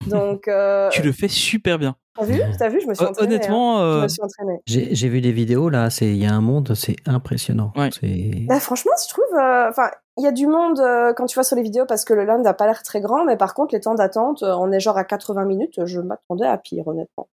[0.06, 1.96] Donc, euh, Tu le fais super bien.
[2.16, 3.34] t'as vu, t'as vu, je me suis entraînée.
[3.34, 3.36] hein.
[3.38, 4.60] Honnêtement, euh, entraînée.
[4.66, 7.72] J'ai j'ai vu des vidéos là, c'est il y a un monde, c'est impressionnant.
[7.74, 7.88] Ouais.
[7.98, 11.34] C'est Bah, franchement, je trouve, euh, enfin, il y a du monde euh, quand tu
[11.34, 13.54] vois sur les vidéos parce que le land n'a pas l'air très grand, mais par
[13.54, 15.84] contre, les temps d'attente, on est genre à 80 minutes.
[15.84, 17.28] Je m'attendais à pire, honnêtement.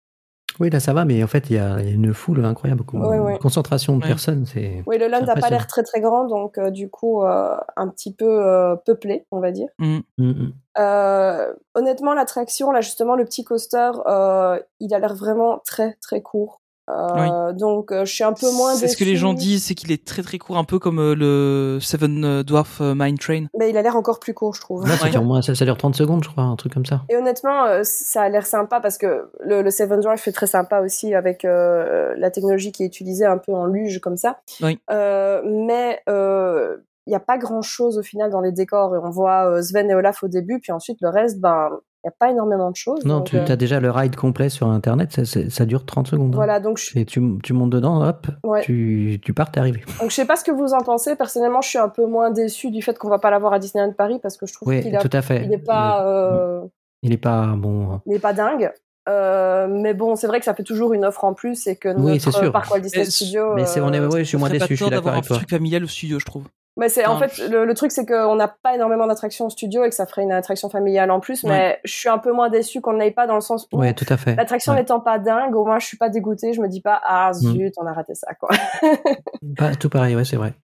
[0.61, 3.33] Oui là ça va, mais en fait il y a, une foule incroyable, Ouais, ouais.
[3.33, 4.09] une concentration de Ouais.
[4.09, 7.23] personnes, c'est Oui, le land n'a pas l'air très très grand, donc euh, du coup,
[7.25, 9.69] euh, un petit peu euh, peuplé, on va dire.
[9.79, 10.53] mm, Mm, mm.
[10.79, 16.23] Euh, honnêtement, l'attraction, là justement, le petit coaster, euh, il a l'air vraiment très très
[16.23, 16.61] court.
[16.89, 18.75] Euh, Donc, euh, je suis un peu moins.
[18.75, 20.99] c'est ce que les gens disent, c'est qu'il est très très court, un peu comme
[20.99, 23.47] euh, le Seven euh, Dwarf euh, Mine Train.
[23.59, 24.87] Mais il a l'air encore plus court, je trouve.
[24.87, 25.11] Là, ça Ouais.
[25.11, 27.03] dure moins, ça, ça dure 30 secondes, je crois, un truc comme ça.
[27.09, 30.47] Et honnêtement, euh, ça a l'air sympa parce que le, le Seven Dwarf est très
[30.47, 34.39] sympa aussi avec euh, la technologie qui est utilisée un peu en luge comme ça.
[34.63, 34.79] Oui.
[34.91, 36.77] Euh, mais euh,
[37.07, 39.63] il n'y a pas grand chose au final dans les décors et on voit euh,
[39.63, 41.71] Sven et Olaf au début, puis ensuite le reste, ben
[42.09, 43.05] n'y a pas énormément de choses.
[43.05, 46.35] Non, donc, tu euh, as déjà le ride complet sur internet, ça, dure 30 secondes.
[46.35, 46.37] hein.
[46.37, 48.63] voilà, donc je, Et tu, tu montes dedans, hop, Ouais.
[48.63, 49.83] tu, tu pars, t'es arrivé.
[50.01, 51.17] donc je sais pas ce que vous en pensez.
[51.17, 53.93] Personnellement, je suis un peu moins déçue du fait qu'on va pas l'avoir à Disneyland
[53.93, 55.45] Paris parce que je trouve Oui, qu'il à fait.
[55.45, 56.61] il est pas, euh,
[57.03, 57.93] Il est pas bon.
[57.93, 58.03] hein.
[58.07, 58.73] il est pas dingue.
[59.09, 61.89] Euh, mais bon, c'est vrai que ça fait toujours une offre en plus et que
[61.99, 62.53] Oui, notre sûr.
[62.53, 63.55] parc Walt Disney Mais- Studio.
[63.55, 65.19] Mais c'est, on est, ouais, je suis moins pas déçu, je suis d'accord d'avoir un
[65.19, 65.37] avec toi.
[65.39, 66.45] truc familial au studio, je trouve.
[66.79, 69.85] Mais c'est en fait le, le truc c'est qu'on n'a pas énormément d'attractions au studio
[69.85, 71.43] et que ça ferait une attraction familiale en plus.
[71.43, 71.51] Ouais.
[71.51, 73.93] Mais je suis un peu moins déçue qu'on n'aille pas dans le sens où Ouais,
[73.95, 74.35] tout à fait.
[74.37, 74.79] l'attraction Ouais.
[74.79, 76.53] n'étant pas dingue, au moins je suis pas dégoûtée.
[76.53, 77.53] Je me dis pas ah Mm.
[77.53, 78.49] zut on a raté ça quoi.
[79.81, 80.55] Tout pareil, ouais, c'est vrai.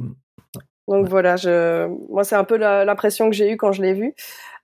[0.89, 4.15] Donc voilà, je, moi c'est un peu l'impression que j'ai eue quand je l'ai vu.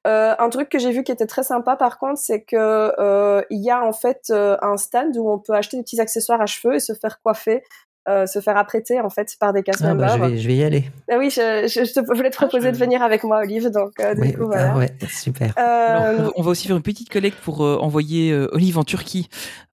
[0.07, 2.57] Euh, un truc que j'ai vu qui était très sympa par contre, c'est que
[2.99, 6.01] euh, il y a en fait euh, un stand où on peut acheter des petits
[6.01, 7.63] accessoires à cheveux et se faire coiffer
[8.09, 10.57] euh, se faire apprêter en fait par des cast Ah, bah, je, vais, je vais
[10.57, 10.85] y aller.
[11.11, 13.41] Ah oui, je, je, je te, je voulais te proposer je- de venir avec moi,
[13.43, 13.69] Olive.
[13.71, 15.53] Donc euh, du Oui, ah ouais, super.
[15.59, 18.79] Euh, on, va, on va aussi faire une petite collecte pour euh, envoyer euh, Olive
[18.79, 19.29] en Turquie.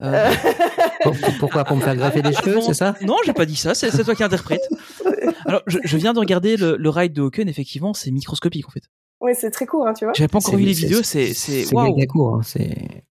[1.02, 2.94] Pour- pour- pourquoi Pour me faire graffer les cheveux, c'est ça?
[3.02, 4.68] Non, j'ai pas dit ça, c'est c'est toi qui interprète.
[5.46, 8.70] Alors, je, je viens de regarder le, le ride de Hawken, effectivement, c'est microscopique en
[8.70, 8.82] fait.
[9.20, 10.12] oui, c'est très court, hein, tu vois.
[10.14, 11.32] J'avais pas encore vu les vidéos, c'est
[11.72, 11.94] waouh.
[11.94, 12.34] méga court.
[12.36, 13.04] hein, c'est-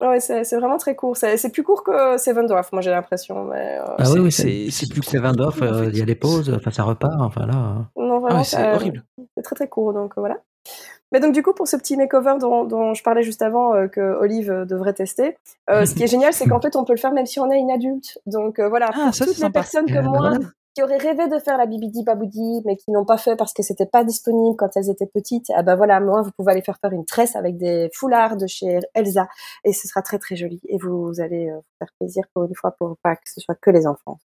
[0.00, 1.16] Ouais, c'est c'est vraiment très court.
[1.16, 3.44] C'est c'est plus court que Seven Dwarfs, moi j'ai l'impression.
[3.44, 5.88] Mais euh, Ah oui, oui, c'est- c'est c'est plus que Vendorf, court, en fait.
[5.88, 7.54] il y a les pauses, enfin ça repart, enfin là.
[7.54, 7.88] hein.
[7.96, 9.02] non, Ah vraiment, ouais, c'est horrible.
[9.36, 9.92] c'est très très court.
[9.92, 10.36] Donc euh, voilà.
[11.10, 13.86] Mais donc du coup, pour ce petit makeover dont, dont je parlais juste avant, euh,
[13.88, 15.36] que Olive euh, devrait tester,
[15.70, 17.50] euh, ce qui est génial, c'est qu'en fait, on peut le faire même si on
[17.50, 18.18] est une adulte.
[18.26, 19.60] Donc euh, voilà, Ah, pour ça, toutes c'est les sympa.
[19.60, 20.38] personnes Euh, comme moi voilà.
[20.78, 23.64] Qui auraient rêvé de faire la bibidi baboudi, mais qui n'ont pas fait parce que
[23.64, 26.78] c'était pas disponible quand elles étaient petites, ah ben voilà, moi, vous pouvez aller faire
[26.80, 29.26] faire une tresse avec des foulards de chez Elsa,
[29.64, 30.60] et ce sera très très joli.
[30.68, 33.56] Et vous, allez euh, vous faire plaisir pour une fois, pour pas que ce soit
[33.60, 34.20] que les enfants.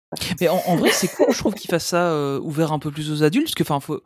[0.41, 2.91] Mais en, en vrai, c'est cool, je trouve qu'ils fassent ça euh, ouvert un peu
[2.91, 4.01] plus aux adultes, parce que, enfin, faut,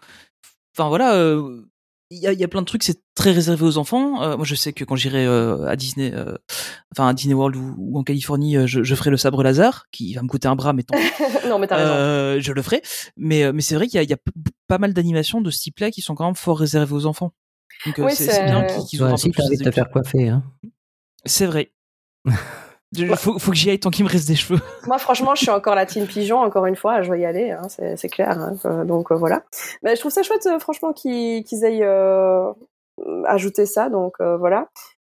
[0.77, 1.63] enfin voilà, euh,
[2.13, 4.23] il y, a, il y a plein de trucs, c'est très réservé aux enfants.
[4.23, 6.37] Euh, moi, je sais que quand j'irai euh, à Disney, euh,
[6.95, 9.87] enfin à Disney World ou, ou en Californie, euh, je, je ferai le sabre laser,
[9.93, 11.49] qui va me coûter un bras, mais tant pis.
[11.49, 11.91] non, mais t'as raison.
[11.91, 12.83] Euh, je le ferai.
[13.17, 14.19] Mais, euh, mais c'est vrai qu'il y a, il y a
[14.69, 17.33] pas mal d'animations de ce type-là qui sont quand même fort réservées aux enfants.
[17.87, 19.71] Donc euh, Oui, c'est bien qu'ils qu'ils ouvrent Ouais, un si peu plus de te
[19.71, 20.43] faire coiffer, hein.
[21.25, 21.73] C'est vrai.
[22.95, 24.61] Il faut, faut que j'y aille tant qu'il me reste des cheveux.
[24.87, 27.51] Moi, franchement, je suis encore la team pigeon, encore une fois, je vais y aller,
[27.51, 28.31] hein, c'est c'est clair.
[28.39, 29.45] hein, euh, donc euh, voilà.
[29.83, 32.53] Mais je trouve ça chouette, euh, franchement, qu'ils qu'ils aillent euh,
[33.27, 33.89] ajouter ça.
[33.89, 34.69] Donc euh, voilà.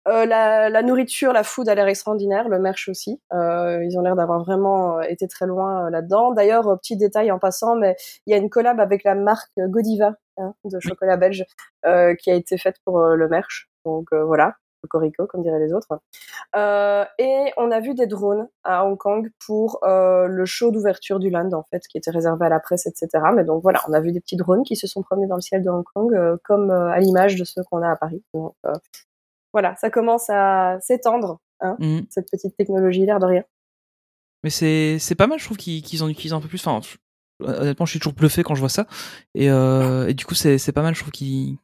[0.09, 3.21] Euh, la, la nourriture, la food a l'air extraordinaire, le merch aussi.
[3.33, 6.33] Euh, ils ont l'air d'avoir vraiment été très loin là-dedans.
[6.33, 10.15] D'ailleurs, petit détail en passant, mais il y a une collab avec la marque Godiva
[10.37, 11.45] hein, de chocolat belge
[11.85, 13.69] euh, qui a été faite pour le merch.
[13.85, 15.87] Donc euh, voilà, cocorico comme diraient les autres.
[16.55, 21.19] Euh, et on a vu des drones à Hong Kong pour euh, le show d'ouverture
[21.19, 23.07] du land en fait, qui était réservé à la presse, etc.
[23.35, 25.41] Mais donc voilà, on a vu des petits drones qui se sont promenés dans le
[25.41, 28.21] ciel de Hong Kong, euh, comme à l'image de ceux qu'on a à Paris.
[28.33, 28.55] Donc
[29.53, 32.05] voilà, ça commence à s'étendre, hein, Mhm.
[32.09, 33.43] cette petite technologie, l'air de rien.
[34.43, 36.65] Mais c'est pas mal, je trouve qu'ils en utilisent un peu plus.
[36.67, 36.81] Enfin,
[37.39, 38.87] honnêtement, je suis toujours bluffé quand je vois ça.
[39.35, 41.57] Et, et du coup, c'est pas mal, je trouve qu'ils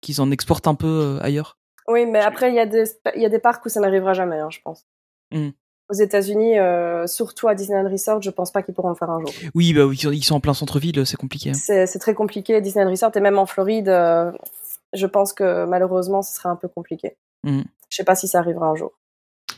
[0.00, 1.56] qu'ils en exportent un peu ailleurs.
[1.88, 4.14] Oui, mais après il y a des il y a des parcs où ça n'arrivera
[4.14, 4.84] jamais, hein, je pense.
[5.32, 5.52] Mhm.
[5.90, 9.20] Aux États-Unis, euh, surtout à Disneyland Resort, je pense pas qu'ils pourront le faire un
[9.20, 9.30] jour.
[9.54, 11.50] Oui, bah ils sont- en plein centre-ville, c'est compliqué.
[11.50, 11.84] hein.
[11.86, 12.58] C'est très compliqué.
[12.62, 14.32] Disneyland Resort et même en Floride, euh,
[14.94, 17.16] je pense que malheureusement, ce sera un peu compliqué.
[17.42, 17.64] Mhm.
[17.90, 18.92] Je sais pas si ça arrivera un jour.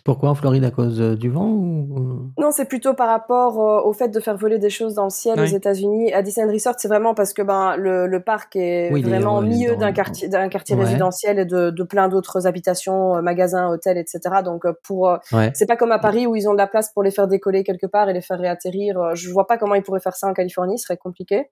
[0.07, 2.31] Pourquoi en Floride à cause euh, du vent ou...
[2.39, 5.11] Non, c'est plutôt par rapport euh, au fait de faire voler des choses dans le
[5.11, 5.45] ciel aux.
[5.45, 6.13] États-Unis.
[6.13, 9.41] À Disneyland Resort, c'est vraiment parce que ben le, le parc est Oui, vraiment au
[9.43, 10.85] ouais, milieu d'un quartier, d'un quartier Ouais.
[10.85, 14.21] résidentiel et de, de plein d'autres habitations, euh, magasins, hôtels, etc.
[14.45, 15.51] Donc euh, pour euh, Ouais.
[15.55, 17.65] c'est pas comme à Paris où ils ont de la place pour les faire décoller
[17.65, 18.99] quelque part et les faire réatterrir.
[19.01, 21.51] Euh, Je vois pas comment ils pourraient faire ça en Californie, ce serait compliqué.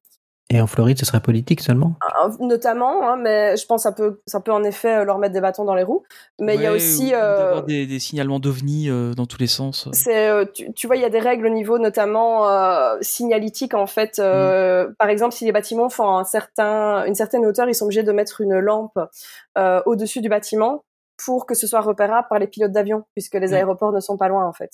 [0.51, 1.95] Et en Floride, ce serait politique seulement?
[2.22, 5.18] Euh, notamment, hein, mais je pense que ça peut, ça peut en effet euh, leur
[5.18, 6.03] mettre des bâtons dans les roues.
[6.38, 9.88] Mais il y a aussi, euh, des, des signalements d'ovnis euh, dans tous les sens.
[9.92, 13.72] c'est, euh, tu, tu vois, il y a des règles au niveau notamment euh, signalétique
[13.74, 14.18] en fait.
[14.18, 18.03] Euh, Par exemple, si les bâtiments font un certain, une certaine hauteur, ils sont obligés
[18.03, 18.99] de mettre une lampe
[19.57, 20.84] euh, au-dessus du bâtiment
[21.24, 23.55] pour que ce soit repérable par les pilotes d'avion, puisque les Mm.
[23.55, 24.70] aéroports ne sont pas loin en fait.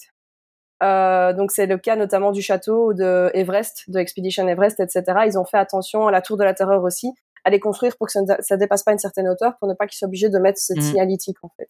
[0.83, 5.03] Euh, donc c'est le cas notamment du château de Everest, de Expedition Everest, etc.
[5.26, 7.12] Ils ont fait attention à la tour de la terreur aussi,
[7.45, 9.74] à les construire pour que ça ne ça dépasse pas une certaine hauteur, pour ne
[9.74, 10.83] pas qu'ils soient obligés de mettre cette Mhm.
[10.83, 11.68] signalétique en fait.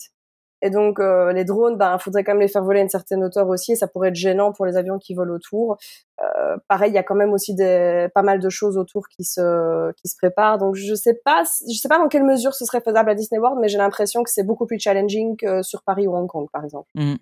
[0.63, 3.25] Et donc euh, les drones, ben faudrait quand même les faire voler à une certaine
[3.25, 5.79] hauteur aussi, et ça pourrait être gênant pour les avions qui volent autour.
[6.23, 9.25] Euh, pareil, il y a quand même aussi des pas mal de choses autour qui
[9.25, 10.59] se qui se préparent.
[10.59, 13.41] Donc je sais pas, je sais pas dans quelle mesure ce serait faisable à Disney
[13.41, 16.47] World, mais j'ai l'impression que c'est beaucoup plus challenging que sur Paris ou Hong Kong
[16.53, 16.91] par exemple.
[16.95, 17.17] Mhm.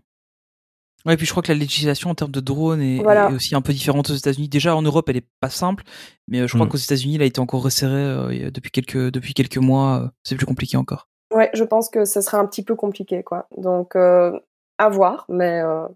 [1.08, 3.30] Ouais, et puis je crois que la législation en termes de drones est, Voilà.
[3.30, 4.48] est aussi un peu différente aux États-Unis.
[4.48, 5.82] Déjà en Europe, elle est pas simple,
[6.28, 6.68] mais euh, je crois Mm.
[6.68, 10.02] qu'aux États-Unis, elle a été encore resserrée euh, depuis quelques depuis quelques mois.
[10.04, 11.08] euh, c'est plus compliqué encore.
[11.34, 13.48] Ouais, je pense que ce sera un petit peu compliqué, quoi.
[13.56, 14.38] Donc, euh,
[14.78, 15.86] à voir, mais euh,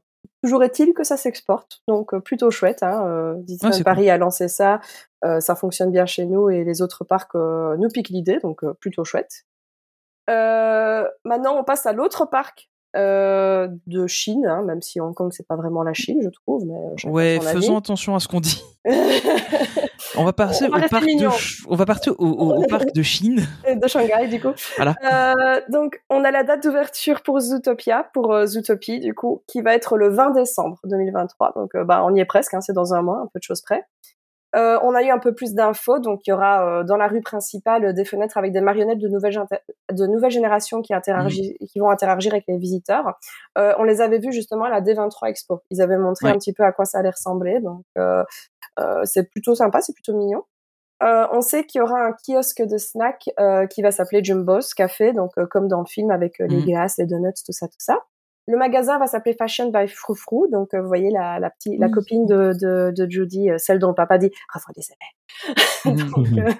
[0.42, 2.82] toujours est-il que ça s'exporte, donc euh, plutôt chouette.
[2.82, 4.80] Hein, euh, Disneyland Ouais, c'est Paris a lancé ça,
[5.24, 8.64] euh, ça fonctionne bien chez nous et les autres parcs euh, nous piquent l'idée, donc
[8.64, 9.44] euh, plutôt chouette.
[10.30, 15.32] Euh, maintenant, on passe à l'autre parc euh, de Chine, hein, même si Hong Kong
[15.32, 16.64] c'est pas vraiment la Chine, je trouve.
[16.66, 18.62] Mais euh, Ouais, faisons attention à ce qu'on dit.
[20.16, 21.30] On va passer On va au parc de mignon.
[21.68, 23.40] On va partir au, au- au parc de Chine.
[23.74, 24.52] de Shanghai du coup.
[24.76, 24.94] Voilà.
[25.10, 29.62] Euh, donc on a la date d'ouverture pour Zootopia, pour euh, Zootopie du coup, qui
[29.62, 31.52] va être le 20 décembre 2023.
[31.56, 33.62] Donc bah on y est presque, hein, c'est dans un mois, un peu de choses
[33.62, 33.84] près.
[34.54, 37.08] Euh, on a eu un peu plus d'infos, donc il y aura euh, dans la
[37.08, 39.32] rue principale des fenêtres avec des marionnettes de nouvelle,
[39.90, 40.92] de nouvelle génération qui,
[41.70, 43.18] qui vont interagir avec les visiteurs.
[43.56, 45.62] Euh, on les avait vus justement à la D23 Expo.
[45.70, 46.32] Ils avaient montré Ouais.
[46.34, 48.22] un petit peu à quoi ça allait ressembler, donc euh,
[48.78, 50.42] euh, c'est plutôt sympa, c'est plutôt mignon.
[51.02, 54.72] Euh, on sait qu'il y aura un kiosque de snack euh, qui va s'appeler Jumbo's
[54.74, 56.64] Café, donc euh, comme dans le film avec les Mhm.
[56.64, 57.98] glaces, les donuts, tout ça, tout ça.
[58.48, 61.88] Le magasin va s'appeler Fashion by Froufrou, donc euh, vous voyez la, la petite, la
[61.88, 65.54] copine de, de, de Judy, euh, celle dont papa dit refroidissez-les.
[65.94, 66.38] donc, Mhm.
[66.48, 66.52] euh,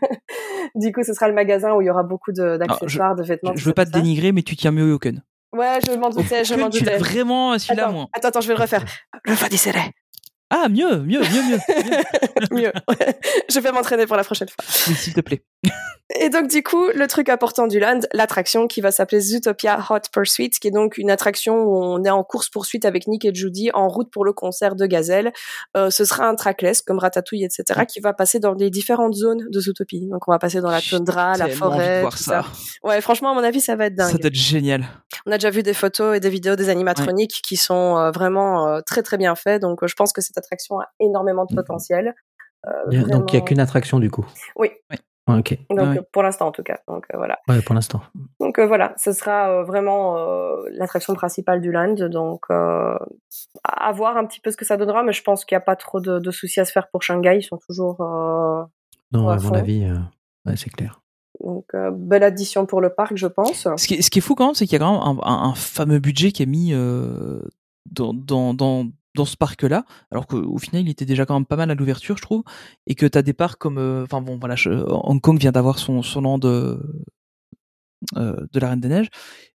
[0.76, 3.53] du coup, ce sera le magasin où il y aura beaucoup de- d'accessoires, de vêtements.
[3.57, 3.99] Je, veux pas te ça.
[3.99, 5.22] dénigrer, mais tu tiens mieux au Hoken.
[5.55, 6.99] Ouais, je m'en doutais, je m'en tu l'as doutais.
[7.11, 8.07] vraiment celui-là, Attends, moi.
[8.12, 8.85] attends, attends, je vais le refaire.
[9.26, 9.80] Refroidissez-les.
[10.55, 11.59] Ah, mieux, mieux, mieux, mieux.
[12.50, 12.72] mieux.
[13.48, 14.62] Je vais m'entraîner pour la prochaine fois.
[14.86, 15.42] Oui, S'il te plaît.
[16.20, 20.00] Et donc du coup, le truc important du land, l'attraction qui va s'appeler Zootopia Hot
[20.12, 23.34] Pursuit, qui est donc une attraction où on est en course poursuite avec Nick et
[23.34, 25.32] Judy en route pour le concert de Gazelle.
[25.74, 29.46] Euh, ce sera un trackless comme Ratatouille, etc., qui va passer dans les différentes zones
[29.48, 30.07] de Zootopie.
[30.09, 32.42] Donc on va passer dans la J'ai toundra, la envie de forêt, voir tout ça.
[32.42, 32.46] ça.
[32.82, 34.12] Ouais, franchement, à mon avis, ça va être dingue.
[34.12, 34.84] Ça doit être génial.
[35.26, 38.68] On a déjà vu des photos et des vidéos des animatroniques qui sont euh, vraiment
[38.68, 39.62] euh, très très bien faits.
[39.62, 42.14] Donc je pense que cette attraction a énormément de potentiel.
[42.66, 44.26] Euh, Il y a- Donc il n'y a qu'une attraction du coup.
[44.57, 44.70] Oui.
[45.28, 45.57] Ah, Ok.
[45.70, 45.99] Donc Ouais.
[45.99, 46.80] euh, pour l'instant en tout cas.
[46.88, 47.38] Donc euh, voilà.
[47.49, 48.01] Ouais, pour l'instant.
[48.40, 51.95] Donc euh, voilà, ce sera euh, vraiment euh, l'attraction principale du land.
[52.11, 52.97] Donc euh,
[53.64, 55.64] à voir un petit peu ce que ça donnera, mais je pense qu'il n'y a
[55.64, 57.36] pas trop de, de soucis à se faire pour Shanghai.
[57.38, 58.62] Ils sont toujours euh,
[59.12, 59.55] Non, à mon fond.
[59.55, 59.97] avis, euh,
[60.47, 61.01] ouais, c'est clair.
[61.40, 63.68] donc euh, belle addition pour le parc, je pense.
[63.76, 65.18] Ce qui, est- ce qui est fou quand même, c'est qu'il y a quand même
[65.22, 67.40] un, un- un fameux budget qui est mis euh,
[67.90, 71.56] dans, dans, dans, dans ce parc-là, alors qu'au final, il était déjà quand même pas
[71.56, 72.42] mal à l'ouverture, je trouve,
[72.86, 73.78] et que tu as des parcs comme...
[73.78, 76.80] euh, Enfin bon, voilà, je- Hong Kong vient d'avoir son, son an de,
[78.16, 79.08] euh, de la Reine des Neiges,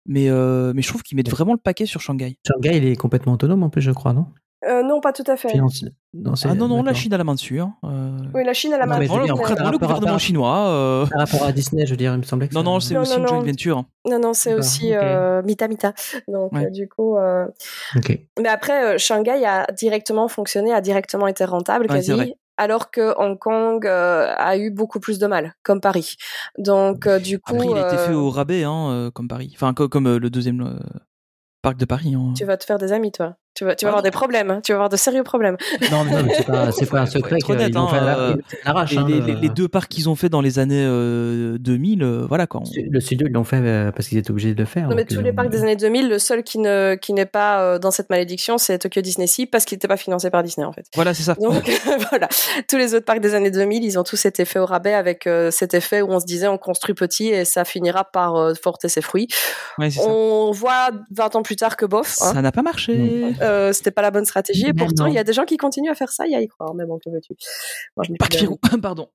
[0.06, 2.38] mais, euh, mais je trouve qu'ils mettent vraiment le paquet sur Shanghai.
[2.48, 4.28] Shanghai, il est complètement autonome en plus, je crois, non?
[4.68, 5.56] Euh, non, pas tout à fait.
[5.56, 6.94] Non, c'est- Ah non, non, la.
[6.94, 7.60] Chine a la main dessus.
[7.60, 7.74] Hein.
[7.84, 8.18] euh.
[8.34, 10.58] Oui, la Chine, a Non, main par le rapport gouvernement par- chinois...
[10.68, 12.94] euh, Par rapport à Disney, je veux dire, il me semblait que Non, non, c'est
[12.96, 13.46] Non, aussi non, une joint non.
[13.46, 13.84] venture.
[14.10, 15.00] Non, non, c'est aussi ok.
[15.02, 15.94] euh, Mita-Mita.
[16.28, 16.66] Donc, Ouais.
[16.66, 17.46] euh, du coup, euh,
[18.40, 22.34] mais après, euh, Shanghai a directement fonctionné, a directement été rentable, quasi.
[22.58, 26.16] alors que Hong Kong euh, a eu beaucoup plus de mal, comme Paris.
[26.58, 29.28] Donc, euh, du coup, Après, il a été fait euh, au rabais, hein, euh, comme
[29.28, 29.52] Paris.
[29.56, 30.80] Enfin, co- comme euh, le deuxième euh,
[31.62, 32.16] parc de Paris.
[32.16, 32.34] hein.
[32.36, 33.36] tu vas te faire des amis, toi.
[33.58, 34.52] Tu vas, tu vas Ah avoir des problèmes.
[34.52, 34.62] hein.
[34.64, 35.58] Tu vas avoir de sérieux problèmes.
[35.92, 37.38] Non, mais non, mais c'est pas, c'est pas un secret
[37.74, 38.36] l'ont hein, fait à la- euh.
[38.36, 41.58] Les, hein, les- le- les- les deux parcs qu'ils ont fait dans les années euh,
[41.58, 42.62] 2000, euh, voilà quoi.
[42.64, 44.90] on- Le studio, ils l'ont fait euh, parce qu'ils étaient obligés de le faire.
[44.90, 47.26] Non, mais tous euh, les parcs des années 2000, le seul qui ne qui n'est
[47.26, 50.44] pas euh, dans cette malédiction, c'est Tokyo Disney Sea parce qu'il n'était pas financé par
[50.44, 50.86] Disney en fait.
[50.94, 51.34] Voilà, c'est ça.
[51.34, 51.68] Donc
[52.12, 52.28] voilà,
[52.70, 55.26] tous les autres parcs des années 2000, ils ont tous été faits au rabais avec
[55.26, 58.54] euh, cet effet où on se disait on construit petit et ça finira par euh,
[58.62, 59.28] porter ses fruits.
[59.80, 60.08] Ouais, c'est ça.
[60.08, 63.24] On voit 20 ans plus tard que bof, hein, Ça n'a pas marché.
[63.48, 65.90] Euh, c'était pas la bonne stratégie et pourtant il y a des gens qui continuent
[65.92, 67.34] à faire ça, il y a à y croire, mais bon que veux-tu.
[67.96, 68.38] Moi je d'avis.
[68.38, 69.08] Spirou, pardon.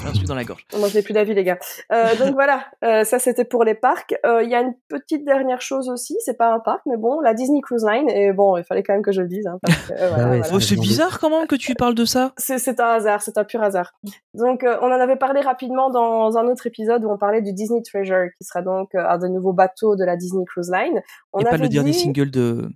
[0.00, 0.64] J'ai un truc dans la gorge.
[0.78, 1.58] Moi, je n'ai plus d'avis, les gars.
[1.92, 4.14] Euh, donc voilà, euh, ça c'était pour les parcs.
[4.24, 7.20] Euh, Il y a une petite dernière chose aussi, c'est pas un parc, mais bon,
[7.20, 8.08] la Disney Cruise Line.
[8.08, 9.46] Et bon, il fallait quand même que je le dise.
[9.46, 10.54] Hein, parce que, voilà, ouais, voilà.
[10.54, 12.32] Oh, c'est bizarre quand même que tu parles de ça?
[12.36, 13.92] C'est un hasard, c'est un pur hasard.
[14.34, 17.52] Donc, euh, on en avait parlé rapidement dans un autre épisode où on parlait du
[17.52, 21.00] Disney Treasure, qui sera donc euh, un des nouveaux bateaux de la Disney Cruise Line.
[21.32, 22.68] On Et pas le dernier dit- de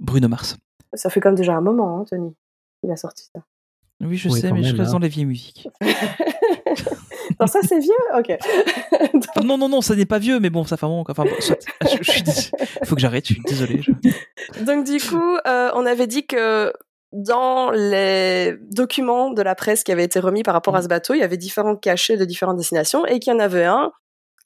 [0.00, 0.56] Bruno Mars.
[0.94, 2.34] Ça fait comme déjà un moment, hein, Tony.
[2.82, 3.40] Il a sorti ça.
[4.00, 4.92] Oui, je Oui, sais, mais je reste hein.
[4.94, 5.68] dans les vieilles musiques.
[7.40, 7.92] non, ça c'est vieux?
[8.18, 8.36] Ok.
[9.44, 11.04] non, non, non, ça n'est pas vieux, mais bon, ça fait un moment.
[11.08, 11.58] Enfin, bon, soit.
[11.82, 13.80] Je, je suis dés- Faut que j'arrête, je suis désolé.
[13.82, 16.72] je- Donc du coup, euh, on avait dit que
[17.12, 21.14] dans les documents de la presse qui avaient été remis par rapport à ce bateau,
[21.14, 23.92] il y avait différents cachets de différentes destinations et qu'il y en avait un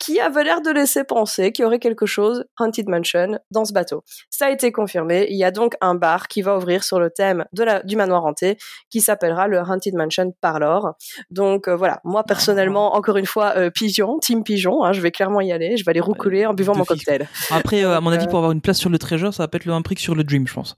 [0.06, 3.72] qui avait l'air de laisser penser qu'il y aurait quelque chose Haunted Mansion dans ce
[3.72, 4.04] bateau.
[4.30, 5.26] Ça a été confirmé.
[5.30, 7.96] Il y a donc un bar qui va ouvrir sur le thème de la, du
[7.96, 8.56] manoir hanté
[8.88, 10.94] qui s'appellera le Haunted Mansion Parlor.
[11.30, 15.10] Donc euh, voilà, moi personnellement, encore une fois, euh, pigeon, team pigeon, hein, je vais
[15.10, 15.76] clairement y aller.
[15.76, 17.28] Je vais aller roucouler en buvant mon cocktail.
[17.50, 19.64] Après, euh, à mon avis, pour avoir une place sur le Treasure, ça va peut-être
[19.64, 20.76] le un prix que sur le Dream, je pense.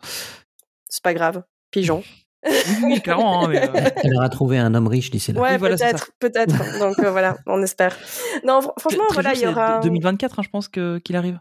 [0.89, 2.03] C'est pas grave, pigeon.
[2.47, 2.53] Oui,
[2.84, 3.45] oui, clairement.
[3.45, 5.41] hein, mais, euh, Elle aura trouvé un homme riche d'ici là.
[5.41, 6.78] Ouais, Oui, voilà, c'est peut-être, peut-être.
[6.78, 7.97] Donc euh, voilà, on espère.
[8.45, 9.80] Non, fr- franchement, voilà, il y aura.
[9.80, 11.39] 2024, hein, je pense que- qu'il arrive.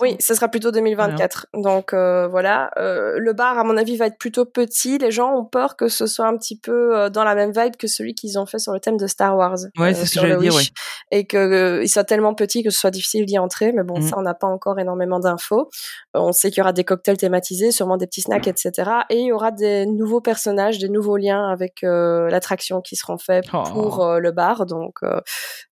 [0.00, 1.46] Oui, ce sera plutôt 2024.
[1.54, 4.98] Donc euh, voilà, Euh, le bar à mon avis va être plutôt petit.
[4.98, 7.76] Les gens ont peur que ce soit un petit peu euh, dans la même vibe
[7.76, 9.56] que celui qu'ils ont fait sur le thème de Star Wars.
[9.78, 10.72] Ouais, euh, c'est ce que j'allais dire, Wish.
[11.10, 13.72] Et que euh, il soit tellement petit que ce soit difficile d'y entrer.
[13.72, 14.08] Mais bon, Mhm.
[14.08, 15.68] ça on n'a pas encore énormément d'infos.
[16.16, 18.70] Euh, on sait qu'il y aura des cocktails thématisés, sûrement des petits snacks, etc.
[19.10, 23.18] Et il y aura des nouveaux personnages, des nouveaux liens avec euh, l'attraction qui seront
[23.18, 23.62] faits Oh.
[23.72, 24.66] pour euh, le bar.
[24.66, 25.20] Donc euh,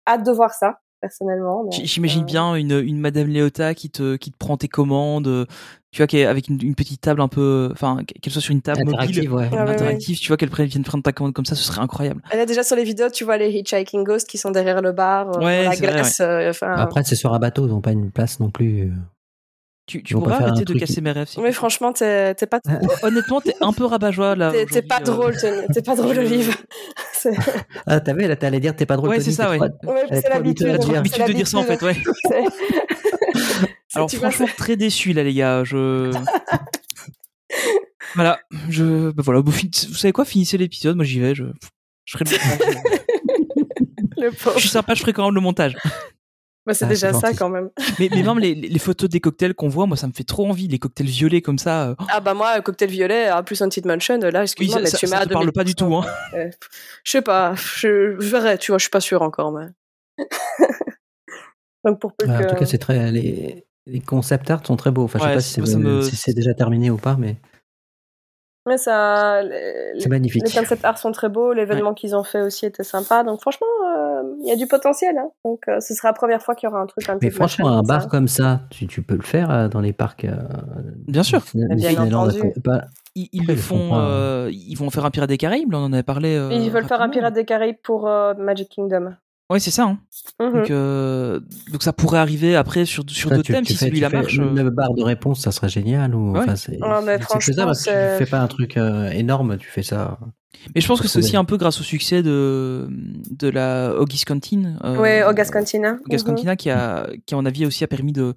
[0.08, 0.80] hâte de voir ça.
[1.02, 1.64] personnellement.
[1.72, 5.48] J'imagine euh, bien une, une Madame Léota qui te, qui te prend tes commandes,
[5.92, 8.52] tu vois, qui est avec une, une petite table un peu, enfin, qu'elle soit sur
[8.52, 9.50] une table Interactive, mobile, ouais.
[9.58, 12.22] Ah ouais, interactive, tu vois, qu'elle vienne prendre ta commande comme ça, ce serait incroyable.
[12.32, 14.92] Elle a déjà sur les vidéos, tu vois les hitchhiking ghosts qui sont derrière le
[14.92, 16.20] bar, Ouais, la vrai, glace.
[16.20, 18.92] euh, Après, c'est sur un bateau, ils n'ont pas une place non plus.
[19.90, 21.28] Tu, tu pourrais arrêter de casser mes rêves.
[21.30, 22.60] te mais franchement, t'es t'es pas,
[23.04, 24.52] Honnêtement, t'es un peu rabat-joie là.
[24.52, 25.04] t'es- pas euh.
[25.04, 25.66] drôle, Tony.
[25.74, 26.56] T'es pas drôle, je- Olive.
[27.88, 29.10] Ah, t'as vu, là, t'allais dire, t'es pas drôle.
[29.10, 29.58] Ouais, Tony, c'est ça, ouais.
[29.58, 30.68] trop- ouais, Elle est c'est trop l'habitude.
[31.28, 31.98] de dire ça en fait, ouais.
[32.28, 32.44] C'est-
[33.96, 35.64] Alors franchement, très déçu là, les gars.
[35.64, 36.12] Je.
[38.16, 39.10] voilà, je.
[39.12, 41.34] Bah voilà, vous, fin- vous savez quoi Finissez l'épisode, moi j'y vais.
[41.36, 41.46] Je.
[42.06, 42.84] Je ferai le montage.
[44.18, 44.56] le pauvre.
[44.56, 45.76] je suis sympa, je ferai quand même le montage.
[46.66, 47.70] Bah, c'est Ah, déjà ça quand même.
[48.00, 50.48] Mais, mais même les, les photos des cocktails qu'on voit, moi ça me fait trop
[50.48, 50.68] envie.
[50.68, 51.90] Les cocktails violets comme ça.
[51.90, 54.98] euh, Ah bah moi, cocktail violet, plus Haunted Mansion, là, Oui, excuse-moi, ça, mais ça,
[54.98, 55.96] tu ça m'as parle pas du tout.
[55.96, 56.06] Hein.
[56.36, 56.50] Euh,
[57.04, 59.66] Je sais pas, je, je verrai, tu vois, je suis pas sûre encore, mais.
[61.86, 62.50] Donc pour peu Ouais, En que.
[62.50, 63.12] tout cas, c'est très.
[63.12, 65.04] Les, les concept art sont très beaux.
[65.04, 66.98] Enfin, je sais Ouais, pas si c'est moi, ça me- si c'est déjà terminé ou
[66.98, 67.38] pas, mais
[68.70, 70.44] Mais ça, les, c'est magnifique.
[70.46, 73.68] les concept art sont très beaux, l'événement qu'ils ont fait aussi était sympa, donc franchement,
[73.98, 75.18] euh, il y a du potentiel.
[75.18, 75.30] Hein.
[75.44, 77.70] Donc euh, ce sera la première fois qu'il y aura un truc Haunted Mais franchement,
[77.70, 77.94] un comme ça.
[77.98, 80.26] bar comme ça, tu, tu peux le faire euh, dans les parcs.
[80.26, 80.36] euh,
[81.08, 81.42] Bien sûr.
[81.54, 82.42] Bien entendu.
[82.64, 82.84] pas-
[83.16, 85.72] Ils, ils le font euh, vont faire un Pirate des Caraïbes.
[85.72, 86.36] là, on en avait parlé.
[86.36, 87.10] euh, Ils veulent faire un.
[87.10, 89.16] Pirate des Caraïbes pour euh, Magic Kingdom.
[89.52, 89.84] Ouais, c'est ça.
[89.86, 90.00] Hein.
[90.40, 90.54] Mhm.
[90.54, 91.40] Donc, euh,
[91.72, 94.22] donc ça pourrait arriver après sur, sur d'autres thèmes tu si fais- celui-là tu fais
[94.22, 94.40] marche.
[94.40, 94.56] euh.
[94.56, 96.14] Une barre de réponse, ça serait génial.
[96.14, 96.40] Ou, Ouais.
[96.42, 97.68] enfin, c'est Ah, mais c'est franchement, faisable.
[97.68, 100.20] parce que Tu fais pas un truc euh, énorme, tu fais ça.
[100.76, 102.88] Mais je pense que c'est aussi un peu grâce au succès de,
[103.32, 104.78] de la August Canteen.
[104.84, 105.98] euh, Ouais, August Cantina.
[106.06, 106.34] August Mhm.
[106.36, 108.34] Cantina qui a, qui à mon avis aussi a permis de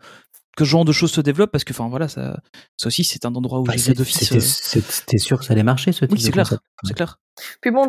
[0.57, 2.39] que ce genre de choses se développent parce que enfin voilà ça,
[2.77, 4.19] ça aussi c'est un endroit où Enfin, j'ai d'office.
[4.29, 6.53] C'était euh, sûr que ça allait marcher, ce type Oui, de c'est clair.
[6.85, 7.19] C'est clair.
[7.61, 7.89] Puis bon.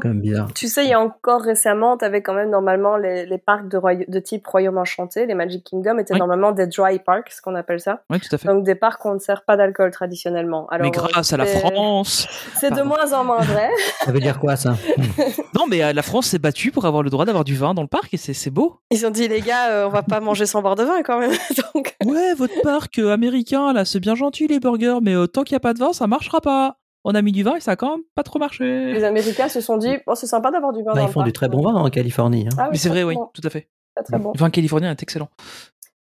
[0.55, 3.67] Tu sais, il y a encore récemment, tu avais quand même normalement les, les parcs
[3.67, 6.19] de, roya- de type Royaume Enchanté, les Magic Kingdom étaient Oui.
[6.19, 8.03] normalement des dry parks, ce qu'on appelle ça.
[8.09, 8.47] Oui, tout à fait.
[8.47, 10.67] Donc des parcs où on ne sert pas d'alcool traditionnellement.
[10.69, 12.27] Alors, mais grâce à la France.
[12.59, 13.69] C'est de moins en moins vrai.
[14.05, 14.75] Ça veut dire quoi, ça?
[15.55, 17.83] Non, mais euh, la France s'est battue pour avoir le droit d'avoir du vin dans
[17.83, 18.79] le parc et c'est c'est beau.
[18.89, 21.19] Ils ont dit, les gars, euh, on va pas manger sans boire de vin quand
[21.19, 21.31] même.
[21.73, 25.43] Donc, Ouais, votre parc euh, américain là, c'est bien gentil les burgers, mais euh, tant
[25.43, 26.77] qu'il y a pas de vin, ça marchera pas.
[27.05, 28.93] On a mis du vin et ça a quand même pas trop marché.
[28.93, 31.11] les Américains se sont dit, bon, c'est sympa d'avoir du vin Bah, dans Ils le
[31.11, 32.47] font du très bon vin en Californie.
[32.47, 32.55] hein.
[32.57, 33.67] Ah oui, Mais c'est vrai, oui, tout à fait.
[33.95, 34.31] très, très bon.
[34.33, 35.29] Le vin californien est excellent.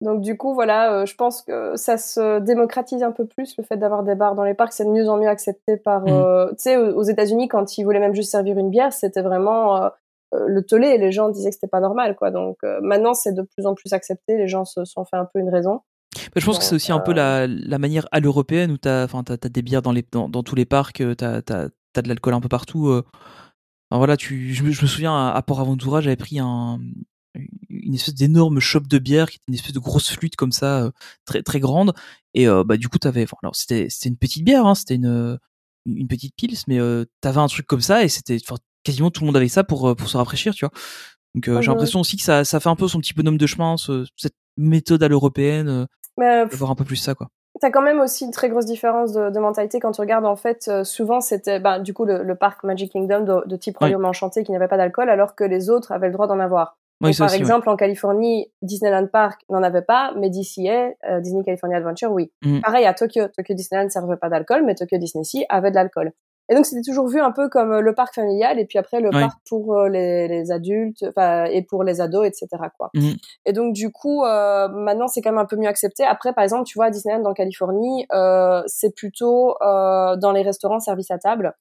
[0.01, 3.63] Donc du coup, voilà, euh, je pense que ça se démocratise un peu plus le
[3.65, 6.01] fait d'avoir des bars dans les parcs, c'est de mieux en mieux accepté par.
[6.03, 6.09] Mhm.
[6.09, 9.21] euh, tu sais, aux aux États-Unis, quand ils voulaient même juste servir une bière, c'était
[9.21, 9.89] vraiment euh,
[10.35, 12.31] euh, le tollé et les gens disaient que c'était pas normal, quoi.
[12.31, 15.25] Donc euh, maintenant, c'est de plus en plus accepté, les gens se sont fait un
[15.25, 15.81] peu une raison.
[16.35, 19.03] Je pense que c'est aussi un peu euh, la, la manière à l'européenne où t'as,
[19.05, 21.69] enfin, t'as, t'as des bières dans, les, dans, dans tous les parcs, euh, t'as, t'as,
[21.93, 22.87] t'as de l'alcool un peu partout.
[22.89, 23.03] euh.
[23.91, 26.79] Voilà, tu, je, me, je me souviens à, à Port Aventura, j'avais pris un,
[27.69, 30.91] une espèce d'énorme chope de bière qui était une espèce de grosse flûte comme ça,
[31.25, 31.93] très très grande.
[32.35, 34.95] Et euh, bah du coup t'avais, enfin, alors c'était c'était une petite bière, hein, c'était
[34.95, 35.39] une
[35.87, 39.21] une petite pils, mais euh, t'avais un truc comme ça et c'était, enfin, quasiment tout
[39.21, 40.71] le monde avait ça pour pour se rafraîchir, tu vois.
[41.33, 43.47] Donc euh, j'ai l'impression aussi que ça ça fait un peu son petit bonhomme de
[43.47, 45.87] chemin, ce- cette méthode à l'européenne,
[46.19, 47.27] Mais de voir un peu plus ça, quoi.
[47.61, 50.25] T'as quand même aussi une très grosse différence de, de mentalité quand tu regardes.
[50.25, 53.55] En fait, euh, souvent c'était, ben, du coup, le, le parc Magic Kingdom de, de
[53.55, 53.77] type.
[53.77, 56.77] Royaume Enchanté qui n'avait pas d'alcool, alors que les autres avaient le droit d'en avoir.
[57.01, 57.39] Oui, Donc, par aussi, ouais.
[57.41, 62.31] exemple, en Californie, Disneyland Park n'en avait pas, mais DCA, euh, Disney California Adventure, oui.
[62.45, 62.61] Mhm.
[62.61, 63.27] Pareil à Tokyo.
[63.35, 66.11] Tokyo Disneyland ne servait pas d'alcool, mais Tokyo Disney Sea avait de l'alcool.
[66.49, 68.99] Et donc, c'était toujours vu un peu comme euh, le parc familial, et puis après,
[68.99, 71.03] le parc pour euh, les, les adultes,
[71.51, 72.47] et pour les ados, etc.,
[72.77, 72.89] quoi.
[72.95, 73.15] Mhm.
[73.45, 76.03] Et donc, du coup, euh, maintenant, c'est quand même un peu mieux accepté.
[76.03, 80.41] Après, par exemple, tu vois, à Disneyland en Californie, euh, c'est plutôt euh, dans les
[80.41, 81.53] restaurants service à table.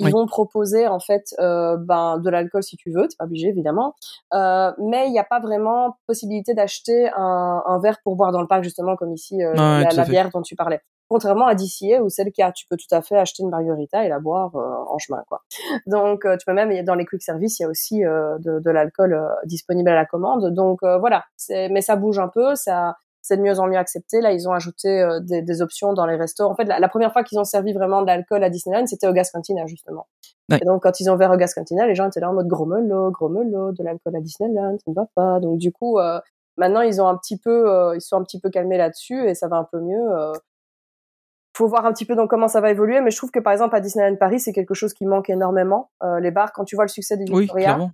[0.00, 0.10] Ils Oui.
[0.12, 3.94] vont proposer en fait euh, ben de l'alcool si tu veux, t'es pas obligé évidemment,
[4.32, 8.40] euh, mais il n'y a pas vraiment possibilité d'acheter un, un verre pour boire dans
[8.40, 10.80] le parc justement comme ici euh, la, bière dont tu parlais.
[11.14, 14.04] Contrairement à DCA où c'est le cas, tu peux tout à fait acheter une margarita
[14.04, 15.42] et la boire euh, en chemin quoi.
[15.86, 18.58] Donc euh, tu peux même dans les quick service il y a aussi euh, de,
[18.60, 20.52] de l'alcool disponible à la commande.
[20.52, 24.20] Donc voilà, mais ça bouge un peu, ça c'est de mieux en mieux accepté.
[24.20, 26.44] Là, ils ont ajouté euh, des, des options dans les restos.
[26.44, 29.08] En fait, la, la première fois qu'ils ont servi vraiment de l'alcool à Disneyland, c'était
[29.08, 30.06] au Gas Cantina, justement.
[30.50, 30.58] Ouais.
[30.60, 32.48] Et donc, quand ils ont ouvert au Gas Cantina, les gens étaient là en mode
[32.48, 35.40] gros melon, de l'alcool à Disneyland, ça ne va pas.
[35.40, 36.20] Donc, du coup, euh,
[36.58, 39.34] maintenant, ils ont un petit peu, euh, ils sont un petit peu calmés là-dessus et
[39.34, 40.06] ça va un peu mieux.
[41.56, 43.52] Faut voir un petit peu dans comment ça va évoluer, mais je trouve que par
[43.52, 45.90] exemple à Disneyland Paris, c'est quelque chose qui manque énormément.
[46.02, 47.92] Euh, les bars, quand tu vois le succès du Oui, Victoria, clairement.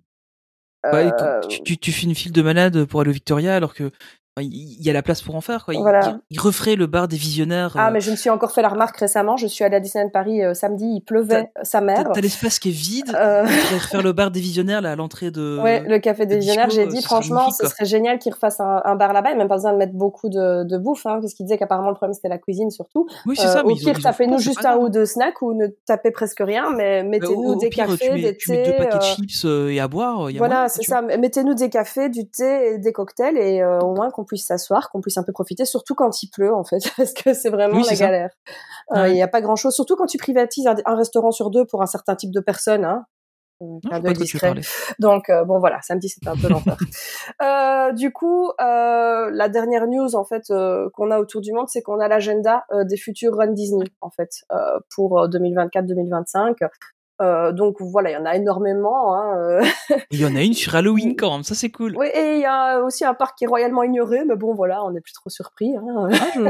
[0.85, 3.75] Ouais, euh, tu, tu, tu fais une file de malade pour aller au Victoria alors
[3.75, 3.91] que
[4.39, 4.47] Il
[4.81, 5.75] il y a la place pour en faire, quoi.
[5.75, 6.01] Il, Voilà.
[6.31, 7.75] il- il referait le bar des visionnaires.
[7.77, 9.37] Ah, euh, mais je me suis encore fait la remarque récemment.
[9.37, 12.09] Je suis allée à Disneyland Paris euh, samedi, il pleuvait sa mère.
[12.15, 13.13] t'as l'espace qui est vide.
[13.15, 15.59] Euh, Il refaire le bar des visionnaires là à l'entrée de.
[15.63, 18.81] Ouais, le café des visionnaires, j'ai euh, dit franchement, ce serait génial qu'ils refassent un,
[18.85, 21.35] un bar là-bas, et même pas besoin de mettre beaucoup de, de bouffe, hein, parce
[21.35, 23.07] qu'il disait qu'apparemment le problème c'était la cuisine surtout.
[23.27, 23.63] Oui, c'est ça.
[23.65, 27.03] mais au pire, tapez-nous juste un ou deux snacks ou ne tapez presque rien, mais
[27.03, 28.77] Bah, mettez-nous des pire, cafés, mets, des tu mets deux thés.
[28.79, 30.31] paquets de chips et à boire.
[30.31, 31.03] il a voilà, c'est ça.
[31.03, 35.01] Mettez-nous des cafés, du thé et des cocktails, et au moins qu'on puisse s'asseoir, qu'on
[35.01, 37.85] puisse un peu profiter, surtout quand il pleut en fait, parce que c'est vraiment Oui,
[37.89, 38.31] la galère.
[38.95, 39.13] Euh, Il Ouais.
[39.15, 41.87] n'y a pas grand-chose, surtout quand tu privatises un, un restaurant sur deux pour un
[41.87, 42.85] certain type de personnes.
[42.85, 43.05] Hein.
[43.63, 44.55] Euh, Non, de discret.
[44.99, 46.77] Donc euh, bon voilà, samedi c'était un peu l'enfer.
[47.43, 50.45] Euh, du coup, euh, la dernière news en fait
[50.95, 54.31] qu'on a autour du monde, c'est qu'on a l'agenda des futurs Run Disney en fait
[54.95, 56.57] pour 2024-2025.
[57.21, 59.15] Euh, donc voilà, il y en a énormément.
[59.15, 59.63] Hein, euh.
[60.11, 61.95] Il y en a une sur Halloween quand même, ça c'est cool.
[61.97, 64.85] Oui, et il y a aussi un parc qui est royalement ignoré, mais bon voilà,
[64.85, 65.77] on n'est plus trop surpris.
[65.77, 66.09] Hein.
[66.13, 66.41] Ah, je,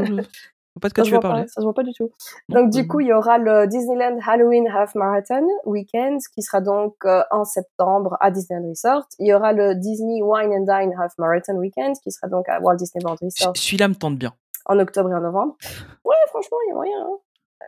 [0.81, 1.43] pas de quoi Ça tu veux parler.
[1.43, 2.11] pas, ça se voit pas du tout.
[2.49, 6.95] Donc du coup, il y aura le Disneyland Halloween Half Marathon Weekend qui sera donc
[7.05, 9.07] euh, en septembre à Disneyland Resort.
[9.19, 12.61] Il y aura le Disney Wine and Dine Half Marathon Weekend qui sera donc à
[12.61, 14.33] Walt Disney World Resort Celui-là me tente bien.
[14.67, 15.57] en octobre et en novembre.
[16.05, 16.99] Ouais, franchement, il y a moyen.
[17.01, 17.17] Hein.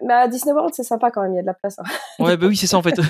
[0.04, 1.78] Mais à Disney World, c'est sympa quand même, il y a de la place.
[1.78, 1.84] hein.
[2.18, 2.94] Ouais, bah oui, c'est ça en fait.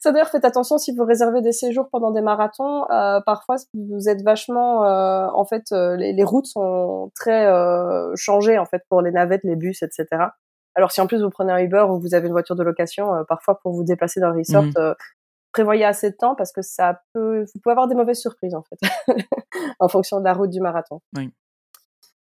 [0.00, 2.84] Ça d'ailleurs, faites attention si vous réservez des séjours pendant des marathons.
[2.90, 8.12] euh, parfois, vous êtes vachement, euh, en fait, euh, les, les routes sont très euh,
[8.14, 10.06] changées en fait pour les navettes, les bus, etc.
[10.76, 13.12] Alors si en plus vous prenez un Uber ou vous avez une voiture de location,
[13.14, 14.72] euh, parfois pour vous déplacer dans le resort, Mhm.
[14.78, 14.94] euh,
[15.52, 18.62] prévoyez assez de temps parce que ça peut, vous pouvez avoir des mauvaises surprises en
[18.62, 18.78] fait,
[19.80, 21.00] en fonction de la route du marathon.
[21.16, 21.30] Oui.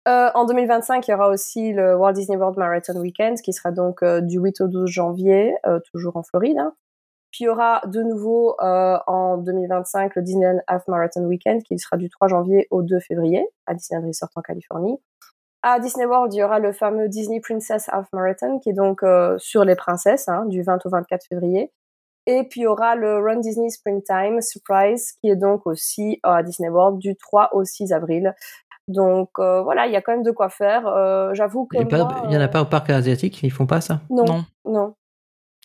[0.07, 3.71] Euh, en 2025, il y aura aussi le Walt Disney World Marathon Weekend, qui sera
[3.71, 6.57] donc euh, du 8 au 12 janvier, euh, toujours en Floride.
[6.57, 6.73] hein.
[7.31, 11.97] Puis il y aura de nouveau en 2025 le Disneyland Half Marathon Weekend, qui sera
[11.97, 14.97] du 3 janvier au 2 février à Disneyland Resort en Californie.
[15.61, 19.01] À Disney World, il y aura le fameux Disney Princess Half Marathon, qui est donc
[19.39, 21.73] sur les princesses, hein, du 20 au 24 février.
[22.29, 26.43] Et puis il y aura le Run Disney Springtime Surprise, qui est donc aussi à
[26.43, 28.35] Disney World du 3 au 6 avril.
[28.87, 30.87] Donc euh, voilà, il y a quand même de quoi faire.
[30.87, 32.65] Euh, J'avoue que Il y, a moi, pas- il y en a euh, pas au
[32.65, 33.99] parc asiatique, ils font pas ça?
[34.09, 34.95] Non, Non, non,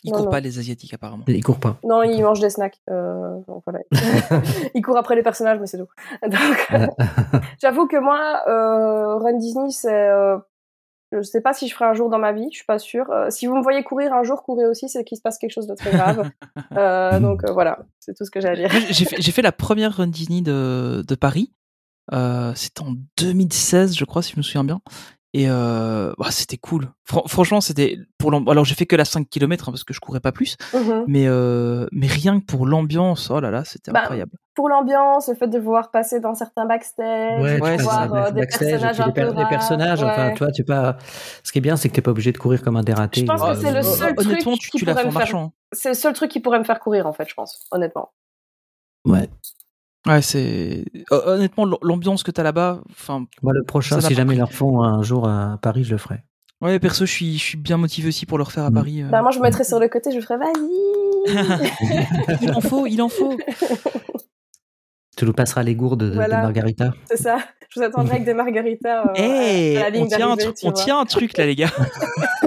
[0.02, 0.30] ils Non, courent non.
[0.32, 1.22] pas les asiatiques apparemment.
[1.28, 1.76] Ils courent pas.
[1.84, 2.80] non, ils mangent des snacks.
[2.90, 3.78] Euh, donc voilà.
[4.74, 5.86] ils courent après les personnages, mais c'est tout.
[6.22, 6.68] Donc,
[7.60, 10.36] j'avoue que moi, euh, Run Disney, c'est, euh,
[11.12, 13.08] je sais pas si je ferai un jour dans ma vie, je suis pas sûre.
[13.12, 15.52] Euh, si vous me voyez courir un jour, courez aussi, c'est qu'il se passe quelque
[15.52, 16.28] chose de très grave.
[16.76, 18.68] Euh, donc euh, voilà, c'est tout ce que j'ai à dire.
[18.72, 21.52] Moi, j'ai fait, j'ai fait la première Run Disney de, de Paris.
[22.12, 24.80] Euh, c'était en 2016, je crois, si je me souviens bien.
[25.34, 26.90] Et euh, bah, c'était cool.
[27.04, 30.20] Fran- franchement, c'était pour alors j'ai fait que la 5 km parce que je courais
[30.20, 30.58] pas plus,
[31.06, 34.32] mais euh, mais rien que pour l'ambiance, oh là là, c'était Bah, incroyable.
[34.54, 38.68] Pour l'ambiance, le fait de voir passer dans certains backstage, Ouais, voir euh, des backstage,
[38.82, 40.98] personnages un peu rares, personnages, enfin, toi, tu pas.
[41.42, 43.22] Ce qui est bien, c'est que t'es pas obligé de courir comme un dératé.
[43.22, 45.10] Je pense que Euh, c'est le Euh, seul truc honnêtement, tu, qui tu pourrait me
[45.10, 45.54] faire- marchant.
[45.72, 48.10] C'est le seul truc qui pourrait me faire courir, en fait, je pense, honnêtement.
[49.06, 49.30] Ouais.
[50.06, 52.80] Ouais, c'est Hon- honnêtement l'ambiance que t'as là-bas.
[52.90, 55.98] Enfin, Moi, le prochain, si jamais ils le refont un jour à Paris, je le
[55.98, 56.24] ferai.
[56.60, 58.74] ouais, perso, je suis je suis bien motivé aussi pour le refaire à Mm.
[58.74, 59.02] Paris.
[59.02, 59.08] euh.
[59.08, 60.58] Bah, moi, je me mettrais sur le côté, je ferais vas-y.
[62.42, 63.36] il en faut, il en faut.
[65.14, 66.40] Tu nous passeras les gourdes de, de Voilà.
[66.40, 66.94] Margarita.
[67.04, 67.36] C'est ça.
[67.68, 70.72] Je vous attendrai avec des margaritas euh, Eh, à, la ligne on, tient un, on
[70.72, 71.70] tient un truc là, les gars.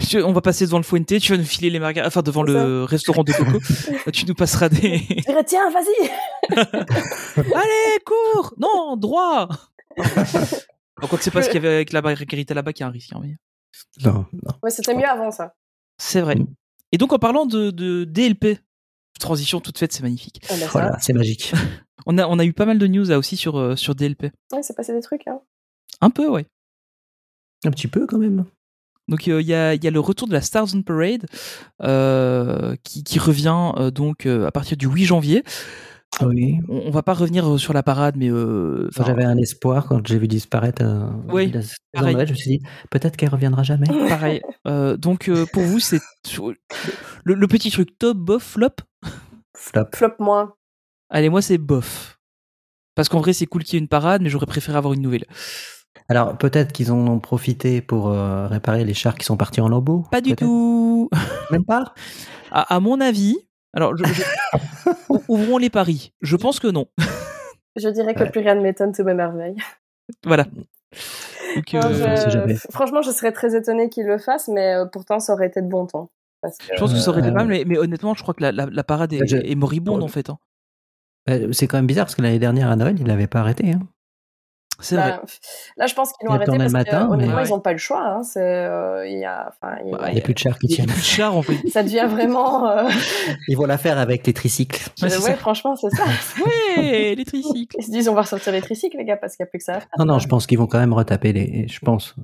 [0.00, 2.42] Je- on va passer devant le Fuente, tu vas nous filer les margaritas, enfin devant
[2.42, 3.58] le restaurant de Coco,
[4.12, 4.98] tu nous passeras des.
[4.98, 6.10] Je dirais, tiens, vas-y.
[7.36, 9.48] Allez, cours Non, droit
[9.96, 12.86] Bon, Quoi que c'est pas ce qu'il y avait avec la margarita là-bas qui a
[12.86, 13.12] un risque.
[13.14, 13.36] hein, mais-
[14.04, 14.52] Non, non.
[14.62, 15.54] Ouais, c'était mieux avant ça.
[15.98, 16.36] C'est vrai.
[16.36, 16.46] Mm.
[16.92, 18.58] Et donc en parlant de, de DLP,
[19.18, 20.42] transition toute faite, c'est magnifique.
[20.50, 20.66] Ah, bah.
[20.72, 21.52] Voilà, c'est magique.
[22.06, 24.32] On a, on a eu pas mal de news là aussi sur, euh, sur DLP.
[24.52, 25.26] Ouais, c'est passé des trucs.
[25.28, 25.38] Hein.
[26.00, 26.46] Un peu, ouais.
[27.66, 28.46] Un petit peu quand même.
[29.10, 31.26] Donc il y, a, y a le retour de la Stars on Parade
[31.82, 35.42] euh, qui, qui revient euh, donc euh, à partir du 8 janvier.
[36.22, 36.58] Oui.
[36.68, 40.06] On, on va pas revenir euh, sur la parade, mais euh, J'avais un espoir quand
[40.06, 41.52] j'ai vu disparaître euh, Oui,
[41.94, 42.02] la.
[42.12, 42.60] Noël, Je me suis dit,
[42.90, 43.86] peut-être qu'elle reviendra jamais.
[44.08, 44.40] pareil.
[44.66, 46.00] Euh, donc euh, pour vous, c'est
[47.24, 48.68] le, le petit truc top, bof, flop?
[49.56, 49.86] Flop.
[49.94, 50.54] Flop moins.
[51.10, 52.18] Allez, moi c'est bof.
[52.94, 55.02] Parce qu'en vrai, c'est cool qu'il y ait une parade, mais j'aurais préféré avoir une
[55.02, 55.24] nouvelle.
[56.08, 59.68] Alors, peut-être qu'ils en ont profité pour euh, réparer les chars qui sont partis en
[59.68, 60.04] lambeaux.
[60.10, 61.08] Pas du tout.
[61.50, 61.94] Même pas?
[62.52, 63.36] À, à mon avis,
[63.74, 64.22] alors je- je-
[65.28, 66.12] ouvrons les paris.
[66.20, 66.86] Je pense que non.
[67.76, 68.30] Je dirais que Ouais.
[68.30, 69.54] plus rien ne m'étonne sous mes merveilles.
[70.26, 70.46] Voilà.
[71.54, 72.56] Donc, Non, euh, je-.
[72.72, 75.68] Franchement, je serais très étonnée qu'ils le fassent, mais euh, pourtant, ça aurait été de
[75.68, 75.86] bon.
[76.42, 76.64] Parce que...
[76.74, 78.50] Je pense que ça aurait été pas mal, mais, mais honnêtement, je crois que la,
[78.50, 80.28] la- la parade est, Je- est moribonde en fait.
[80.28, 80.38] hein.
[81.28, 83.70] Euh, C'est quand même bizarre parce que l'année dernière à Noël, il l'avait pas arrêté.
[83.70, 83.80] Hein.
[84.80, 85.20] C'est vrai.
[85.76, 87.60] Là, je pense qu'ils l'ont Il arrêté parce le matin, que, honnêtement, mais- ils n'ont
[87.60, 88.02] pas le choix.
[88.06, 88.22] Hein.
[88.22, 89.52] C'est, euh, il y a,
[89.84, 90.86] il- Bah, n'y a plus de chars qui y tiennent.
[90.86, 91.54] plus de char en fait.
[91.72, 92.68] ça devient vraiment.
[92.70, 92.88] euh,
[93.48, 94.88] Ils vont la faire avec les tricycles.
[95.02, 95.34] Ouais, ouais, ça.
[95.36, 96.04] franchement, c'est ça.
[96.76, 97.76] Ouais, les tricycles.
[97.78, 99.58] Ils se disent, on va ressortir les tricycles, les gars, parce qu'il n'y a plus
[99.58, 99.74] que ça.
[99.76, 99.88] à faire.
[99.98, 101.66] Non, non, je pense qu'ils vont quand même retaper les.
[101.68, 102.14] Je pense.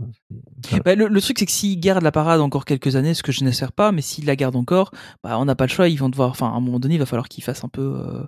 [0.84, 3.32] Bah, le, le truc, c'est que s'ils gardent la parade encore quelques années, ce que
[3.32, 4.90] je n'espère pas, mais s'ils la gardent encore,
[5.22, 5.88] bah, on n'a pas le choix.
[5.88, 7.82] Ils vont devoir, enfin, à un moment donné, il va falloir qu'ils fassent un peu.
[7.82, 8.22] euh,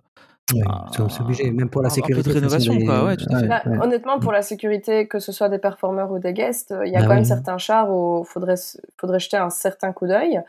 [0.54, 2.30] Ouais, Ah, c'est c'est obligé, même pour la un- un peu de sécurité.
[2.30, 3.46] façon, rénovation, des- quoi, ouais, tout à fait.
[3.48, 3.62] Bah.
[3.82, 6.96] Honnêtement, pour la sécurité, que ce soit des performeurs ou des guests, euh, il y
[6.96, 10.40] a Bah quand même certains chars où faudrait s- faudrait jeter un certain coup d'œil.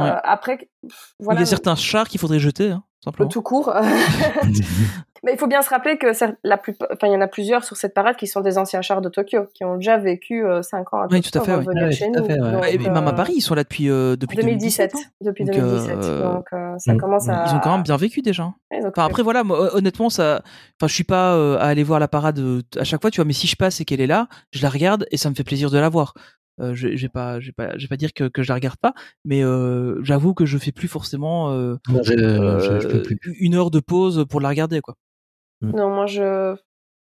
[0.00, 3.28] Euh, après, pff, voilà, il y a certains chars qu'il faudrait jeter, hein, simplement.
[3.28, 3.74] tout court.
[5.24, 6.06] Mais il faut bien se rappeler que
[6.44, 8.82] la plus, enfin, il y en a plusieurs sur cette parade qui sont des anciens
[8.82, 11.54] chars de Tokyo, qui ont déjà vécu 5 ans à Tokyo Oui, tout à fait,
[11.56, 11.92] oui.
[11.92, 12.26] chez tout à nous.
[12.26, 12.52] fait, ouais.
[12.52, 14.92] Donc, Ouais, et même à euh, Paris, ils sont là depuis, euh, depuis 2017.
[14.92, 14.94] 2017.
[14.94, 15.10] hein.
[15.20, 15.96] Depuis Donc, 2017.
[16.02, 17.44] euh, Donc, euh, ça mm, commence à.
[17.48, 18.44] Ils ont quand même bien vécu déjà.
[18.44, 18.54] hein.
[18.70, 20.42] Ouais, Enfin, après, voilà, moi, honnêtement, ça.
[20.80, 23.16] Enfin, je suis pas euh, à aller voir la parade euh, à chaque fois, tu
[23.16, 25.34] vois, mais si je passe et qu'elle est là, je la regarde et ça me
[25.34, 26.14] fait plaisir de la voir.
[26.60, 28.48] Euh, je je vais pas, je vais pas, je vais pas dire que, que je
[28.48, 28.92] la regarde pas,
[29.24, 33.02] mais euh, j'avoue que je fais plus forcément euh, Moi, je, je, je peux euh,
[33.02, 33.36] plus.
[33.38, 34.94] une heure de pause pour la regarder, quoi.
[35.62, 36.56] Non, moi, je.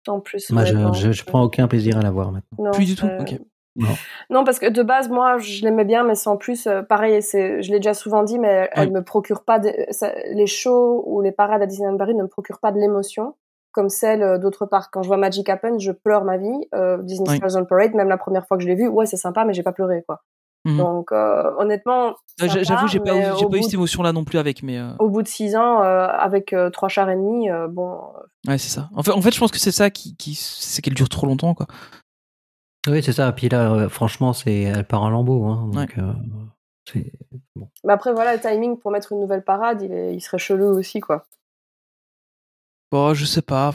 [0.07, 0.51] En plus.
[0.51, 2.59] Moi, je, honnêtement, je, je prends aucun plaisir à la voir maintenant.
[2.59, 3.07] Non, Plus du tout.
[3.07, 3.39] euh, Ok.
[4.31, 6.67] Non, parce que de base, moi, je l'aimais bien, mais sans plus.
[6.67, 10.13] euh, pareil, c'est, je l'ai déjà souvent dit, mais elle me procure pas de, ça-
[10.33, 13.35] les shows ou les parades à Disneyland Paris ne me procurent pas de l'émotion
[13.73, 14.91] comme celle euh, d'autre part.
[14.93, 16.69] Quand je vois Magic Happen, je pleure ma vie.
[16.77, 17.27] Euh, Disney
[17.69, 19.73] Parade, même la première fois que je l'ai vu, ouais, c'est sympa, mais j'ai pas
[19.73, 20.21] pleuré, quoi.
[20.65, 20.79] Mhm.
[20.79, 24.13] Donc, euh, honnêtement, Euh, J'avoue, j'ai pas, mais eu- j'ai au pas eu cette émotion-là
[24.13, 27.09] non plus avec, mais euh, Au bout de six ans, euh, avec euh, trois chars
[27.11, 28.01] et demi, euh, bon,
[28.49, 28.89] ouais, c'est ça.
[28.95, 31.27] En fait, en fait, je pense que c'est ça qui, qui c'est qu'elle dure trop
[31.27, 31.67] longtemps, quoi.
[32.89, 33.31] Oui, c'est ça.
[33.33, 35.45] Puis là, euh, franchement, c'est elle part en lambeau.
[35.45, 36.13] Hein, donc, euh,
[36.93, 37.13] c'est
[37.57, 37.69] bon.
[37.85, 40.67] mais après, voilà, le timing pour mettre une nouvelle parade, il, est, il serait chelou
[40.77, 41.25] aussi, quoi.
[42.91, 43.75] Bon, je sais pas.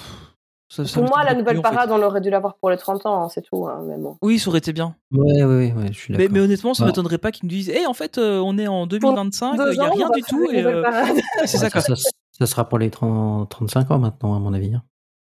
[0.71, 1.75] Ça- ça Pour me moi, la nouvelle plus, en fait.
[1.75, 4.17] parade, on aurait dû l'avoir pour les 30 ans, hein, c'est tout, hein, mais bon.
[4.21, 4.95] Oui, ça aurait été bien.
[5.11, 6.89] Ouais, ouais, ouais, ouais, je suis Mais, honnêtement, ça Ouais.
[6.89, 9.79] m'étonnerait pas qu'ils nous disent Eh, en fait, euh, on est en 2025, il n'y
[9.79, 10.45] a rien du tout.
[10.51, 10.83] Et, euh,
[11.45, 11.81] c'est ça, quoi.
[11.81, 14.75] ça, ça- ça sera pour les 30, 35 ans maintenant, à mon avis.
[14.75, 14.83] hein.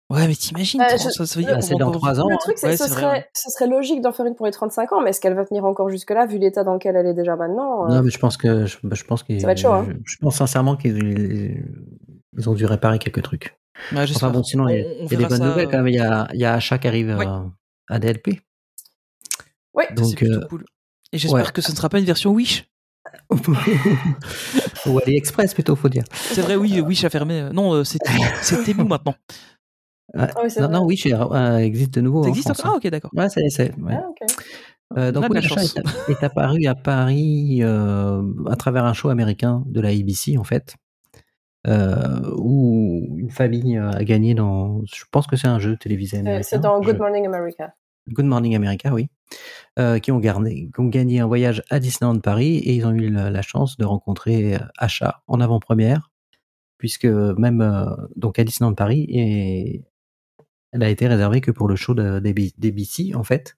[0.09, 2.27] Ouais, mais t'imagines, Euh, je- ça, veut dire c'est dans encore- 3 ans.
[2.29, 3.27] Le truc, c'est Ouais, que ce serait, ouais.
[3.33, 5.65] ce serait logique d'en faire une pour les 35 ans, mais est-ce qu'elle va tenir
[5.65, 8.37] encore jusque-là, vu l'état dans lequel elle est déjà maintenant euh, Non, mais je pense
[8.37, 9.85] que je, bah, je pense qu'ils- Ça va être chaud, hein.
[9.89, 11.63] je, je pense sincèrement qu'ils
[12.37, 13.57] ils ont dû réparer quelques trucs.
[13.91, 14.29] Ouais, j'espère.
[14.29, 15.67] Enfin bon, sinon il y a, On- on il y a des bonnes ça, nouvelles
[15.67, 15.87] euh, quand même.
[15.89, 17.27] Il y a, il y a Achat qui arrive Ouais.
[17.27, 17.39] euh,
[17.89, 18.41] à DLP.
[19.73, 20.65] Oui, Ça, Donc, plutôt euh, cool.
[21.11, 21.51] Et j'espère ouais.
[21.51, 22.65] que ce ne sera pas une version Wish.
[24.85, 26.03] Ou AliExpress plutôt, faut dire.
[26.11, 27.41] C'est vrai, oui, Wish a fermé.
[27.41, 27.99] Euh, Non, euh, c'est
[28.41, 29.15] c'est Temu maintenant.
[30.13, 30.27] Ouais.
[30.43, 30.85] oui, c'est non,
[31.33, 32.21] euh, existe de nouveau.
[32.21, 32.79] Ça en existe France, encore Ah, hein.
[32.85, 33.11] ok, d'accord.
[33.15, 33.93] Ouais, c'est, ouais.
[33.95, 34.99] Ah.
[34.99, 39.81] Euh, donc oui, est, est apparu à Paris euh, à travers un show américain de
[39.81, 40.82] la ABC en fait, euh,
[42.37, 44.81] où une famille euh, a gagné dans.
[44.85, 46.43] Je pense que c'est un jeu télévisé Euh, américain.
[46.43, 47.73] C'est dans Good Morning America.
[48.09, 49.07] Good Morning America, oui,
[49.79, 52.91] euh, qui ont, gardé, qui ont gagné un voyage à Disneyland Paris et ils ont
[52.91, 56.11] eu la, la chance de rencontrer euh, Achat en avant-première,
[56.77, 57.85] puisque même euh,
[58.17, 59.85] donc à Disneyland Paris, et
[60.73, 63.55] elle a été réservée que pour le show de, d'AB- d'ABC en fait.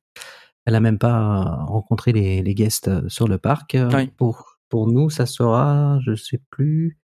[0.67, 3.73] Elle a même pas rencontré les, les guests euh, sur le parc.
[3.75, 4.07] Euh, Oui.
[4.17, 6.97] Pour, pour nous, ça sera, je sais plus,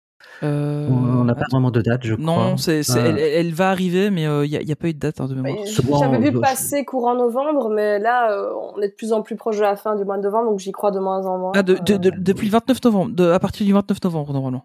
[0.43, 2.25] Euh, on n'a pas vraiment de date, je crois.
[2.25, 4.89] Non, c'est, c'est- Euh, elle, elle va arriver, mais il n'y a, y a pas
[4.89, 5.65] eu de date hein, de mémoire.
[5.99, 9.37] J'avais vu euh, passer courant novembre, mais là, euh, on est de plus en plus
[9.37, 11.53] proche de la fin du mois de novembre, donc j'y crois de moins en moins.
[11.55, 14.33] Ah, de, de- Euh, de- depuis le 29 novembre, de, à partir du 29 novembre,
[14.33, 14.65] normalement.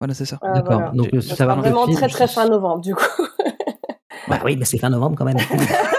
[0.00, 0.38] Voilà, c'est ça.
[0.42, 0.72] ah, D'accord.
[0.80, 0.90] voilà.
[0.92, 3.22] Donc, ça va vraiment peut-être- très très fin novembre, du coup.
[4.28, 5.36] Bah oui, mais c'est fin novembre quand même.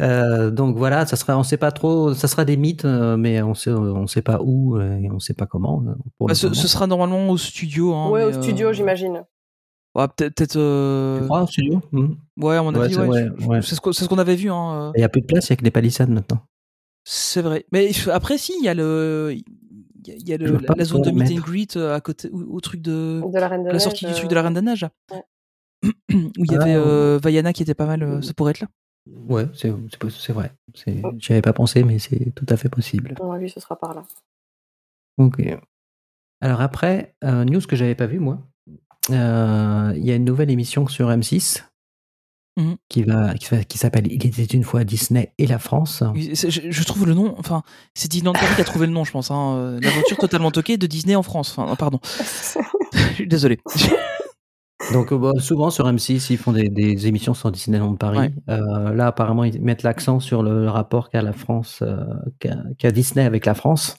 [0.00, 3.42] Euh, donc voilà, ça sera, on sait pas trop, ça sera des mythes, euh, mais
[3.42, 5.84] on sait, on sait pas où euh, et on sait pas comment.
[6.18, 7.92] Pour Bah, ce, ce sera normalement au studio.
[7.94, 9.24] Hein, ouais, au studio, euh, j'imagine.
[9.94, 10.56] ouais, peut-être.
[10.56, 11.80] euh, Tu crois au studio?
[11.92, 12.16] Mhm.
[12.40, 13.28] Ouais, à mon Ouais, avis, c'est ouais.
[13.46, 13.62] ouais.
[13.62, 14.50] C'est ce qu'on ce qu'on avait vu.
[14.50, 16.40] Hein, euh, Il y a plus de place, il y a que des palissades maintenant.
[17.04, 17.66] C'est vrai.
[17.72, 19.34] Mais après, si, il y a le.
[20.04, 21.76] Il y a, il y a le- la, la zone de meet le and greet
[21.76, 23.22] à côté, au, au truc de.
[23.32, 24.86] De la Reine de la Neige, sortie du truc de la Reine des Neiges.
[25.12, 25.22] ouais.
[26.38, 26.80] Où il y Ah, avait ouais.
[26.82, 28.22] euh, Vaiana qui était pas mal.
[28.24, 28.68] ça pourrait être là.
[29.28, 29.72] Ouais, c'est
[30.10, 30.52] c'est vrai.
[30.74, 33.14] C'est- J'y avais pas pensé, mais c'est tout à fait possible.
[33.20, 34.04] Mon avis, ce sera par là.
[35.18, 35.42] Ok.
[36.40, 38.38] Alors après, euh, news que j'avais pas vu moi,
[39.10, 41.64] euh, il y a une nouvelle émission sur M6
[42.58, 42.76] Mhm.
[42.90, 46.02] qui va qui, s'appelle Il était une fois Disney et la France.
[46.12, 47.34] Oui, Je, je trouve le nom.
[47.38, 47.62] Enfin,
[47.94, 49.30] c'est Disneyland Paris qui a trouvé le nom, je pense.
[49.30, 51.56] Hein, euh, L'aventure totalement toquée de Disney en France.
[51.58, 51.98] Enfin, pardon.
[52.04, 52.22] Je
[53.14, 53.58] suis Désolé.
[54.92, 58.18] Donc euh, bah, souvent sur M6 ils font des, des émissions sur Disneyland Paris.
[58.18, 58.32] Ouais.
[58.48, 62.04] Euh, là apparemment ils mettent l'accent sur le rapport qu'a la France, euh,
[62.78, 63.96] qu'a Disney avec la France.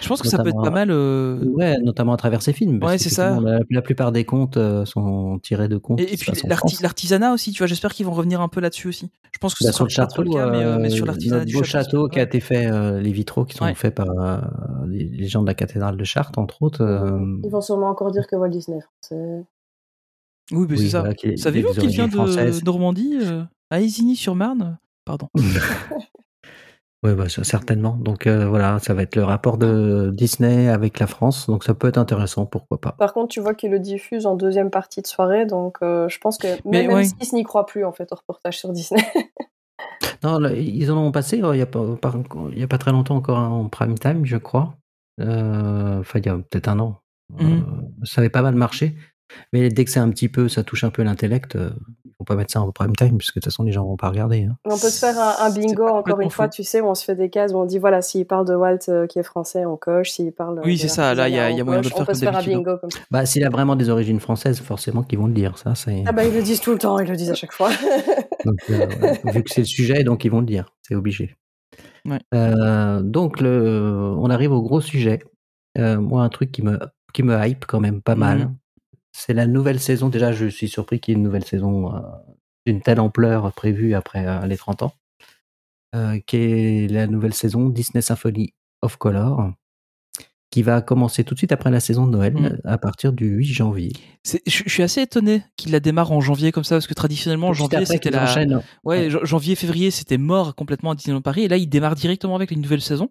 [0.00, 0.90] Je pense que ça peut être pas mal.
[0.90, 2.80] euh, Ouais, notamment à travers ces films.
[2.80, 3.38] parce Ouais, c'est ça.
[3.40, 6.00] La, la plupart des contes euh, sont tirés de contes.
[6.00, 6.32] Et, puis
[6.80, 9.10] l'artisanat aussi, tu vois, j'espère qu'ils vont revenir un peu là-dessus aussi.
[9.32, 11.04] Je pense que Bah, sur le sera pas trop château, le cas, mais, mais sur
[11.04, 11.84] l'artisanat du beau château.
[11.84, 13.74] château qui a été fait, euh, les vitraux qui sont Ouais.
[13.74, 14.38] faits par euh,
[14.88, 16.80] les, gens de la cathédrale de Chartres, entre autres.
[16.82, 19.44] euh, Ils vont sûrement encore dire que Walt Disney français.
[20.52, 21.00] Oui, mais oui, c'est ça.
[21.00, 22.62] voilà, Savez-vous qu'il vient de françaises.
[22.64, 25.28] Normandie, euh, à Isigny-sur-Marne Pardon.
[27.02, 27.96] Oui, bah, certainement.
[27.96, 31.46] Donc euh, voilà, ça va être le rapport de Disney avec la France.
[31.46, 32.92] Donc ça peut être intéressant, pourquoi pas.
[32.92, 36.18] Par contre, tu vois qu'ils le diffusent en deuxième partie de soirée, donc euh, je
[36.18, 37.04] pense que Mais même, même ouais.
[37.04, 39.04] s'ils n'y croient plus en fait au reportage sur Disney.
[40.24, 42.14] Non, là, ils en ont passé euh, il n'y a, pas- pas-
[42.50, 44.74] il y a pas très longtemps encore en prime time, je crois.
[45.20, 46.98] Euh, Enfin, il y a peut-être un an.
[47.40, 47.92] Euh, Mhm.
[48.04, 48.96] ça avait pas mal marché.
[49.52, 51.70] Mais dès que c'est un petit peu, ça touche un peu l'intellect, euh,
[52.18, 54.08] vont pas mettre ça en prime time, puisque de toute façon, les gens vont pas
[54.08, 54.44] regarder.
[54.44, 54.56] hein.
[54.64, 57.14] on peut se faire un, bingo encore une fois, tu sais, où on se fait
[57.16, 59.76] des cases où on dit voilà, s'il parle de Walt euh, qui est français, on
[59.76, 60.10] coche.
[60.12, 60.60] S'il parle.
[60.64, 62.14] Oui, c'est ça, là, il y a- y moyen de le faire On peut comme
[62.14, 62.42] se faire un hein.
[62.44, 62.98] bingo comme ça.
[63.10, 65.58] Bah, s'il a vraiment des origines françaises, forcément qu'ils vont le dire.
[65.58, 66.04] Ça, c'est.
[66.06, 67.70] Ah bah ils le disent tout le temps, ils le disent à chaque fois.
[68.44, 71.34] Donc, euh, ouais, vu que c'est le sujet, donc ils vont le dire, c'est obligé.
[72.04, 72.20] Ouais.
[72.32, 75.18] Euh, donc, le, on arrive au gros sujet.
[75.78, 76.78] Euh, moi, un truc qui me,
[77.12, 78.56] qui me hype quand même pas mal, Mhm.
[79.18, 80.08] C'est la nouvelle saison.
[80.08, 82.00] Déjà, je suis surpris qu'il y ait une nouvelle saison euh,
[82.66, 84.92] d'une telle ampleur prévue après euh, les 30 ans,
[85.94, 88.52] euh, qui est la nouvelle saison Disney Symphony
[88.82, 89.52] of Color,
[90.50, 92.60] qui va commencer tout de suite après la saison de Noël, Mhm.
[92.64, 93.92] à partir du 8 janvier.
[94.24, 97.48] Je je suis assez étonné qu'il la démarre en janvier comme ça, parce que traditionnellement,
[97.48, 98.24] Tout janvier, c'était la.
[98.24, 98.60] enchaînent.
[98.84, 102.36] Ouais, jan- janvier, février, c'était mort complètement à Disneyland Paris, et là, il démarre directement
[102.36, 103.08] avec une nouvelle saison.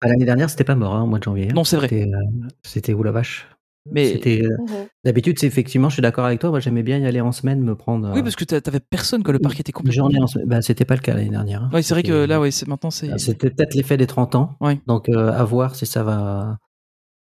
[0.00, 1.46] Bah, L'année dernière, c'était pas mort, hein, au mois de janvier.
[1.50, 1.54] hein.
[1.54, 1.88] Non, c'est vrai.
[1.88, 3.46] C'était, euh, C'était où la vache
[3.90, 4.86] Mais C'était euh, Mhm.
[5.04, 5.88] d'habitude, c'est effectivement.
[5.88, 6.50] Je suis d'accord avec toi.
[6.50, 8.10] Moi, j'aimais bien y aller en semaine, me prendre.
[8.12, 10.08] oui, euh, parce que t'a- t'avais personne, que le parc était complètement.
[10.08, 10.22] vide.
[10.22, 10.46] en semaine.
[10.48, 11.62] Bah, c'était pas le cas l'année dernière.
[11.64, 11.70] hein.
[11.72, 13.18] Ouais, c'est vrai que là, ouais, c'est maintenant, c'est.
[13.18, 14.56] C'était peut-être l'effet des 30 ans.
[14.60, 14.80] Ouais.
[14.86, 16.58] Donc, euh, à voir si ça va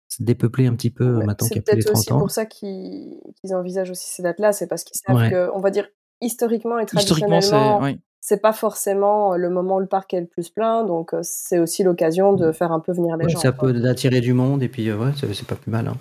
[0.09, 1.97] se dépeupler un petit peu Ouais, maintenant qu'il C'est y a plus les peut-être 30
[2.01, 2.19] aussi ans.
[2.19, 3.17] pour ça qu'ils
[3.53, 5.31] envisagent aussi ces dates-là, c'est parce qu'ils savent Ouais.
[5.31, 5.87] que, on va dire,
[6.21, 7.49] historiquement et Historiquement, c'est.
[7.49, 7.97] traditionnellement, ouais.
[8.25, 11.59] C'est pas forcément le moment où le parc est le plus plein, donc euh, c'est
[11.59, 13.39] aussi l'occasion de faire un peu venir les Ouais, gens.
[13.39, 13.73] ça quoi.
[13.73, 15.89] peut attirer du monde et puis euh, ouais, c'est pas plus mal.
[15.89, 15.97] hein.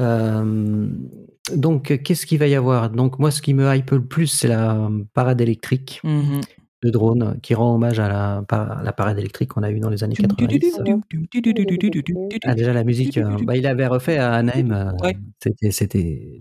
[0.00, 0.88] Euh,
[1.54, 4.26] donc, euh, qu'est-ce qu'il va y avoir Donc, moi, ce qui me hype le plus,
[4.26, 6.40] c'est la parade électrique Mhm.
[6.82, 9.88] de drone qui rend hommage à la, par- la parade électrique qu'on a eue dans
[9.88, 10.80] les années 90.
[12.44, 14.72] Ah, déjà, la musique, euh, bah, il avait refait à Anaheim.
[14.72, 15.16] euh, Ouais.
[15.70, 16.40] C'était,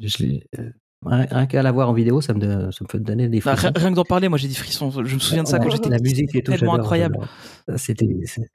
[1.05, 3.55] rien qu'à la voir en vidéo, ça me, donne- ça me fait donner des Bah,
[3.55, 3.71] frissons.
[3.75, 4.89] rien rien que d'en parler, moi j'ai des frissons.
[4.91, 7.17] Je me souviens de ça quand j'étais la musique et tout, tellement incroyable.
[7.77, 8.07] C'était,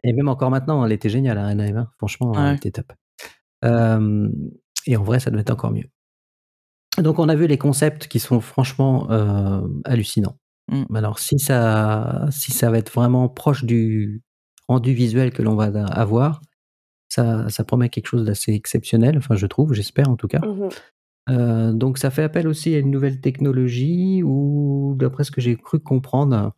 [0.04, 1.76] et même encore maintenant, elle était géniale à Anaheim.
[1.76, 1.88] hein.
[1.98, 2.38] Franchement, Ouais.
[2.50, 2.92] elle était top.
[3.64, 4.28] Euh,
[4.86, 5.86] et en vrai, ça devait être encore mieux.
[6.98, 10.36] Donc, on a vu les concepts qui sont franchement euh, hallucinants.
[10.70, 10.96] Mm.
[10.96, 14.22] Alors, si ça, si ça va être vraiment proche du
[14.68, 16.40] rendu visuel que l'on va avoir,
[17.08, 19.18] ça, ça promet quelque chose d'assez exceptionnel.
[19.18, 20.40] Enfin, je trouve, j'espère en tout cas.
[20.40, 20.68] Mhm.
[21.28, 25.56] Euh, donc ça fait appel aussi à une nouvelle technologie où, d'après ce que j'ai
[25.56, 26.52] cru comprendre,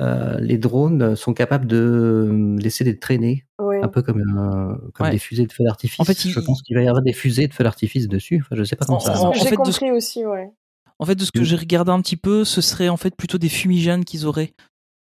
[0.00, 3.76] euh, les drones sont capables de laisser des traînées, Oui.
[3.82, 5.12] un peu comme, euh, comme Ouais.
[5.12, 6.00] des fusées de feu d'artifice.
[6.00, 8.40] En fait, je il- pense qu'il va y avoir des fusées de feu d'artifice dessus.
[8.42, 9.18] Enfin, je sais pas comment En- ça.
[9.20, 9.38] En- marche.
[9.38, 10.50] j'ai fait, de ce- compris aussi, ouais.
[10.98, 11.44] En fait, de ce que Mm.
[11.44, 14.52] j'ai regardé un petit peu, ce serait en fait plutôt des fumigènes qu'ils auraient.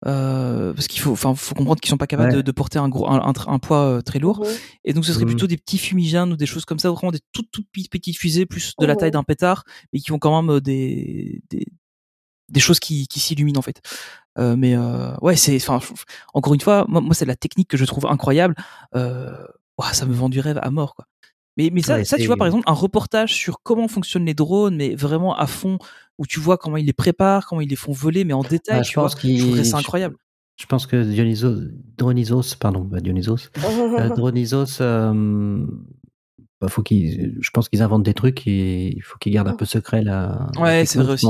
[0.06, 2.36] Euh, parce qu'il faut, enfin, faut comprendre qu'ils sont pas capables Ouais.
[2.36, 4.44] de, de porter un gros, un, un poids euh, très lourd.
[4.84, 5.30] Et donc, ce serait Mhm.
[5.30, 8.18] plutôt des petits fumigènes ou des choses comme ça, vraiment des toutes, toutes petites petites
[8.18, 11.66] fusées, plus de la taille d'un pétard, mais qui ont quand même euh, des, des,
[12.48, 13.80] des choses qui, qui s'illuminent en fait.
[14.38, 15.78] Euh, mais euh, ouais, c'est, enfin,
[16.34, 18.54] encore une fois, moi, moi c'est la technique que je trouve incroyable.
[18.96, 19.30] Euh,
[19.78, 21.06] ouah, ça me vend du rêve à mort, quoi.
[21.56, 24.34] Mais, mais ça, Ouais, ça, tu vois, par exemple, un reportage sur comment fonctionnent les
[24.34, 25.78] drones, mais vraiment à fond,
[26.18, 28.78] où tu vois comment ils les préparent, comment ils les font voler, mais en détail,
[28.78, 30.16] Ah, tu je pense vois, je trouverais ça incroyable.
[30.56, 31.60] Je pense que Dionysos,
[31.98, 33.50] Dionysos, pardon, pas Dionysos,
[33.98, 35.66] euh, Dionysos, euh,
[36.60, 39.54] bah, faut qu'ils, je pense qu'ils inventent des trucs et il faut qu'ils gardent un
[39.56, 41.26] peu secret la Ouais, c'est vrai aussi.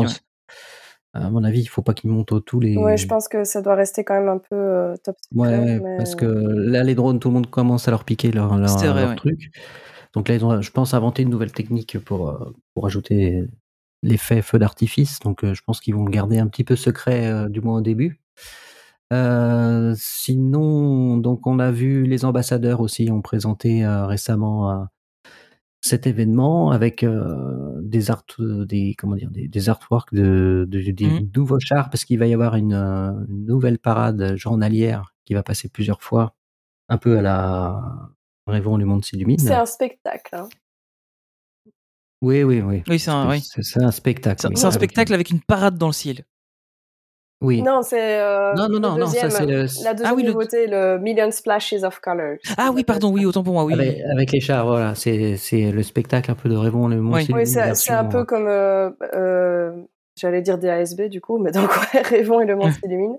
[1.15, 2.75] À mon avis, il faut pas qu'ils montent au tous les.
[2.77, 5.61] Ouais, je pense que ça doit rester quand même un peu euh, top Ouais, secret.
[5.61, 8.57] ouais, mais- parce que là, les drones, tout le monde commence à leur piquer leur,
[8.57, 9.17] leur, C'est vrai, leur ouais.
[9.17, 9.51] truc.
[10.15, 13.45] Donc là, ils ont, je pense, inventé une nouvelle technique pour, euh, pour ajouter
[14.03, 15.21] l'effet feu d'artifice.
[15.21, 17.79] Donc euh, je pense qu'ils vont le garder un petit peu secret, euh, du moins
[17.79, 18.21] au début.
[19.13, 24.85] Euh, sinon, donc on a vu les ambassadeurs aussi ont présenté euh, récemment euh,
[25.81, 27.05] cet événement avec
[27.83, 31.31] des art, des comment dire, des, des artworks de, de- des Mhm.
[31.35, 35.69] nouveaux chars parce qu'il va y avoir une, une nouvelle parade journalière qui va passer
[35.69, 36.35] plusieurs fois,
[36.89, 37.83] un peu à la
[38.47, 39.39] Rêvons le monde s'illumine.
[39.39, 40.35] C'est un spectacle.
[40.35, 40.49] hein.
[42.21, 42.83] Oui, oui, oui.
[42.89, 43.41] Oui, c'est un, oui.
[43.41, 44.41] Spectacle.
[44.41, 46.25] C'est oui, un avec- spectacle avec une parade dans le ciel.
[47.41, 47.61] Oui.
[47.61, 50.99] Non, c'est euh, Non, non, non, non, ça, le- La deuxième Ah oui, nouveauté, le
[50.99, 52.37] Million Splashes of Color.
[52.57, 53.73] Ah oui, pardon, oui, autant pour moi, oui.
[53.75, 57.15] Avec, avec les chars, voilà, c'est c'est le spectacle un peu de Rêvons le Mont
[57.17, 57.27] Oui.
[57.33, 59.73] Oui, c'est un peu comme, euh, euh,
[60.17, 63.17] j'allais dire des ASB du coup, mais donc ouais, Rêvons et le monde s'illumine.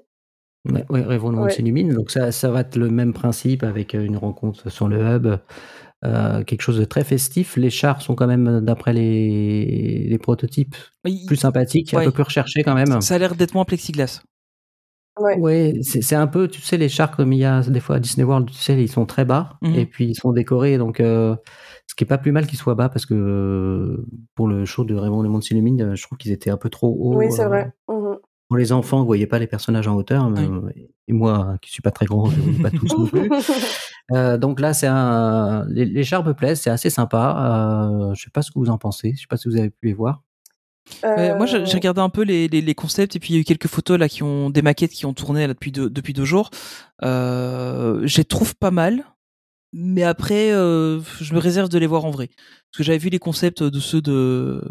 [0.69, 1.51] Ouais, ouais, Rêvons le monde Ouais.
[1.51, 1.93] s'illumine.
[1.93, 5.27] Donc ça, ça va être le même principe avec euh, une rencontre sur le hub,
[6.05, 7.57] euh, quelque chose de très festif.
[7.57, 10.75] Les chars sont quand même, d'après les, les prototypes,
[11.27, 12.01] plus sympathiques, Ouais.
[12.03, 13.01] un peu plus recherchés quand même.
[13.01, 14.21] Ça a l'air d'être moins plexiglas.
[15.19, 15.37] Ouais.
[15.37, 17.99] Ouais, c'est un peu, tu sais, les chars comme il y a des fois à
[17.99, 19.75] Disney World, tu sais, ils sont très bas Mhm.
[19.75, 20.79] et puis ils sont décorés.
[20.79, 21.35] Donc, euh,
[21.85, 24.83] ce qui est pas plus mal qu'ils soient bas parce que euh, pour le show
[24.85, 27.15] de Raymond Le Monde s'illumine, je trouve qu'ils étaient un peu trop hauts.
[27.15, 27.71] Oui, c'est euh, vrai.
[28.53, 30.29] Pour les enfants, vous voyez pas les personnages en hauteur.
[30.29, 30.47] mais-
[31.07, 33.29] Et moi, qui suis pas très grand, je ne pas tous non plus.
[34.11, 35.65] Euh, donc là, c'est un.
[35.67, 37.89] Les, les chars me plaisent, c'est assez sympa.
[37.91, 39.13] Euh, je sais pas ce que vous en pensez.
[39.15, 40.21] Je sais pas si vous avez pu les voir.
[41.03, 43.37] Ouais, moi, j'ai Euh, regardé un peu les, les, les concepts et puis il y
[43.39, 45.89] a eu quelques photos là qui ont des maquettes qui ont tourné là, depuis deux,
[45.89, 46.49] depuis deux jours.
[47.03, 49.03] Euh, je les trouve pas mal,
[49.73, 53.09] mais après, euh, je me réserve de les voir en vrai parce que j'avais vu
[53.09, 54.61] les concepts de ceux de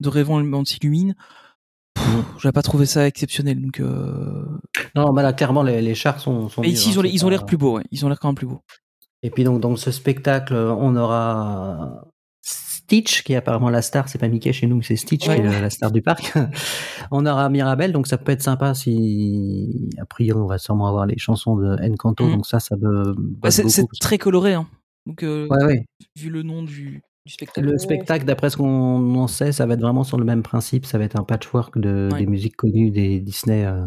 [0.00, 1.14] de monde s'illumine.
[1.14, 1.41] Pff,
[2.38, 3.60] J'avais pas trouvé ça exceptionnel.
[3.62, 4.44] Donc, euh...
[4.94, 6.48] Non, bah là, clairement, les, les chars sont.
[6.48, 7.76] sont mais ici, ils hein, ont, ils ont l'air plus beaux.
[7.76, 7.84] Ouais.
[7.90, 8.62] Ils ont l'air quand même plus beaux.
[9.22, 12.04] Et puis donc dans ce spectacle, on aura
[12.42, 14.08] Stitch qui est apparemment la star.
[14.08, 15.36] C'est pas Mickey chez nous, c'est Stitch Ouais.
[15.36, 16.32] qui est la- star du parc.
[17.12, 21.06] on aura Mirabelle, donc ça peut être sympa si a priori on va sûrement avoir
[21.06, 22.32] les chansons de Encanto, Mhm.
[22.32, 22.74] donc ça, ça.
[22.76, 24.54] Bah, botte c'est très coloré.
[24.54, 24.66] Hein.
[25.06, 25.84] Donc, euh, ouais.
[26.16, 27.66] vu le nom du, du spectacle.
[27.68, 30.86] Le spectacle, d'après ce qu'on en sait, ça va être vraiment sur le même principe.
[30.86, 32.20] Ça va être un patchwork de, Ouais.
[32.20, 33.64] des musiques connues des Disney.
[33.64, 33.86] euh.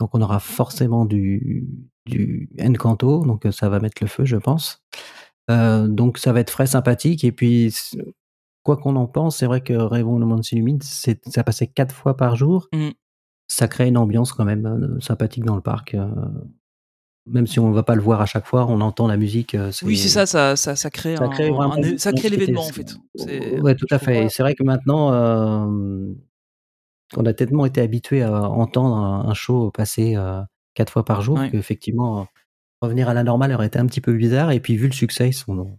[0.00, 1.66] Donc, on aura forcément du,
[2.06, 3.24] du Encanto.
[3.24, 4.82] Donc, euh, ça va mettre le feu, je pense.
[5.50, 7.24] Euh, donc, ça va être frais, sympathique.
[7.24, 7.74] Et puis,
[8.62, 11.94] quoi qu'on en pense, c'est vrai que Rêvons le monde s'illumine, c'est- ça passait quatre
[11.94, 12.68] fois par jour.
[12.74, 12.92] Mhm.
[13.48, 15.94] Ça crée une ambiance quand même sympathique dans le parc.
[15.94, 16.08] euh.
[17.28, 19.54] Même si on ne va pas le voir à chaque fois, on entend la musique.
[19.56, 22.68] euh, Oui, c'est ça, ça, ça, ça crée, ça crée un- ça crée l'événement en
[22.72, 22.94] fait.
[23.16, 24.28] C'est- Ouais, tout à fait.
[24.28, 26.12] C'est vrai que maintenant, euh,
[27.16, 30.40] on a tellement été habitué à entendre un, un show passer euh,
[30.74, 31.50] quatre fois par jour Ouais.
[31.50, 32.26] qu'effectivement,
[32.80, 34.50] revenir à la normale aurait été un petit peu bizarre.
[34.52, 35.78] Et puis, vu le succès, ils sont.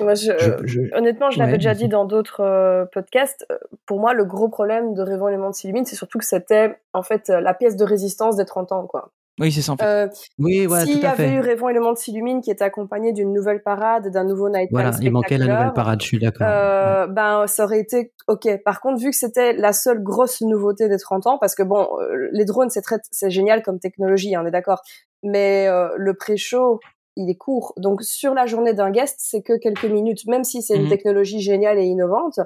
[0.00, 3.46] Moi, je- Je- je- Honnêtement, je l'avais déjà dit dans d'autres euh, podcasts.
[3.86, 7.02] Pour moi, le gros problème de Rêvons les mondes s'illuminent, c'est surtout que c'était en
[7.02, 9.10] fait la pièce de résistance des 30 ans, quoi.
[9.38, 9.84] Oui, c'est ça en fait.
[9.84, 10.08] Euh,
[10.38, 11.40] Oui, voilà, S'il y à avait eu.
[11.40, 14.90] Rêvons et le monde s'illumine qui était accompagné d'une nouvelle parade, d'un nouveau nighttime Voilà,
[15.00, 16.46] il manquait la nouvelle parade, je suis d'accord.
[16.46, 18.48] euh, ben ça aurait été ok.
[18.64, 21.88] Par contre, vu que c'était la seule grosse nouveauté des 30 ans, parce que bon,
[22.00, 24.82] euh, les drones c'est très c'est génial comme technologie, hein, on est d'accord,
[25.22, 26.80] mais euh, le pré-show
[27.16, 30.62] il est court, donc sur la journée d'un guest c'est que quelques minutes, même si
[30.62, 30.88] c'est une Mhm.
[30.88, 32.38] technologie géniale et innovante,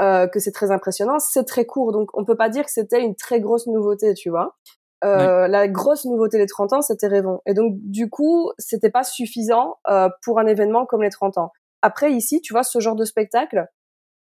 [0.00, 3.00] euh, que c'est très impressionnant, c'est très court, donc on peut pas dire que c'était
[3.02, 4.56] une très grosse nouveauté, tu vois.
[5.04, 7.40] Euh, La grosse nouveauté des 30 ans, c'était Rêvons.
[7.46, 11.52] Et donc, du coup, c'était pas suffisant euh, pour un événement comme les 30 ans.
[11.82, 13.66] Après, ici, tu vois, ce genre de spectacle,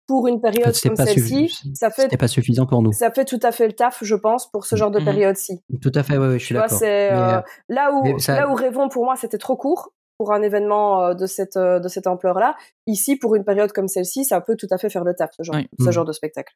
[0.06, 2.92] pour une En fait, période comme celle-ci, ça fait, c'était pas suffisant pour nous.
[2.92, 5.04] ça fait tout à fait le taf, je pense, pour ce genre de Mhm.
[5.06, 5.62] période-ci.
[5.80, 6.78] Tout à fait, ouais, je suis d'accord.
[6.82, 7.40] euh,
[7.70, 11.24] là où ça- là où Rêvons pour moi c'était trop court pour un événement de
[11.26, 12.54] cette de cette ampleur-là.
[12.86, 15.42] Ici, pour une période comme celle-ci, ça peut tout à fait faire le taf, ce
[15.42, 15.68] genre, Oui.
[15.82, 16.54] ce genre de spectacle.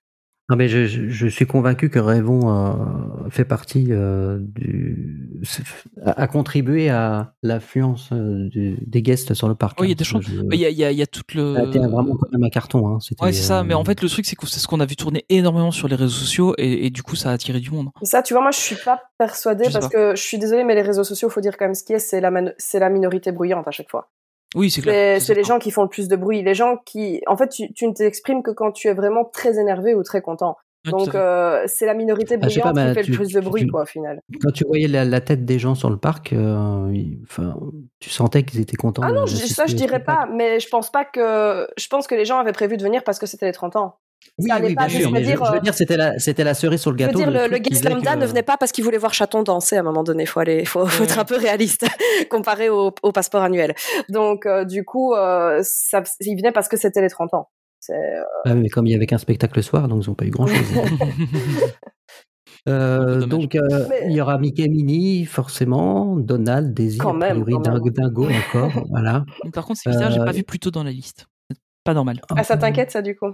[0.51, 5.31] Non, mais je, je, je suis convaincu que Rêvons euh, fait partie euh, du.
[6.03, 9.79] a, a contribué à l'affluence euh, du- des guests sur le parc.
[9.79, 9.97] Oui, il y a hein.
[9.99, 10.25] des choses.
[10.27, 11.55] Je- Il y a, il y a, il y a tout le.
[11.55, 12.89] Ça a été vraiment quand même un carton.
[12.89, 12.99] Hein.
[13.21, 13.63] Ouais, c'est ça.
[13.63, 15.87] Mais en fait, le truc, c'est que c'est ce qu'on a vu tourner énormément sur
[15.87, 17.91] les réseaux sociaux et, et du coup, ça a attiré du monde.
[18.03, 20.13] Ça, tu vois, moi, je suis pas persuadée parce pas.
[20.13, 21.99] que je suis désolée, mais les réseaux sociaux, faut dire quand même ce qui est,
[21.99, 24.09] c'est la, man- c'est la minorité bruyante à chaque fois.
[24.55, 25.21] Oui, c'est clair.
[25.21, 26.43] C'est les gens qui font le plus de bruit.
[26.43, 29.59] Les gens qui, en fait, tu, tu ne t'exprimes que quand tu es vraiment très
[29.59, 30.57] énervé ou très content.
[30.87, 33.33] Ouais, Donc, euh, c'est la minorité Ah, pas, bruyante qui mais fait le tu- plus
[33.33, 34.21] de bruit, tu- quoi, au final.
[34.41, 37.19] Quand tu voyais la, la tête des gens sur le parc, euh, il-
[38.01, 39.03] tu sentais qu'ils étaient contents.
[39.05, 42.25] Ah non, ça, je dirais pas, mais je pense pas que, je pense que les
[42.25, 43.97] gens avaient prévu de venir parce que c'était les 30 ans.
[44.39, 45.11] Oui, Ça allait oui, pas bien juste sûr.
[45.11, 46.99] me Mais je, dire, je veux euh, dire, c'était la, c'était la cerise sur le
[46.99, 47.19] Je veux gâteau.
[47.19, 49.77] dire, le, le guest lambda que- ne venait pas parce qu'il voulait voir Chaton danser
[49.77, 50.27] à un moment donné.
[50.27, 51.87] Faut aller, faut, faut être un peu réaliste
[52.31, 53.75] comparé au, au passeport annuel.
[54.09, 57.49] Donc, euh, du coup, euh, ça, il venait parce que c'était les 30 ans.
[57.91, 57.95] Euh,
[58.45, 60.25] Ah oui, mais comme il y avait qu'un spectacle le soir, donc ils n'ont pas
[60.27, 60.33] eu.
[62.69, 63.29] Euh, peu dommage.
[63.29, 67.71] donc, euh, Mais- il y aura Mickey Minnie, forcément, Donald, Daisy, Quand même, priori, quand
[67.73, 67.81] même.
[67.81, 69.25] Dingo, Dingo encore, voilà.
[69.55, 71.27] Par contre, c'est bizarre, j'ai Euh, pas vu plus tôt dans la liste.
[71.85, 72.21] Pas normal.
[72.37, 73.33] ah, ça t'inquiète, ça, du coup?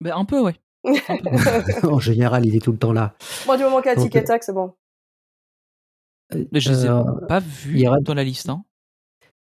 [0.00, 0.54] Mais un peu, ouais.
[1.82, 3.14] en général, il est tout le temps là.
[3.46, 4.72] Moi, du moment qu'il y a Donc, Ticket Tac, c'est bon.
[6.52, 8.48] Mais je les ai Euh, pas il vus y aura- dans la liste.
[8.48, 8.64] Hein.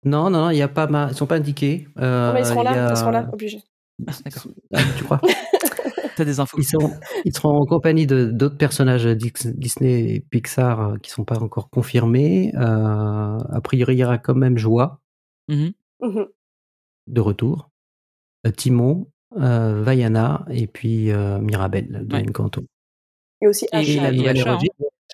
[0.05, 1.09] Non, non, non, il y a pas ma...
[1.11, 1.89] ils sont pas indiqués.
[1.99, 3.63] Euh, Non, mais ils seront là, a- ils seront là, obligés.
[4.07, 4.53] Ah, D'accord.
[4.75, 5.21] Ah, tu crois?
[6.17, 6.59] T'as des infos.
[6.61, 6.91] Ils, sont,
[7.25, 11.71] ils seront en compagnie de d'autres personnages Disney et Pixar euh, qui sont pas encore
[11.71, 12.53] confirmés.
[12.55, 15.01] Euh, a priori, il y aura quand même Joie
[15.49, 15.73] Mhm.
[16.01, 16.27] Mhm.
[17.09, 17.71] de retour,
[18.47, 22.25] euh, Timon, euh, Vaiana et puis euh, Mirabelle de Ouais.
[22.29, 22.65] Encanto.
[23.41, 24.03] Et aussi Et- Et Asha.
[24.03, 24.59] la et nouvelle Asha,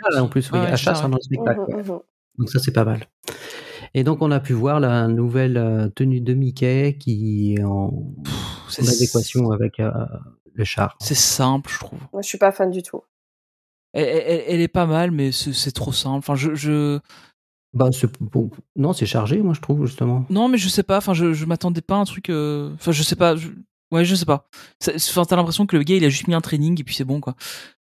[0.06, 1.60] Asha, en plus, oui, Asha Asha, sera dans le spectacle.
[1.60, 1.82] Mhm, ouais.
[1.82, 1.98] mhm.
[2.38, 3.06] Donc ça, c'est pas mal.
[3.94, 7.92] Et donc, on a pu voir la nouvelle euh, tenue de Mickey qui est en,
[8.68, 9.90] C'est en adéquation avec euh,
[10.54, 10.96] le char.
[11.00, 11.98] c'est simple, je trouve.
[12.12, 13.02] Moi, je suis pas fan du tout.
[13.92, 16.18] Elle, elle- elle est pas mal, mais c'est c'est trop simple.
[16.18, 17.00] Enfin, je, je...
[17.74, 20.24] Bah, c'est- bon, non, c'est chargé, moi, je trouve, justement.
[20.30, 20.98] Non, mais je sais pas.
[20.98, 22.30] Enfin, je, je m'attendais pas à un truc.
[22.30, 23.34] euh, Enfin, je sais pas.
[23.36, 23.48] je-
[23.92, 24.46] Ouais, je sais pas.
[24.86, 27.04] Enfin, t'as l'impression que le gars, il a juste mis un training et puis c'est
[27.04, 27.34] bon, quoi.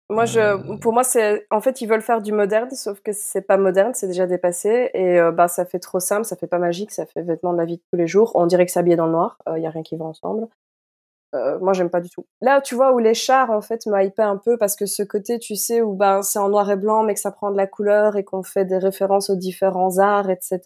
[0.09, 0.77] Moi, je, Euh.
[0.77, 3.93] pour moi, c'est, en fait, ils veulent faire du moderne, sauf que c'est pas moderne,
[3.95, 7.07] c'est déjà dépassé, et euh, bah, ça fait trop simple, ça fait pas magique, ça
[7.07, 8.31] fait vêtement de la vie de tous les jours.
[8.35, 10.47] On dirait que c'est habillé dans le noir, il y a rien qui va ensemble.
[11.33, 12.25] Euh, moi, j'aime pas du tout.
[12.39, 15.03] Là, tu vois, où les chars, en fait, m'a hypé un peu parce que ce
[15.03, 17.57] côté, tu sais, où ben, c'est en noir et blanc, mais que ça prend de
[17.57, 20.61] la couleur et qu'on fait des références aux différents arts, etc.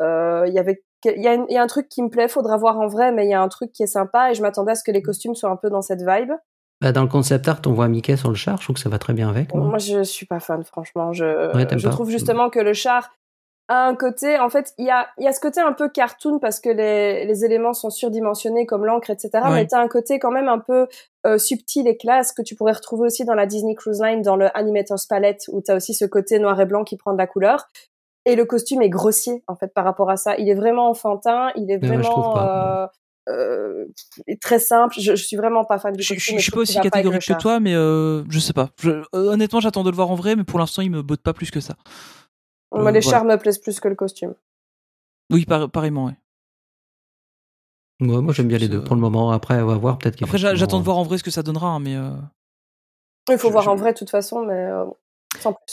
[0.00, 2.08] Euh, Il y avait, il y, a une- il y a un truc qui me
[2.08, 4.34] plaît, faudra voir en vrai, mais il y a un truc qui est sympa et
[4.34, 6.32] je m'attendais à ce que les costumes soient un peu dans cette vibe.
[6.80, 8.88] Bah, dans le concept art, on voit Mickey sur le char, je trouve que ça
[8.90, 9.54] va très bien avec.
[9.54, 9.64] moi.
[9.68, 11.12] Moi, je suis pas fan, franchement.
[11.12, 11.24] Je,
[11.54, 13.14] Ouais, je trouve justement que le char
[13.68, 16.38] a un côté, en fait, il y a, y a ce côté un peu cartoon
[16.38, 19.30] parce que les, les éléments sont surdimensionnés comme l'encre, etc.
[19.44, 19.50] Ouais.
[19.54, 20.86] Mais t'as un côté quand même un peu
[21.26, 24.36] euh, subtil et classe que tu pourrais retrouver aussi dans la Disney Cruise Line, dans
[24.36, 27.26] le Animator's Palette, où t'as aussi ce côté noir et blanc qui prend de la
[27.26, 27.68] couleur.
[28.26, 30.36] Et le costume est grossier, en fait, par rapport à ça.
[30.38, 32.86] Il est vraiment enfantin, il est ouais, vraiment euh,
[33.28, 33.84] euh,
[34.40, 34.94] très simple.
[34.98, 36.34] Je, je suis vraiment pas fan du Je, costume.
[36.34, 38.70] je- je suis pas aussi catégorique que toi, mais euh, je sais pas.
[38.80, 41.20] Je- euh, honnêtement, j'attends de le voir en vrai, mais pour l'instant, il me botte
[41.22, 41.74] pas plus que ça.
[42.72, 43.18] Moi, Euh, les voilà.
[43.18, 44.34] chars me plaisent plus que le costume.
[45.30, 46.16] Oui, par- pareillement, ouais.
[48.00, 48.82] Ouais, moi, j'aime bien les deux.
[48.82, 51.22] Pour le moment, après, on va voir peut-être Après, j'attends de voir en vrai ce
[51.22, 51.94] que ça donnera, hein, mais.
[51.94, 52.10] euh,
[53.30, 54.84] Il faut Je- voir je- en vrai de toute façon, mais euh.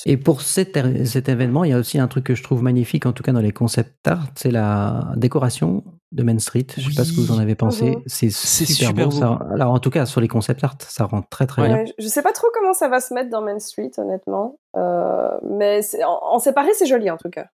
[0.06, 3.06] Et pour cet, cet événement, il y a aussi un truc que je trouve magnifique,
[3.06, 6.68] en tout cas dans les concept art, c'est la décoration de Main Street.
[6.78, 7.98] Je sais pas ce que vous en avez pensé.
[8.06, 9.12] C'est super, super beau.
[9.12, 9.12] beau.
[9.12, 9.40] ça.
[9.54, 11.86] alors en tout cas sur les concept art, ça rend très très bien.
[11.98, 14.58] Je sais pas trop comment ça va se mettre dans Main Street, honnêtement.
[14.76, 17.48] Euh, mais en, en séparé, c'est joli en tout cas.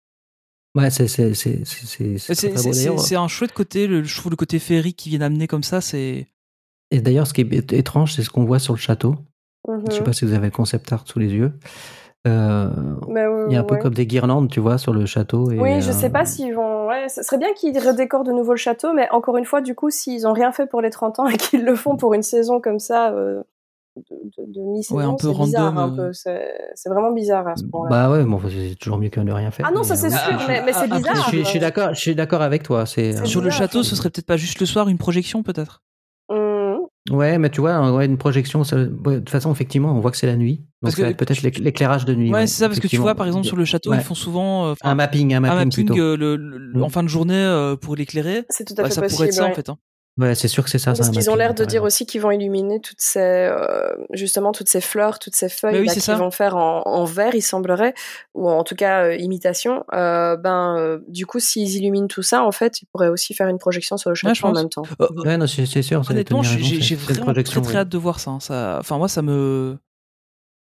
[0.76, 1.06] Ouais, c'est
[3.15, 6.27] un chouette côté, le, je trouve le côté féerique qui vient d'amener comme ça, c'est.
[6.91, 9.15] Et d'ailleurs, ce qui est étrange, c'est ce qu'on voit sur le château.
[9.67, 9.83] Mhm.
[9.89, 11.53] Je sais pas si vous avez le concept art sous les yeux.
[12.27, 12.69] Euh,
[13.07, 13.81] Mais, il y a un peu ouais.
[13.81, 15.51] comme des guirlandes, tu vois, sur le château.
[15.51, 16.87] Et, Oui, je sais euh, pas s'ils vont.
[16.87, 19.75] Ouais, ce serait bien qu'ils redécorent de nouveau le château, mais encore une fois, du
[19.75, 22.23] coup, s'ils ont rien fait pour les 30 ans et qu'ils le font pour une
[22.23, 23.43] saison comme ça, euh,
[23.95, 24.01] de,
[24.37, 26.07] de, de mi-saison, Ouais, un peu c'est bizarre random, un euh.
[26.07, 26.13] peu.
[26.73, 27.89] C'est vraiment bizarre à ce point-là.
[27.89, 29.65] Bah ouais, bon, c'est toujours mieux que de rien faire.
[29.69, 31.15] ah non, ça c'est euh, sûr, Ah, mais, mais c'est bizarre.
[31.15, 32.85] Je suis, je suis d'accord, je suis d'accord avec toi.
[32.85, 35.83] C'est euh, Sur le château, ce serait peut-être pas juste le soir une projection, peut-être?
[37.11, 38.64] Ouais, mais tu vois, ouais, une projection.
[38.64, 40.57] ça- ouais, de toute façon, effectivement, on voit que c'est la nuit.
[40.57, 42.32] Donc Parce ça va que être peut-être l'éc- l'éclairage de nuit.
[42.34, 43.98] Ouais, c'est ça, parce que tu vois, par exemple, sur le château, Ouais.
[43.98, 45.99] ils font souvent euh, un mapping, un un mapping, mapping plutôt.
[46.02, 48.44] euh, le, le- le- en fin de journée euh, pour l'éclairer.
[48.49, 49.18] c'est tout à Bah, fait ça possible.
[49.18, 49.69] pourrait être ça, en fait.
[49.69, 49.77] hein.
[50.17, 50.93] Ouais, c'est sûr que c'est ça.
[50.93, 54.69] Parce qu'ils ont l'air de dire aussi qu'ils vont illuminer toutes ces, euh, justement, toutes
[54.69, 57.41] ces fleurs, toutes ces feuilles oui, là, c'est qu'ils vont faire en, en vert, il
[57.41, 57.93] semblerait,
[58.33, 59.83] ou en tout cas euh, imitation.
[59.93, 63.49] Euh, ben, euh, du coup, s'ils illuminent tout ça, en fait, ils pourraient aussi faire
[63.49, 64.83] une projection sur le château en même temps.
[65.01, 66.01] Euh, Ouais, non, c'est sûr.
[66.09, 68.31] Honnêtement, j'ai vraiment très très hâte de voir ça.
[68.31, 68.39] hein.
[68.39, 68.77] ça.
[68.79, 69.77] Enfin, moi, ça me.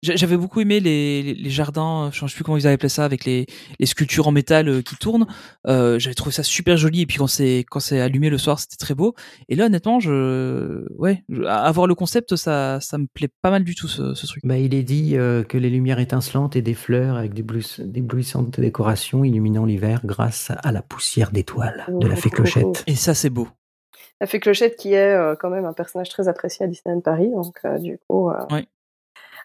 [0.03, 2.73] J'a- J'avais beaucoup aimé les, les, les jardins, je ne sais plus comment ils avaient
[2.73, 3.45] appelé ça, avec les,
[3.79, 5.27] les sculptures en métal euh, qui tournent.
[5.67, 7.01] Euh, J'avais trouvé ça super joli.
[7.01, 9.13] Et puis quand c'est quand c'est allumé le soir, c'était très beau.
[9.47, 13.63] Et là, honnêtement, je, ouais, je- avoir le concept, ça, ça me plaît pas mal
[13.63, 14.41] du tout ce, ce truc.
[14.45, 17.45] Bah, il est dit euh, que les lumières étincelantes et des fleurs avec des
[17.79, 22.83] d'éblouissantes décorations illuminant l'hiver grâce à la poussière d'étoiles de la fée Clochette.
[22.87, 23.47] Et ça, c'est beau.
[24.19, 27.29] La fée Clochette qui est euh, quand même un personnage très apprécié à Disneyland Paris,
[27.29, 28.29] donc euh, du coup.
[28.29, 28.35] euh.
[28.51, 28.65] Ouais.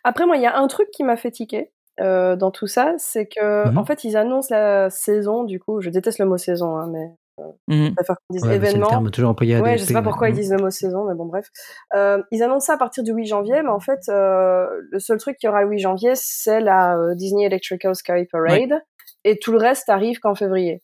[0.04, 2.92] Après, moi, il y a un truc qui m'a fait tiquer euh, dans tout ça,
[2.98, 3.78] c'est que Mhm.
[3.78, 5.44] en fait, ils annoncent la saison.
[5.44, 7.10] Du coup, je déteste le mot saison, hein, mais
[7.68, 7.88] Mhm.
[7.88, 8.86] je préfère qu'on dise Ouais, événement.
[8.88, 11.14] terme toujours employé à Ouais, je sais pas pourquoi ils disent le mot saison, mais
[11.14, 11.48] bon, bref.
[11.94, 15.18] Euh, ils annoncent ça à partir du 8 janvier, mais en fait, euh, le seul
[15.18, 18.80] truc qu'il y aura le 8 janvier, c'est la euh, Disney Electrical Sky Parade,
[19.24, 20.82] et tout le reste arrive qu'en février.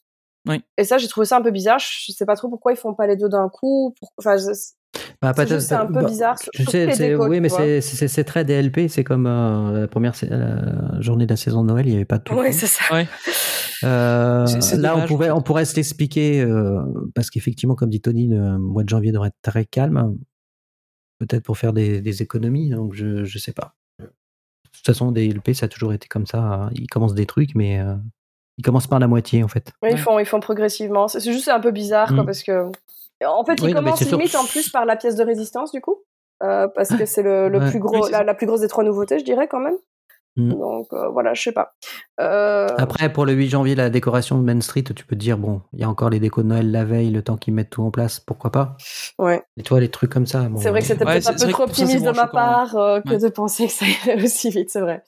[0.48, 0.62] Oui.
[0.76, 1.78] Et ça, j'ai trouvé ça un peu bizarre.
[1.78, 3.94] Je sais pas trop pourquoi ils font pas les deux d'un coup.
[4.00, 4.10] Pour...
[4.18, 4.52] Enfin, je-
[5.22, 7.28] Bah, C'est peut-être- juste, c'est un peu bah, bizarre, Je surtout sais, les c'est- décos,
[7.28, 8.88] oui, mais c'est- très DLP.
[8.88, 12.04] C'est comme euh, la première la journée de la saison de Noël, il n'y avait
[12.04, 12.34] pas de tout.
[12.34, 12.82] Ouais, c'est ça.
[12.92, 13.06] Ouais.
[13.84, 14.46] Euh,
[14.78, 15.30] là, on dommage, fait.
[15.30, 16.80] on pourrait se l'expliquer euh,
[17.14, 20.16] parce qu'effectivement, comme dit Tony, le mois de janvier devrait être très calme,
[21.18, 22.70] peut-être pour faire des, des économies.
[22.70, 23.74] Donc, je je sais pas.
[24.00, 24.06] De
[24.72, 26.38] toute façon, DLP, ça a toujours été comme ça.
[26.40, 26.70] hein.
[26.74, 27.94] Ils commencent des trucs, mais euh,
[28.58, 29.70] ils commencent par la moitié en fait.
[29.82, 31.08] Ouais, Ils font, ils font progressivement.
[31.08, 32.26] C'est c'est juste un peu bizarre, quoi, Mm.
[32.26, 32.66] parce que
[33.26, 36.02] en fait, Oui, c'est sûr limite en plus par la pièce de résistance, du coup.
[36.42, 37.70] euh, parce que c'est le, le Ouais.
[37.70, 39.76] plus gros, Oui, la, plus grosse des trois nouveautés, je dirais quand même.
[40.36, 40.52] Mm.
[40.54, 41.74] Donc euh, voilà, je sais pas.
[42.20, 45.36] Euh, Après, pour le 8 janvier, la décoration de Main Street, tu peux te dire,
[45.38, 47.68] bon, il y a encore les décos de Noël la veille, le temps qu'ils mettent
[47.70, 48.76] tout en place, pourquoi pas?
[49.18, 49.42] Ouais.
[49.58, 50.48] Et toi, les trucs comme ça.
[50.48, 53.00] bon, C'est vrai que c'était Ouais, peut-être un peu trop optimiste de ma part euh,
[53.02, 53.18] que Ouais.
[53.18, 55.02] de penser que ça irait aussi vite, c'est vrai.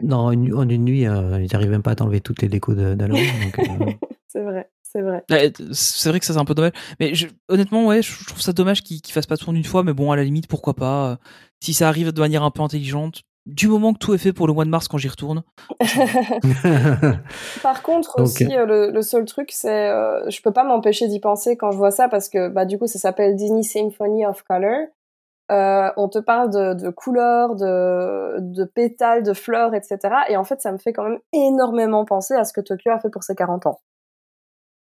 [0.00, 2.74] Non, une- en une nuit, euh, ils n'arrivent même pas à t'enlever toutes les décos
[2.74, 3.96] de- euh,
[4.28, 5.24] C'est vrai, c'est vrai.
[5.72, 6.72] C'est vrai que ça c'est un peu dommage.
[7.00, 9.64] Mais je- honnêtement, ouais, je trouve ça dommage qu'ils qu'ils fassent pas tout en une
[9.64, 9.82] fois.
[9.82, 11.10] Mais bon, à la limite, pourquoi pas.
[11.12, 11.16] euh,
[11.62, 14.46] Si ça arrive de manière un peu intelligente, du moment que tout est fait pour
[14.46, 15.42] le mois de mars quand j'y retourne.
[17.62, 21.20] Par contre aussi, euh, le, le seul truc, c'est, euh, je peux pas m'empêcher d'y
[21.20, 24.42] penser quand je vois ça parce que bah du coup, ça s'appelle Disney Symphony of
[24.42, 24.86] Color.
[25.50, 29.98] Euh, on te parle de, de couleurs, de, de pétales, de fleurs, etc.
[30.28, 33.00] Et en fait, ça me fait quand même énormément penser à ce que Tokyo a
[33.00, 33.80] fait pour ses 40 ans.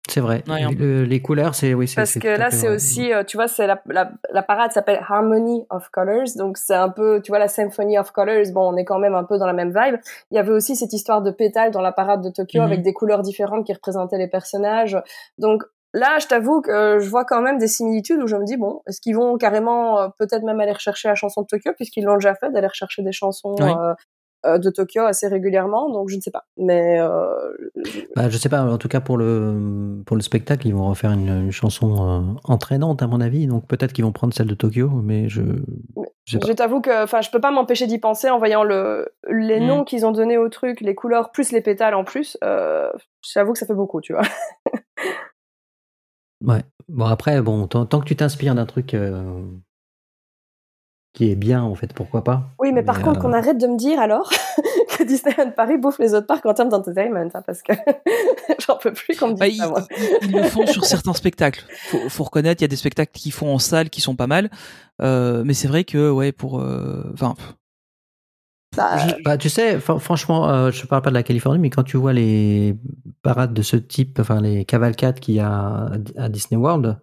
[0.08, 0.42] C'est vrai.
[0.48, 3.36] Ouais, un Le- les couleurs, c'est oui, c'est Parce que là, c'est aussi, euh, tu
[3.36, 7.30] vois, c'est la, la, la parade s'appelle Harmony of Colors, donc c'est un peu, tu
[7.32, 8.52] vois, la Symphony of Colors.
[8.52, 9.96] Bon, on est quand même un peu dans la même vibe.
[10.30, 12.66] Il y avait aussi cette histoire de pétales dans la parade de Tokyo Mhm.
[12.66, 14.96] avec des couleurs différentes qui représentaient les personnages.
[15.38, 15.62] Donc
[15.92, 18.82] là, je t'avoue que je vois quand même des similitudes où je me dis bon,
[18.86, 22.16] est-ce qu'ils vont carrément euh, peut-être même aller rechercher la chanson de Tokyo puisqu'ils l'ont
[22.16, 23.54] déjà fait, d'aller rechercher des chansons.
[23.58, 23.70] Oui.
[23.70, 23.94] euh, euh,
[24.44, 26.44] de Tokyo assez régulièrement, donc je ne sais pas.
[26.56, 27.28] Mais euh,
[28.14, 31.12] Bah, je sais pas, en tout cas pour le, pour le spectacle, ils vont refaire
[31.12, 34.54] une, une chanson euh, entraînante à mon avis, donc peut-être qu'ils vont prendre celle de
[34.54, 35.42] Tokyo, mais je,
[36.26, 39.66] je t'avoue que, enfin, je peux pas m'empêcher d'y penser en voyant le, les Mm.
[39.66, 42.36] noms qu'ils ont donnés au truc, les couleurs plus les pétales en plus.
[42.44, 42.90] Euh,
[43.22, 44.22] j'avoue que ça fait beaucoup, tu vois.
[46.44, 46.62] Ouais.
[46.88, 49.42] Bon après, bon, tant, tant que tu t'inspires d'un truc euh,
[51.16, 52.50] qui est bien en fait, pourquoi pas.
[52.60, 54.30] Oui, mais par contre, euh, qu'on arrête de me dire alors
[54.96, 57.72] que Disneyland Paris bouffe les autres parcs en termes d'entertainment, hein, parce que
[58.66, 59.82] j'en peux plus qu'on me dise Bah, ça, ils, moi.
[60.22, 61.64] ils- ils le font sur certains spectacles.
[61.88, 64.26] Faut, faut reconnaître, il y a des spectacles qui font en salle qui sont pas
[64.26, 64.50] mal.
[65.02, 66.60] Euh, mais c'est vrai que, ouais, pour.
[66.60, 67.34] euh, Enfin.
[68.76, 71.70] Bah, je- Bah, tu sais, fr- franchement, euh, je parle pas de la Californie, mais
[71.70, 72.76] quand tu vois les
[73.22, 76.98] parades de ce type, enfin les cavalcades qu'il y a à, à Disney World,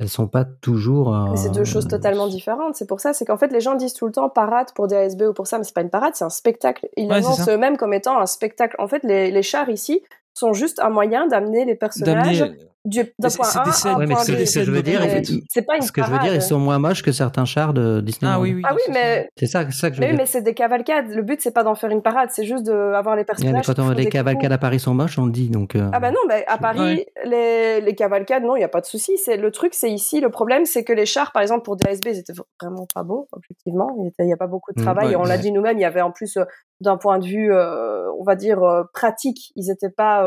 [0.00, 1.14] elles sont pas toujours.
[1.14, 2.74] euh, Mais c'est deux choses totalement différentes.
[2.74, 4.96] C'est pour ça, c'est qu'en fait, les gens disent tout le temps parade pour des
[4.96, 6.88] ASB ou pour ça, mais c'est pas une parade, c'est un spectacle.
[6.96, 8.74] Ils l'annoncent eux-mêmes comme étant un spectacle.
[8.78, 10.02] En fait, les, les chars ici
[10.32, 12.40] sont juste un moyen d'amener les personnages
[12.86, 14.36] d'un C'est- point c'est A des à scènes- un Ouais, mais point ce B.
[14.36, 16.58] que, je veux dire, Mais c'est pas une ce que je veux dire, ils sont
[16.58, 18.62] moins moches que certains chars de Disney Ah oui, oui.
[18.64, 20.20] Ah oui, mais C'est ça, c'est ça que je veux Mais dire.
[20.22, 21.10] mais c'est des cavalcades.
[21.10, 23.66] Le but, c'est pas d'en faire une parade, c'est juste d'avoir les personnages.
[23.68, 24.52] mais quand on les des cavalcades coups.
[24.54, 25.50] à Paris sont moches, on le dit.
[25.50, 27.06] Donc, euh, Ah bah non, bah, à Paris, Ouais.
[27.26, 29.18] les, les cavalcades, non, il n'y a pas de souci.
[29.18, 30.20] C'est le truc, c'est ici.
[30.20, 32.32] Le problème, c'est que les chars, par exemple, pour des ASB, ils étaient
[32.62, 33.88] vraiment pas beaux, objectivement.
[34.18, 35.16] Il n'y a pas beaucoup de Mm, travail.
[35.16, 36.44] on l'a dit nous-mêmes, il y avait en plus, euh,
[36.80, 38.58] d'un point de vue, euh, on va dire,
[38.94, 40.24] pratique, ils n'étaient pas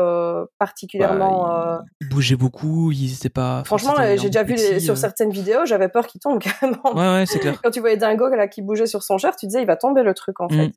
[0.60, 1.48] particulièrement...
[1.48, 3.62] Bah, bougeaient beaucoup, ils étaient pas.
[3.64, 4.96] Franchement, euh, j'ai déjà vu les- sur euh.
[4.96, 6.78] certaines vidéos, j'avais peur qu'il tombe carrément.
[6.94, 7.60] Ouais, ouais, c'est clair.
[7.62, 10.02] Quand tu voyais Dingo là, qui bougeait sur son char, tu disais il va tomber
[10.02, 10.68] le truc en fait.
[10.68, 10.72] Mm.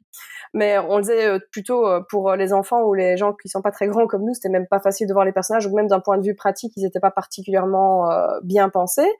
[0.54, 3.72] Mais on le disait euh, plutôt pour les enfants ou les gens qui sont pas
[3.72, 6.00] très grands comme nous, c'était même pas facile de voir les personnages ou même d'un
[6.00, 9.12] point de vue pratique, ils étaient pas particulièrement euh, bien pensés.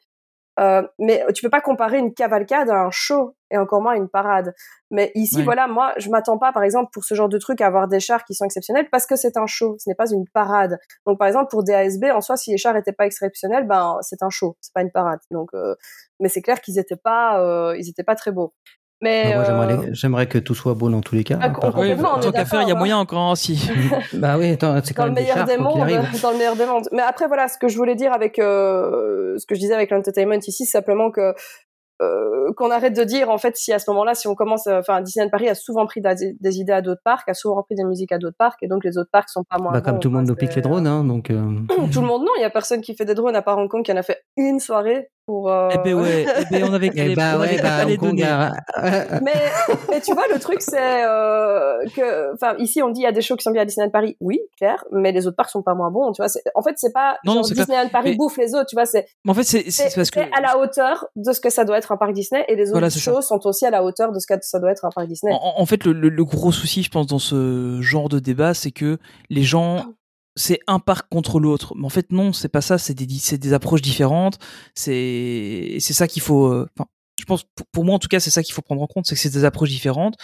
[0.60, 3.96] Euh, mais tu peux pas comparer une cavalcade à un show et encore moins à
[3.98, 4.54] une parade.
[4.92, 7.68] Mais ici, voilà, moi, je m'attends pas, par exemple, pour ce genre de truc, à
[7.68, 10.26] avoir des chars qui sont exceptionnels parce que c'est un show, ce n'est pas une
[10.34, 10.78] parade.
[11.06, 13.98] Donc, par exemple, pour des ASB, en soi, si les chars étaient pas exceptionnels, ben,
[14.02, 15.20] c'est un show, c'est pas une parade.
[15.32, 15.76] Donc, euh,
[16.20, 18.54] mais c'est clair qu'ils étaient pas, euh, ils étaient pas très beaux.
[19.00, 21.38] Mais bah, moi, j'aimerais euh, les- j'aimerais que tout soit beau dans tous les cas.
[21.40, 23.20] Ah, hein, Oui, est tant qu'à faire, il y a moyen encore.
[23.30, 23.54] hein, si.
[24.14, 26.22] bah oui, attends, c'est quand dans le même des meilleur chars, des faut qu'il mondes,
[26.24, 26.90] dans le meilleur des mondes.
[26.92, 29.92] Mais après voilà, ce que je voulais dire avec euh, ce que je disais avec
[29.92, 31.36] l'entertainment ici, c'est simplement que
[32.02, 34.80] euh, qu'on arrête de dire en fait si à ce moment-là, si on commence, euh,
[34.80, 37.76] enfin Disneyland Paris a souvent pris des, des idées à d'autres parcs, a souvent pris
[37.76, 39.96] des musiques à d'autres parcs, et donc les autres parcs sont pas moins Bah, comme
[39.96, 41.30] bons, tout le monde nous pique les drones, hein, donc.
[41.32, 41.44] euh,
[41.92, 43.70] Tout le monde non, il y a personne qui fait des drones à part Hong
[43.70, 45.52] Kong qui en a fait une soirée pour.
[45.52, 47.86] euh, Eh ben ouais, eh ben on avait Eh bah on avait ouais, qu'à bah,
[47.86, 49.34] les a- mais,
[49.90, 53.12] mais tu vois, le truc, c'est euh, que, enfin, ici, on dit il y a
[53.12, 55.62] des shows qui sont bien à Disneyland Paris, oui, clair, mais les autres parcs sont
[55.62, 56.32] pas moins bons, tu vois.
[56.56, 57.44] En fait, c'est pas Non, genre.
[57.44, 58.86] Disneyland Paris Mais- bouffe les autres, tu vois.
[58.86, 60.20] C'est Mais en fait, c'est parce que.
[60.20, 62.72] à la hauteur de ce que ça doit être un parc Disney, et les autres
[62.72, 63.00] Voilà, ça.
[63.00, 65.34] shows sont aussi à la hauteur de ce que ça doit être un parc Disney.
[65.34, 68.54] En, en fait, le, le- le gros souci, je pense, dans ce genre de débat,
[68.54, 68.98] c'est que
[69.30, 69.84] les gens,
[70.38, 71.74] c'est un parc contre l'autre.
[71.76, 72.78] Mais en fait, non, c'est pas ça.
[72.78, 74.40] C'est des, des approches différentes.
[74.76, 76.48] C'est, ça qu'il faut.
[76.48, 76.70] euh,
[77.20, 79.16] je pense, pour, moi en tout cas, c'est ça qu'il faut prendre en compte, c'est
[79.16, 80.16] que c'est des approches différentes.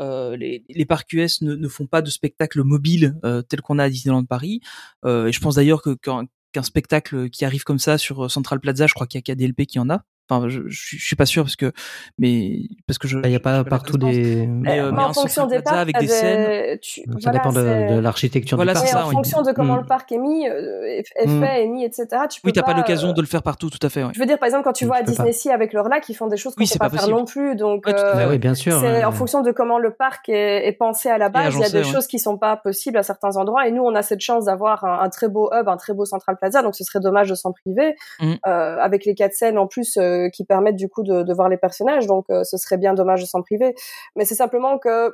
[0.00, 3.78] Euh, les, les parcs US ne, ne font pas de spectacle mobile euh, tel qu'on
[3.78, 4.60] a à Disneyland Paris.
[5.04, 8.86] Euh, et je pense d'ailleurs que qu'un spectacle qui arrive comme ça sur Central Plaza,
[8.86, 10.04] je crois qu'il y a KDLP qui en a.
[10.30, 11.72] Enfin, je, je, suis- je suis pas sûr parce que,
[12.18, 13.18] mais parce que je.
[13.24, 14.46] Il n'y a pas partout des.
[14.46, 16.40] Mais, euh, Euh, mais en fonction des parcs, avec des scènes.
[16.50, 18.98] est- tu- Ça voilà, dépend de, l'architecture Voilà, du c'est parc.
[18.98, 19.14] Ça, en oui.
[19.14, 19.80] fonction de comment Mm.
[19.80, 21.40] le parc est mis, euh, est, Mm.
[21.42, 22.06] fait, est mis, etc.
[22.30, 24.02] Tu peux Oui, t'as pas, pas l'occasion euh, de le faire partout, tout à fait.
[24.02, 24.12] Ouais.
[24.14, 25.32] Je veux dire, par exemple, quand tu Mm, vas à tu Disney.
[25.32, 27.24] Sea avec leur lac, ils font des choses qu'on Oui, peut pas, pas faire non
[27.26, 27.54] plus.
[27.56, 28.78] Donc, Ouais, euh, Bah oui, bien sûr.
[28.80, 31.54] c'est en fonction de comment le parc est, est pensé à la base.
[31.54, 33.68] il y a des choses qui sont pas possibles à certains endroits.
[33.68, 36.36] Et nous, on a cette chance d'avoir un, très beau hub, un très beau Central
[36.40, 36.62] Plaza.
[36.62, 37.94] Donc, ce serait dommage de s'en priver.
[38.20, 38.32] Mm.
[38.46, 41.48] Euh, avec les quatre scènes en plus euh, qui permettent du coup de, de voir
[41.48, 42.06] les personnages.
[42.06, 43.74] Donc, euh, ce serait bien dommage de s'en priver.
[44.16, 45.12] Mais c'est simplement que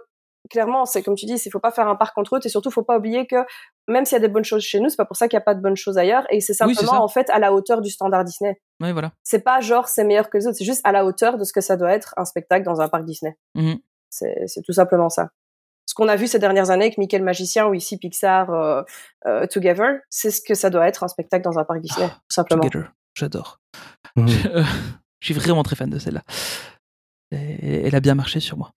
[0.49, 2.41] clairement, c'est comme tu dis, il faut pas faire un parc contre eux.
[2.43, 3.37] Et surtout, faut pas oublier que
[3.89, 5.43] même s'il y a des bonnes choses chez nous, c'est pas pour ça qu'il y
[5.43, 6.27] a pas de bonnes choses ailleurs.
[6.31, 8.61] Et c'est Oui, simplement en fait à la hauteur du standard Disney.
[8.81, 9.13] Ouais, voilà.
[9.23, 10.57] C'est pas genre c'est meilleur que les autres.
[10.57, 12.89] C'est juste à la hauteur de ce que ça doit être un spectacle dans un
[12.89, 13.37] parc Disney.
[13.55, 13.79] Mhm.
[14.09, 15.29] C'est c'est tout simplement ça.
[15.87, 18.83] Ce qu'on a vu ces dernières années avec Mickey le magicien ou ici Pixar euh,
[19.27, 22.15] euh, Together, c'est ce que ça doit être un spectacle dans un parc Disney, tout
[22.29, 22.63] simplement.
[22.63, 22.93] Together.
[23.15, 23.61] J'adore.
[24.17, 24.29] Mhm.
[25.21, 26.23] Je suis vraiment très fan de celle-là.
[27.31, 28.73] Elle a bien marché sur moi.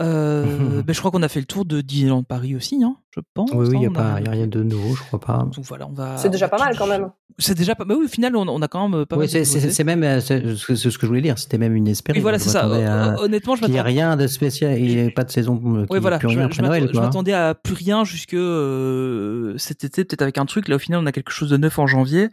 [0.00, 3.20] Euh, ben, je crois qu'on a fait le tour de Disneyland Paris aussi, hein, je
[3.34, 3.50] pense.
[3.52, 5.38] Oui, oui, il n'y a, hein, a rien de nouveau, je crois pas.
[5.54, 6.16] Donc voilà, on va.
[6.16, 7.10] C'est déjà va pas mal quand même.
[7.38, 7.84] C'est déjà pas.
[7.84, 9.44] Bah oui, au final, on, on a quand même euh, pas Oui, mal.
[9.46, 11.36] c'est- même euh, c'est ce que je voulais dire.
[11.38, 12.16] C'était même une espérance.
[12.16, 12.68] Oui, voilà, c'est ça.
[12.68, 14.00] Hon- Honnêtement, je Il n'y a m'attendais.
[14.00, 14.78] rien de spécial.
[14.78, 15.60] Il n'y a pas de saison.
[15.76, 16.18] euh, Qui Ouais, voilà.
[16.18, 19.84] plus Je, rien je après Noël, m'attendais- je m'attendais à plus rien jusque euh, cet
[19.84, 20.68] été, peut-être avec un truc.
[20.68, 22.28] Là, au final, on a quelque chose de neuf en janvier.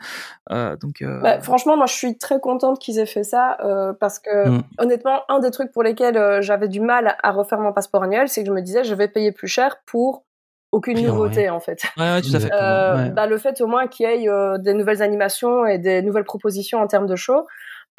[0.52, 1.02] Euh, donc.
[1.02, 4.50] euh, Bah, franchement, moi, je suis très contente qu'ils aient fait ça euh, parce que,
[4.50, 4.64] Mm.
[4.80, 8.42] honnêtement, un des trucs pour lesquels j'avais du mal à refaire mon passeport annuel, c'est
[8.44, 10.24] que je me disais, je vais payer plus cher pour
[10.72, 11.54] aucune nouveauté, rien.
[11.54, 11.82] en fait.
[11.98, 12.52] Ouais, ouais, tout à fait.
[12.54, 13.10] Euh, Ouais.
[13.12, 16.24] bah, le fait au moins qu'il y ait euh, des nouvelles animations et des nouvelles
[16.24, 17.46] propositions en termes de show,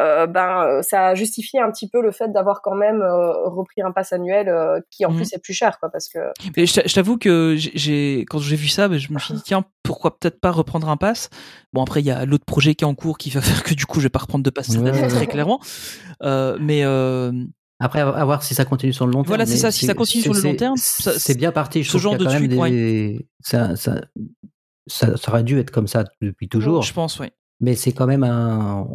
[0.01, 3.47] euh, ben euh, ça a justifié un petit peu le fait d'avoir quand même euh,
[3.49, 5.17] repris un pass annuel euh, qui en Mhm.
[5.19, 6.19] plus est plus cher, quoi, parce que
[6.57, 9.35] Mais je t'a- je t'avoue que j'ai- quand j'ai vu ça, ben, je me suis
[9.35, 11.29] dit tiens pourquoi peut-être pas reprendre un pass?
[11.75, 13.75] Bon après il y a l'autre projet qui est en cours qui va faire que
[13.75, 14.69] du coup je vais pas reprendre de pass
[15.11, 15.61] très clairement.
[16.23, 17.31] Euh, mais euh,
[17.83, 19.29] Après, à voir si ça continue sur le long terme.
[19.29, 21.83] Voilà, c'est ça, si ça continue sur le long terme, c'est bien parti.
[21.83, 24.01] Je ce genre de truc, des- ça, ça,
[24.87, 26.83] ça, ça aurait dû être comme ça depuis toujours.
[26.83, 27.29] je pense oui.
[27.65, 28.89] Mais c'est quand même un.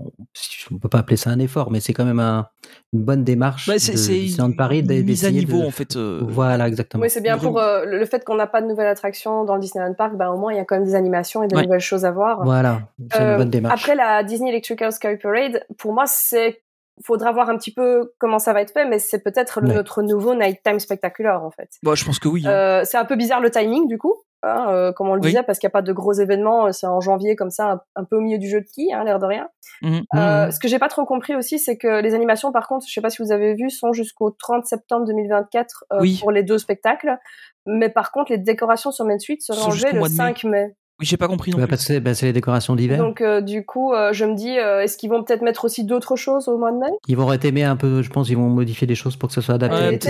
[0.72, 2.48] On peut pas appeler ça un effort, mais c'est quand même un,
[2.92, 3.66] une bonne démarche.
[3.68, 5.96] Bah, c'est de c'est Disneyland Paris une d'e- mise à niveau de- en fait.
[5.96, 7.02] euh, Voilà, exactement.
[7.04, 9.62] oui, c'est bien pour euh, le fait qu'on n'a pas de nouvelles attractions dans le
[9.62, 11.64] Disneyland Park, ben au moins il y a quand même des animations et des Ouais.
[11.64, 12.44] nouvelles choses à voir.
[12.44, 13.82] Voilà, c'est Euh, une bonne démarche.
[13.84, 16.62] Après la Disney Electrical Sky Parade, pour moi, c'est
[17.06, 19.74] faudra voir un petit peu comment ça va être fait, mais c'est peut-être Ouais.
[19.74, 21.70] notre nouveau Nighttime Spectacular en fait.
[21.84, 22.44] Bon, je pense que oui.
[22.46, 22.52] hein.
[22.52, 25.28] Euh, c'est un peu bizarre le timing du coup, hein, euh, comme on le Oui.
[25.30, 26.68] disait, parce qu'il n'y a pas de gros événements.
[26.68, 28.92] euh, C'est en janvier comme ça, un, un peu au milieu du jeu de qui,
[28.94, 29.48] hein, l'air de rien.
[29.82, 30.02] Mhm.
[30.16, 30.52] Euh, Mhm.
[30.52, 33.02] Ce que j'ai pas trop compris aussi, c'est que les animations, par contre, je sais
[33.02, 36.18] pas si vous avez vu, sont jusqu'au 30 septembre 2024 euh, Oui.
[36.22, 37.18] pour les deux spectacles.
[37.66, 40.18] Mais par contre, les décorations sur Main seraient Sont enlevées le mois de mai.
[40.18, 40.76] 5 mai.
[41.00, 41.70] Oui, j'ai pas compris non Ouais, plus.
[41.70, 42.98] parce que c'est bah, c'est les décorations d'hiver.
[42.98, 45.84] Donc euh, du coup, euh, je me dis, euh, est-ce qu'ils vont peut-être mettre aussi
[45.84, 46.88] d'autres choses au mois de mai?
[47.08, 49.42] Ils vont rétémer un peu, je pense, ils vont modifier des choses pour que ça
[49.44, 49.76] soit adapté.
[49.78, 50.10] Ouais, l'été.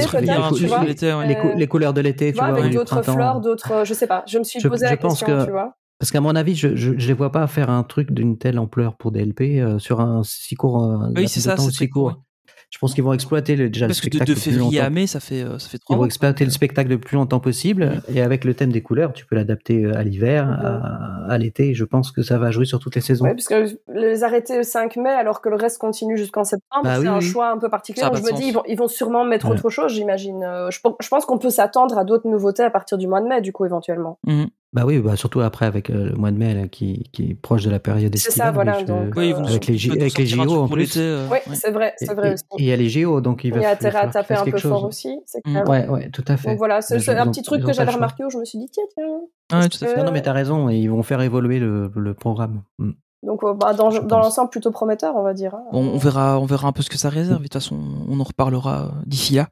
[1.14, 1.28] ouais.
[1.28, 3.14] les, cou- les couleurs de l'été, Tu vois, avec du d'autres printemps.
[3.16, 4.24] fleurs, d'autres, euh, je sais pas.
[4.28, 5.76] Je me suis Je- posé je la pense question, que- tu vois.
[6.00, 8.60] Parce qu'à mon avis, je je, je les vois pas faire un truc d'une telle
[8.60, 10.84] ampleur pour DLP euh, sur un si court.
[10.84, 12.22] euh, Oui, c'est ça, c'est court, court.
[12.70, 14.52] Je pense qu'ils vont exploiter le, déjà Parce le que de, spectacle de le plus
[14.52, 14.94] février à longtemps.
[14.96, 18.02] mai, ça fait euh, ça fait Ils vont exploiter le spectacle le plus longtemps possible
[18.14, 21.74] et avec le thème des couleurs, tu peux l'adapter euh, à l'hiver, à, à l'été.
[21.74, 23.24] Je pense que ça va jouer sur toutes les saisons.
[23.26, 26.84] Ouais, parce que les arrêter le 5 mai alors que le reste continue jusqu'en septembre,
[26.84, 27.22] Bah c'est oui, un oui.
[27.26, 28.06] choix un peu particulier.
[28.06, 28.40] Donc, je de me sens.
[28.42, 29.54] dis, ils vont, ils vont sûrement mettre Ouais.
[29.54, 30.44] autre chose, j'imagine.
[30.44, 33.22] Euh, je, pense- je pense qu'on peut s'attendre à d'autres nouveautés à partir du mois
[33.22, 34.20] de mai, du coup, éventuellement.
[34.28, 34.48] Mhm.
[34.74, 37.34] Bah oui, bah surtout après avec euh, le mois de mai là, qui, qui est
[37.34, 38.48] proche de la période C'est estivale.
[38.48, 40.96] ça, voilà, donc, Oui, Euh, avec les, avec les JO en plus.
[40.98, 41.56] euh, Oui, ouais.
[41.56, 42.44] c'est vrai, c'est vrai et- aussi.
[42.58, 44.36] et il y a les JO, donc il Il va y a intérêt à taper
[44.36, 45.64] un peu fort aussi, c'est Mm.
[45.70, 46.50] Ouais, ouais, tout à fait.
[46.50, 48.60] Donc voilà, c'est c'est ils un petit truc que j'avais remarqué où je me suis
[48.60, 49.06] dit, tiens, tiens.
[49.52, 49.94] Ah, ouais, Est-ce tout à fait.
[49.94, 52.64] que- Non, non, mais t'as raison, ils vont faire évoluer le, le programme.
[52.80, 52.92] Mm.
[53.24, 53.90] Donc, bah, dans,
[54.20, 55.56] l'ensemble, plutôt prometteur, on va dire.
[55.56, 55.64] hein.
[55.72, 57.38] Bon, on verra, on verra un peu ce que ça réserve.
[57.40, 59.48] Et de toute façon, on en reparlera d'ici là.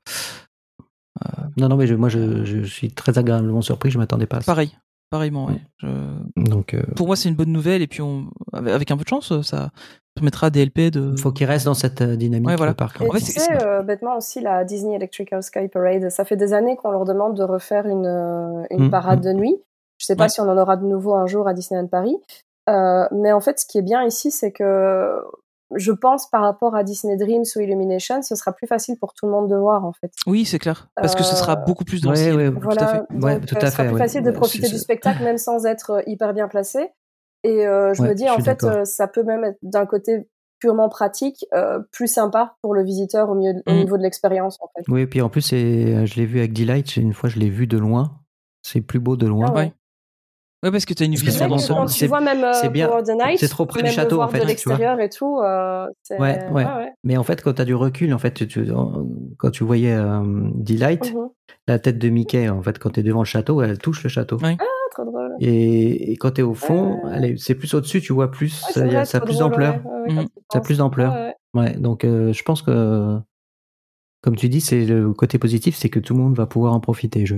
[1.58, 4.42] Non, non, mais je- moi, je, je suis très agréablement surpris, je m'attendais pas à
[4.42, 4.52] ça.
[4.52, 4.72] Pareil,
[5.10, 5.45] pareillement.
[5.48, 5.61] Ouais.
[5.77, 7.82] Je- Donc, euh, Pour moi, c'est une bonne nouvelle.
[7.82, 8.27] Et puis, on...
[8.53, 9.69] avec un peu de chance, ça
[10.15, 11.11] permettra à DLP de.
[11.14, 12.72] il faut qu'il reste dans cette euh, dynamique, Ouais, voilà.
[12.72, 13.02] le parc.
[13.02, 16.38] Et En fait, tu sais, euh, bêtement aussi, la Disney Electrical Sky Parade, ça fait
[16.38, 18.06] des années qu'on leur demande de refaire une,
[18.69, 19.23] une Mm, parade mm.
[19.23, 19.56] de nuit.
[19.98, 20.30] Je sais pas Ouais.
[20.30, 22.18] si on en aura de nouveau un jour à Disneyland Paris.
[22.69, 25.22] Euh, mais en fait, ce qui est bien ici, c'est que
[25.76, 29.26] je pense par rapport à Disney Dreams ou Illumination, ce sera plus facile pour tout
[29.26, 30.11] le monde de voir, en fait.
[30.27, 30.89] Oui, c'est clair.
[30.95, 33.02] Parce que ce sera Euh, beaucoup plus dans Ouais, ouais, Tout à fait.
[33.10, 33.99] Voilà, Ouais, donc tout euh, à ce sera fait, plus ouais.
[33.99, 36.89] facile de profiter du spectacle, même sans être euh, hyper bien placé.
[37.43, 39.85] Et euh, je Ouais, me dis, je en fait, euh, ça peut même être d'un
[39.85, 40.27] côté
[40.60, 43.76] purement pratique, euh, plus sympa pour le visiteur au, mieux, au Mm.
[43.76, 44.84] niveau de l'expérience, en fait.
[44.88, 47.77] Oui, puis en plus, je l'ai vu avec Delight, une fois je l'ai vu de
[47.77, 48.19] loin.
[48.64, 49.47] C'est plus beau de loin.
[49.49, 49.73] Ah ouais.
[50.66, 50.70] Ouais.
[50.70, 51.80] Ouais, parce que t'as une Parce que vision d'ensemble.
[51.82, 52.88] quand c'est- tu vois même euh, c'est bien.
[52.88, 54.48] pour The Night, C'est trop près du château, en fait, de tu vois.
[54.50, 55.86] l'extérieur et tout, euh.
[56.20, 56.66] Ouais, ouais.
[57.04, 58.66] Mais en fait, quand tu as du recul, en fait, tu- tu-
[59.38, 60.22] quand tu voyais euh,
[60.56, 61.30] Delight, Mhm.
[61.68, 64.10] la tête de Mickey, en fait, quand tu es devant le château, elle touche le
[64.10, 64.38] château.
[64.42, 64.58] Ouais.
[64.60, 65.36] Ah, trop drôle.
[65.40, 67.34] Et, et quand tu es au fond, Euh.
[67.38, 69.80] c'est plus au-dessus, tu vois plus, Ouais, ça, a- ça plus drôle, d'ampleur.
[70.08, 70.16] tu
[70.52, 71.14] Ça a plus d'ampleur.
[71.54, 73.18] Ouais, donc euh, je pense que,
[74.22, 76.80] comme tu dis, c'est le côté positif, c'est que tout le monde va pouvoir en
[76.80, 77.26] profiter.
[77.26, 77.36] Je,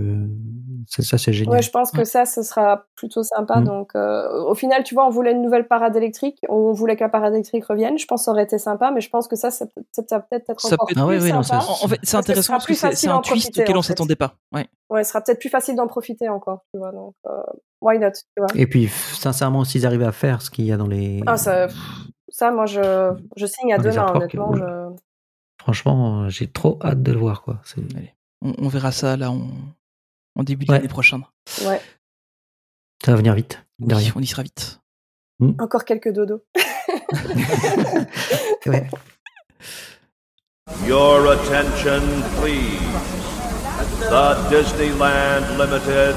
[0.87, 1.55] ça, c'est génial.
[1.55, 3.59] Ouais, je pense que ça, ce sera plutôt sympa.
[3.59, 3.63] Mm.
[3.65, 7.03] Donc, euh, au final, tu vois, on voulait une nouvelle parade électrique, on voulait que
[7.03, 7.97] la parade électrique revienne.
[7.97, 10.01] Je pense que ça aurait été sympa, mais je pense que ça, ça peut ça
[10.03, 11.61] peut peut-être être Ça encore peut plus Ah ouais, non, sympa.
[11.61, 13.61] ça- En en fait, c'est intéressant sera parce que plus c'est un d'en twist profiter,
[13.63, 13.87] auquel on en fait.
[13.89, 14.35] s'attendait pas.
[14.53, 14.67] Ouais.
[14.89, 16.91] Ouais, ce sera peut-être plus facile d'en profiter encore, tu vois.
[16.91, 17.31] Donc, euh,
[17.81, 18.47] why not, tu vois.
[18.55, 21.21] Et puis, sincèrement, s'ils arrivaient à faire ce qu'il y a dans les.
[21.27, 21.67] Ah, ça,
[22.29, 24.53] ça, moi, je, je signe à Dans deux mains, honnêtement.
[24.55, 24.95] Je...
[25.59, 27.59] Franchement, j'ai trop hâte de le voir, quoi.
[28.41, 29.39] On, on verra ça là en,
[30.37, 30.77] en début Ouais.
[30.77, 31.23] d'année prochaine.
[31.65, 31.81] Ouais,
[33.03, 33.59] Ça va venir vite.
[33.79, 34.79] Oui, on y sera vite.
[35.59, 36.41] encore quelques dodos.
[38.65, 38.89] Ouais.
[40.85, 42.01] Your attention,
[42.39, 42.79] please.
[44.09, 46.15] The Disneyland Limited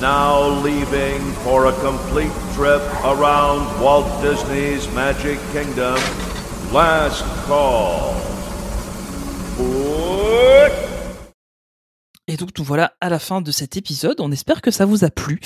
[0.00, 5.98] now leaving for a complete trip around Walt Disney's Magic Kingdom.
[6.72, 8.14] Last call.
[9.56, 9.93] Put
[12.26, 14.20] Et donc nous voilà à la fin de cet épisode.
[14.20, 15.40] On espère que ça vous a plu.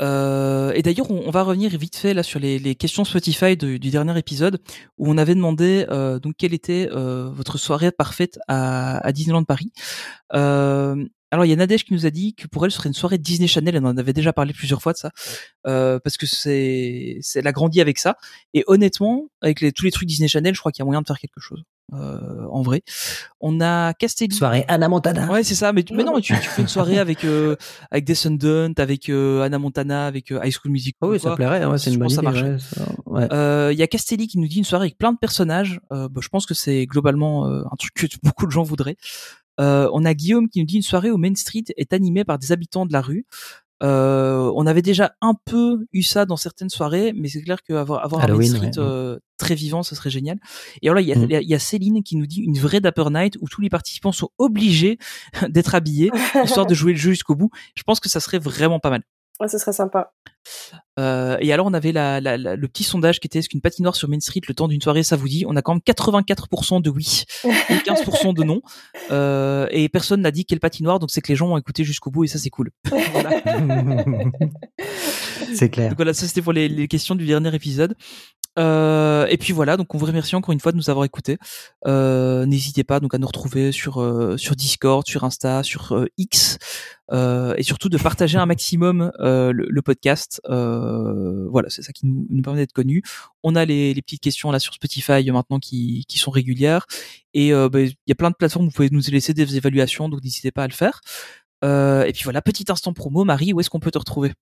[0.00, 4.18] Euh, et d'ailleurs, on, va revenir vite fait là sur les, questions Spotify du dernier
[4.18, 4.60] épisode
[4.96, 9.72] où on avait demandé euh, donc quelle était euh, votre soirée parfaite à, Disneyland Paris.
[10.30, 12.94] Alors il y a Nadège qui nous a dit que pour elle ce serait une
[12.94, 13.74] soirée Disney Channel.
[13.74, 15.10] Elle en avait déjà parlé plusieurs fois de ça
[15.64, 18.16] parce que c'est elle a grandi avec ça.
[18.54, 21.06] Et honnêtement, avec tous les trucs Disney Channel, je crois qu'il y a moyen de
[21.06, 21.64] faire quelque chose.
[21.92, 22.82] Euh, en vrai,
[23.40, 24.34] on a Castelli.
[24.34, 25.30] Soirée Anna Montana.
[25.30, 25.72] Ouais, c'est ça.
[25.72, 27.56] Mais, tu- mais non, tu, tu fais une soirée avec euh,
[27.90, 30.96] avec Descendant, avec euh, Anna Montana, avec euh, High School Musical.
[31.02, 32.42] Ah oui, ou ça plairait, ouais, c'est une bonne idée.
[32.52, 33.28] ouais, ça- ouais.
[33.32, 35.78] Euh, Il y a Castelli qui nous dit une soirée avec plein de personnages.
[35.92, 38.96] Euh, bah, je pense que c'est globalement euh, un truc que beaucoup de gens voudraient.
[39.60, 42.38] Euh, on a Guillaume qui nous dit une soirée où Main Street est animée par
[42.38, 43.24] des habitants de la rue.
[43.84, 48.04] Euh, on avait déjà un peu eu ça dans certaines soirées, mais c'est clair qu'avoir
[48.04, 48.70] avoir un Street ouais.
[48.78, 50.38] euh, très vivant, ce serait génial.
[50.82, 51.22] Et alors là, il y, a- Mm.
[51.24, 53.48] il y a- il y a Céline qui nous dit une vraie Dapper Night où
[53.48, 54.98] tous les participants sont obligés
[55.48, 56.10] d'être habillés,
[56.44, 57.50] histoire de jouer le jeu jusqu'au bout.
[57.76, 59.02] Je pense que ça serait vraiment pas mal.
[59.40, 60.12] Ouais, ce serait sympa.
[60.98, 63.60] Euh, et alors on avait la, la- la- le petit sondage qui était est-ce qu'une
[63.60, 65.44] patinoire sur Main Street le temps d'une soirée ça vous dit?
[65.48, 68.62] On a quand même 84% de oui et 15% de non.
[69.10, 72.10] Euh, et personne n'a dit quelle patinoire, donc c'est que les gens ont écouté jusqu'au
[72.10, 72.70] bout et ça c'est cool.
[73.12, 73.30] Voilà.
[75.54, 75.88] c'est clair.
[75.90, 77.94] Donc voilà, ça c'était pour les, les questions du dernier épisode.
[78.56, 81.38] Euh, et puis voilà, donc on vous remercie encore une fois de nous avoir écoutés.
[81.86, 86.06] Euh, N'hésitez pas donc à nous retrouver sur euh, sur Discord, sur Insta, sur euh,
[86.18, 86.58] X,
[87.10, 90.40] euh, et surtout de partager un maximum euh, le, le podcast.
[90.44, 93.02] Voilà, c'est ça qui nous, nous permet d'être connus.
[93.42, 96.86] On a les, les petites questions là sur Spotify maintenant qui, qui sont régulières,
[97.32, 100.08] et bah, il y a plein de plateformes où vous pouvez nous laisser des évaluations,
[100.08, 101.00] donc n'hésitez pas à le faire.
[101.62, 104.32] Et puis voilà, petit instant promo, Marie, où est-ce qu'on peut te retrouver?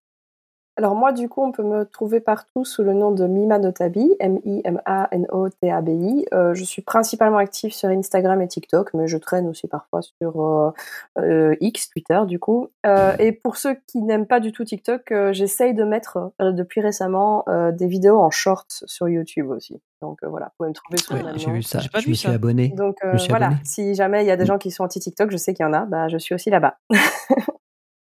[0.78, 4.10] Alors moi, du coup, on peut me trouver partout sous le nom de Mima Notabi,
[4.20, 6.26] M-I-M-A-N-O-T-A-B-I.
[6.32, 10.42] Euh, je suis principalement active sur Instagram et TikTok, mais je traîne aussi parfois sur
[10.42, 10.70] euh,
[11.18, 12.68] euh, X, Twitter, du coup.
[12.86, 16.52] Euh, et pour ceux qui n'aiment pas du tout TikTok, euh, j'essaye de mettre euh,
[16.52, 19.78] depuis récemment euh, des vidéos en short sur YouTube aussi.
[20.00, 21.80] Donc euh, voilà, vous pouvez me trouver sur Ouais, le même j'ai vu ça.
[21.92, 22.34] Pas je vu me suis ça.
[22.34, 22.68] abonné.
[22.70, 23.60] Donc Je euh, me suis voilà, abonné.
[23.64, 24.46] si jamais il y a des Mm.
[24.46, 26.78] gens qui sont anti-TikTok, je sais qu'il y en a, bah, je suis aussi là-bas.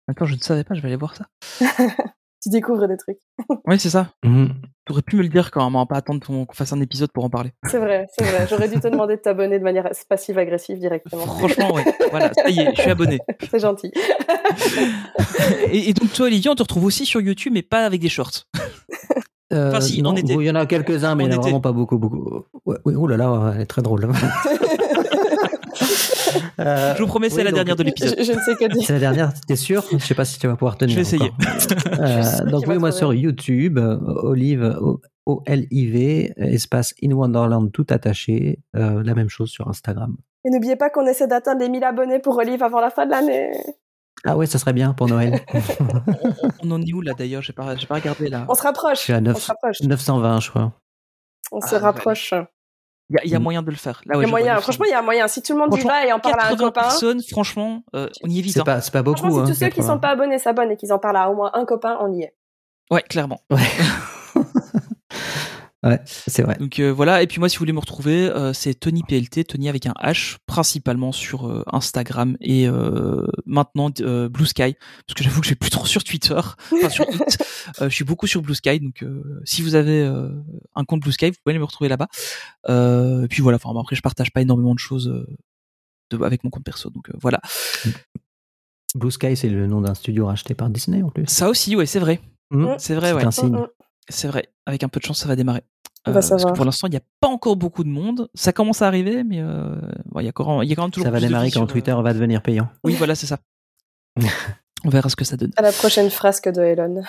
[0.08, 1.26] Attends, je ne savais pas, je vais aller voir ça.
[2.46, 3.18] tu découvres des trucs.
[3.68, 4.10] Oui, c'est ça.
[4.24, 4.54] Mhm.
[4.86, 7.26] Tu aurais pu me le dire quand même, pas attendre qu'on fasse un épisode pour
[7.26, 7.52] en parler.
[7.66, 8.46] C'est vrai, c'est vrai.
[8.48, 11.26] J'aurais dû te demander de t'abonner de manière passive-agressive directement.
[11.26, 11.84] Franchement, ouais.
[12.12, 13.18] Voilà, ça y est, je suis abonné.
[13.50, 13.92] C'est gentil.
[15.72, 18.10] Et, et donc toi, Olivier, on te retrouve aussi sur YouTube, mais pas avec des
[18.10, 18.46] shorts.
[19.54, 21.40] Euh, Enfin, si, non, en bon, Il y en a quelques-uns, mais il n'y en
[21.40, 21.98] a vraiment pas beaucoup.
[21.98, 22.46] beaucoup.
[22.66, 24.08] Ouais, oui, oh là là, elle est très drôle.
[26.60, 28.16] Euh, Je vous promets, c'est oui, la donc, dernière de l'épisode.
[28.18, 28.84] je, je ne sais que dire.
[28.86, 29.84] C'est la dernière, t'es sûr?
[29.92, 30.92] Je sais pas si tu vas pouvoir tenir.
[30.92, 31.32] Je vais essayer.
[32.00, 38.60] Euh, donc oui, moi sur YouTube, euh, Olive, O- O-L-I-V, espace In Wonderland tout attaché.
[38.76, 40.16] Euh, la même chose sur Instagram.
[40.44, 43.12] Et n'oubliez pas qu'on essaie d'atteindre les 1000 abonnés pour Olive avant la fin de
[43.12, 43.52] l'année.
[44.24, 45.40] Ah ouais, ça serait bien pour Noël.
[46.64, 47.42] On en est où là d'ailleurs?
[47.42, 48.46] J'ai pas, pas regardé là.
[48.50, 48.98] On se rapproche.
[49.00, 49.82] Je suis à On 9, se rapproche.
[49.82, 50.74] 920, je crois.
[51.52, 52.34] On se Ah, rapproche.
[53.10, 53.44] Il y a, il y a Mm.
[53.44, 54.02] moyen de le faire.
[54.06, 54.58] Là, Il ouais, y a moyen.
[54.62, 55.28] Franchement, il y a moyen.
[55.28, 56.82] Si tout le monde y va et en parle à un 80 copain.
[56.82, 58.54] personnes, franchement, euh, on y est vite.
[58.54, 58.64] C'est hein.
[58.64, 59.18] pas, c'est pas beaucoup.
[59.20, 59.94] Franchement, si hein, tous ceux qui 80.
[59.94, 62.24] sont pas abonnés s'abonnent et qu'ils en parlent à au moins un copain, on y
[62.24, 62.34] est.
[62.90, 63.42] Ouais, clairement.
[63.52, 63.60] Ouais.
[65.86, 66.58] Ouais, c'est vrai.
[66.60, 69.44] Donc euh, voilà, et puis moi si vous voulez me retrouver, euh, c'est Tony PLT,
[69.46, 74.74] Tony avec un H, principalement sur euh, Instagram et euh, maintenant euh, Blue Sky,
[75.08, 76.34] parce que j'avoue que je suis plus trop sur Twitter,
[76.74, 77.06] enfin sur.
[77.82, 80.30] Euh, je suis beaucoup sur Blue Sky, donc euh, si vous avez euh,
[80.76, 82.08] un compte Blue Sky, vous pouvez aller me retrouver là-bas.
[82.68, 85.28] Euh, et puis voilà, enfin bon, après je partage pas énormément de choses euh,
[86.10, 87.40] de, avec mon compte perso, donc euh, voilà.
[88.96, 91.26] Blue Sky, c'est le nom d'un studio racheté par Disney en plus.
[91.28, 92.22] Ça aussi, ouais, c'est vrai,
[92.52, 92.76] Mm.
[92.78, 93.26] c'est vrai, C'est ouais.
[93.26, 93.58] un signe.
[94.10, 94.50] C'est vrai.
[94.66, 95.64] Avec un peu de chance, ça va démarrer.
[96.08, 96.54] On Euh, va parce que savoir.
[96.54, 98.30] pour l'instant, il n'y a pas encore beaucoup de monde.
[98.36, 99.76] Ça commence à arriver, mais euh,
[100.06, 101.48] bon, il y a quand même, il y a quand même toujours Ça va démarrer
[101.52, 102.70] quand sur- Twitter va devenir payant.
[102.84, 103.40] Oui, voilà, c'est ça.
[104.84, 105.50] On verra ce que ça donne.
[105.58, 107.02] À la prochaine frasque de Elon.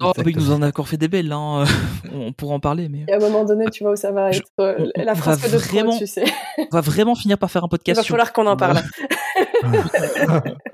[0.00, 1.64] Oh, bah, il nous en a encore fait des belles, hein.
[2.14, 4.30] On pourra en parler, mais Et à un moment donné, tu vois où ça va
[4.30, 6.24] Je- être euh, on- la va frasque de vraiment- trop, tu sais.
[6.58, 7.96] on va vraiment finir par faire un Il podcast.
[7.96, 8.80] va sur- falloir qu'on en parle.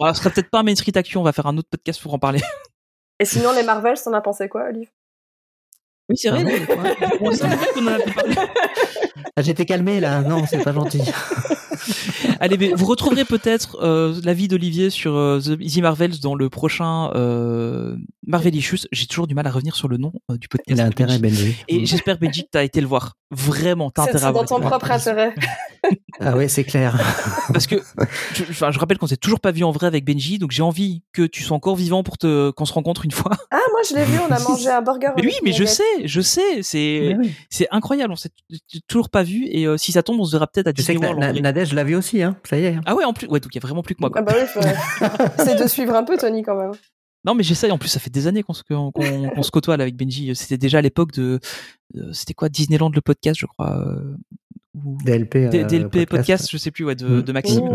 [0.00, 2.02] Alors, ce sera peut-être pas un Main Street Action, on va faire un autre podcast
[2.02, 2.40] pour en parler.
[3.20, 4.88] Et sinon, les Marvels, t'en as pensé quoi, Olive?
[6.08, 6.44] Oui, c'est vrai.
[9.36, 10.22] Ah, j'étais calmé là.
[10.22, 11.00] Non, c'est pas gentil.
[12.40, 16.48] Allez, mais vous retrouverez peut-être euh, l'avis d'Olivier sur euh, The Easy Marvels dans le
[16.48, 17.96] prochain euh,
[18.26, 18.86] Marvelicious.
[18.92, 20.78] J'ai toujours du mal à revenir sur le nom euh, du podcast.
[20.78, 21.56] Il a intérêt, Benji.
[21.68, 23.14] Et j'espère, Benji, que t'as été le voir.
[23.30, 24.60] Vraiment, t'as C'est intérêt à c'est dans voir.
[24.60, 25.34] ton propre intérêt.
[26.20, 26.98] Ah ouais, c'est clair.
[27.52, 27.76] Parce que,
[28.34, 30.64] je, enfin, je rappelle qu'on s'est toujours pas vu en vrai avec Benji, donc j'ai
[30.64, 33.30] envie que tu sois encore vivant pour te, qu'on se rencontre une fois.
[33.52, 35.10] Ah, moi, je l'ai vu, on a mangé un burger.
[35.16, 37.32] Mais oui, mais je sais, je sais, c'est, oui.
[37.48, 38.12] c'est incroyable.
[38.12, 38.32] On s'est
[38.88, 40.98] toujours pas vu, et euh, si ça tombe, on se verra peut-être à Tu Disney
[40.98, 41.40] World.
[41.40, 42.27] Nadège l'a vu aussi, hein.
[42.44, 42.76] Ça y est.
[42.86, 44.10] Ah ouais, en plus, ouais, donc il y a vraiment plus que moi.
[44.10, 44.20] Quoi.
[44.20, 44.60] Ah bah oui, faut...
[45.44, 46.72] c'est de suivre un peu Tony quand même.
[47.24, 47.70] Non, mais j'essaye.
[47.72, 49.96] En plus, ça fait des années qu'on se, qu'on, qu'on- qu'on se côtoie là, avec
[49.96, 50.34] Benji.
[50.36, 51.40] C'était déjà à l'époque de,
[51.96, 53.76] euh, c'était quoi, Disneyland le podcast, je crois.
[53.86, 54.14] euh,
[54.74, 55.36] ou- DLP.
[55.36, 57.22] euh, D- DLP podcast, je sais plus, ouais, de, Mm.
[57.22, 57.68] de Maxime.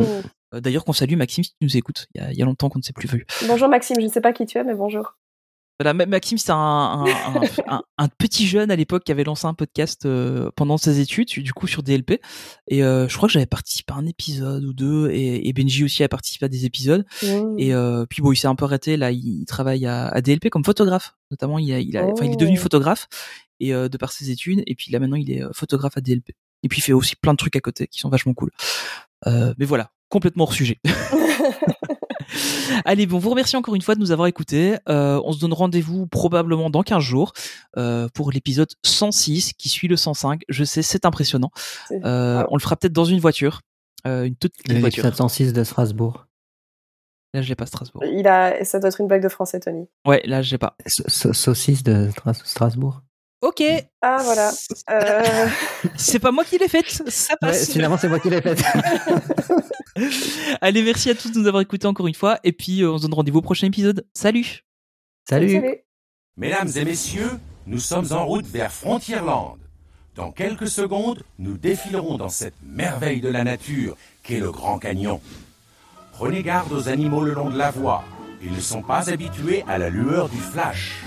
[0.53, 2.07] Euh, D'ailleurs, qu'on salue Maxime si tu nous écoutes.
[2.15, 3.25] Il y a, il y a longtemps qu'on ne s'est plus vu.
[3.47, 5.17] Bonjour Maxime, je ne sais pas qui tu es, mais bonjour.
[5.83, 9.25] Voilà, Ma- Maxime, c'était un, un, un- un- un petit jeune à l'époque qui avait
[9.25, 12.21] lancé un podcast euh, pendant ses études, du coup sur DLP.
[12.69, 15.83] Et euh, je crois que j'avais participé à un épisode ou deux, et, et Benji
[15.83, 17.05] aussi a participé à des épisodes.
[17.21, 17.55] Mmh.
[17.59, 18.95] Et euh, puis bon, il s'est un peu arrêté.
[18.95, 21.59] Là, il travaille à, à DLP comme photographe, notamment.
[21.59, 22.61] Il, a, il, a, enfin, il est devenu Oh.
[22.61, 23.07] photographe
[23.59, 24.63] et de par ses études.
[24.67, 26.29] Et puis là, maintenant, il est photographe à DLP.
[26.63, 28.51] Et puis il fait aussi plein de trucs à côté qui sont vachement cool.
[29.25, 30.79] Mais voilà, complètement hors sujet.
[32.85, 34.77] Allez, bon, vous remercie encore une fois de nous avoir écoutés.
[34.89, 37.33] Euh, on se donne rendez-vous probablement dans 15 jours
[37.77, 40.41] euh, pour l'épisode 106 qui suit le 105.
[40.49, 41.51] Je sais, c'est impressionnant.
[41.91, 43.61] Euh, on le fera peut-être dans une voiture,
[44.07, 45.03] euh, une toute petite voiture.
[45.03, 46.25] L'épisode 106 de Strasbourg.
[47.35, 48.03] Là, je l'ai pas Strasbourg.
[48.05, 48.63] Il a...
[48.63, 49.87] Ça doit être une blague de français, Tony.
[50.05, 50.75] Ouais, là, je l'ai pas.
[50.85, 53.01] Sa- sa- Saucisse de Stra- Strasbourg.
[53.41, 53.61] Ok,
[54.01, 54.51] Ah, voilà.
[54.91, 55.47] Euh,
[55.97, 57.71] c'est pas moi qui l'ai faite, ça Ouais, passe.
[57.71, 58.55] finalement, c'est moi qui l'ai fait.
[60.61, 62.39] Allez, merci à tous de nous avoir écoutés encore une fois.
[62.43, 64.05] Et puis, euh, on se donne rendez-vous au prochain épisode.
[64.13, 64.63] Salut
[65.29, 65.51] Salut.
[65.51, 65.77] salut.
[66.35, 67.29] Mesdames et messieurs,
[67.67, 69.57] nous sommes en route vers Frontierland.
[70.15, 75.19] Dans quelques secondes, nous défilerons dans cette merveille de la nature qu'est le Grand Canyon.
[76.11, 78.03] Prenez garde aux animaux le long de la voie.
[78.43, 81.03] Ils ne sont pas habitués à la lueur du flash.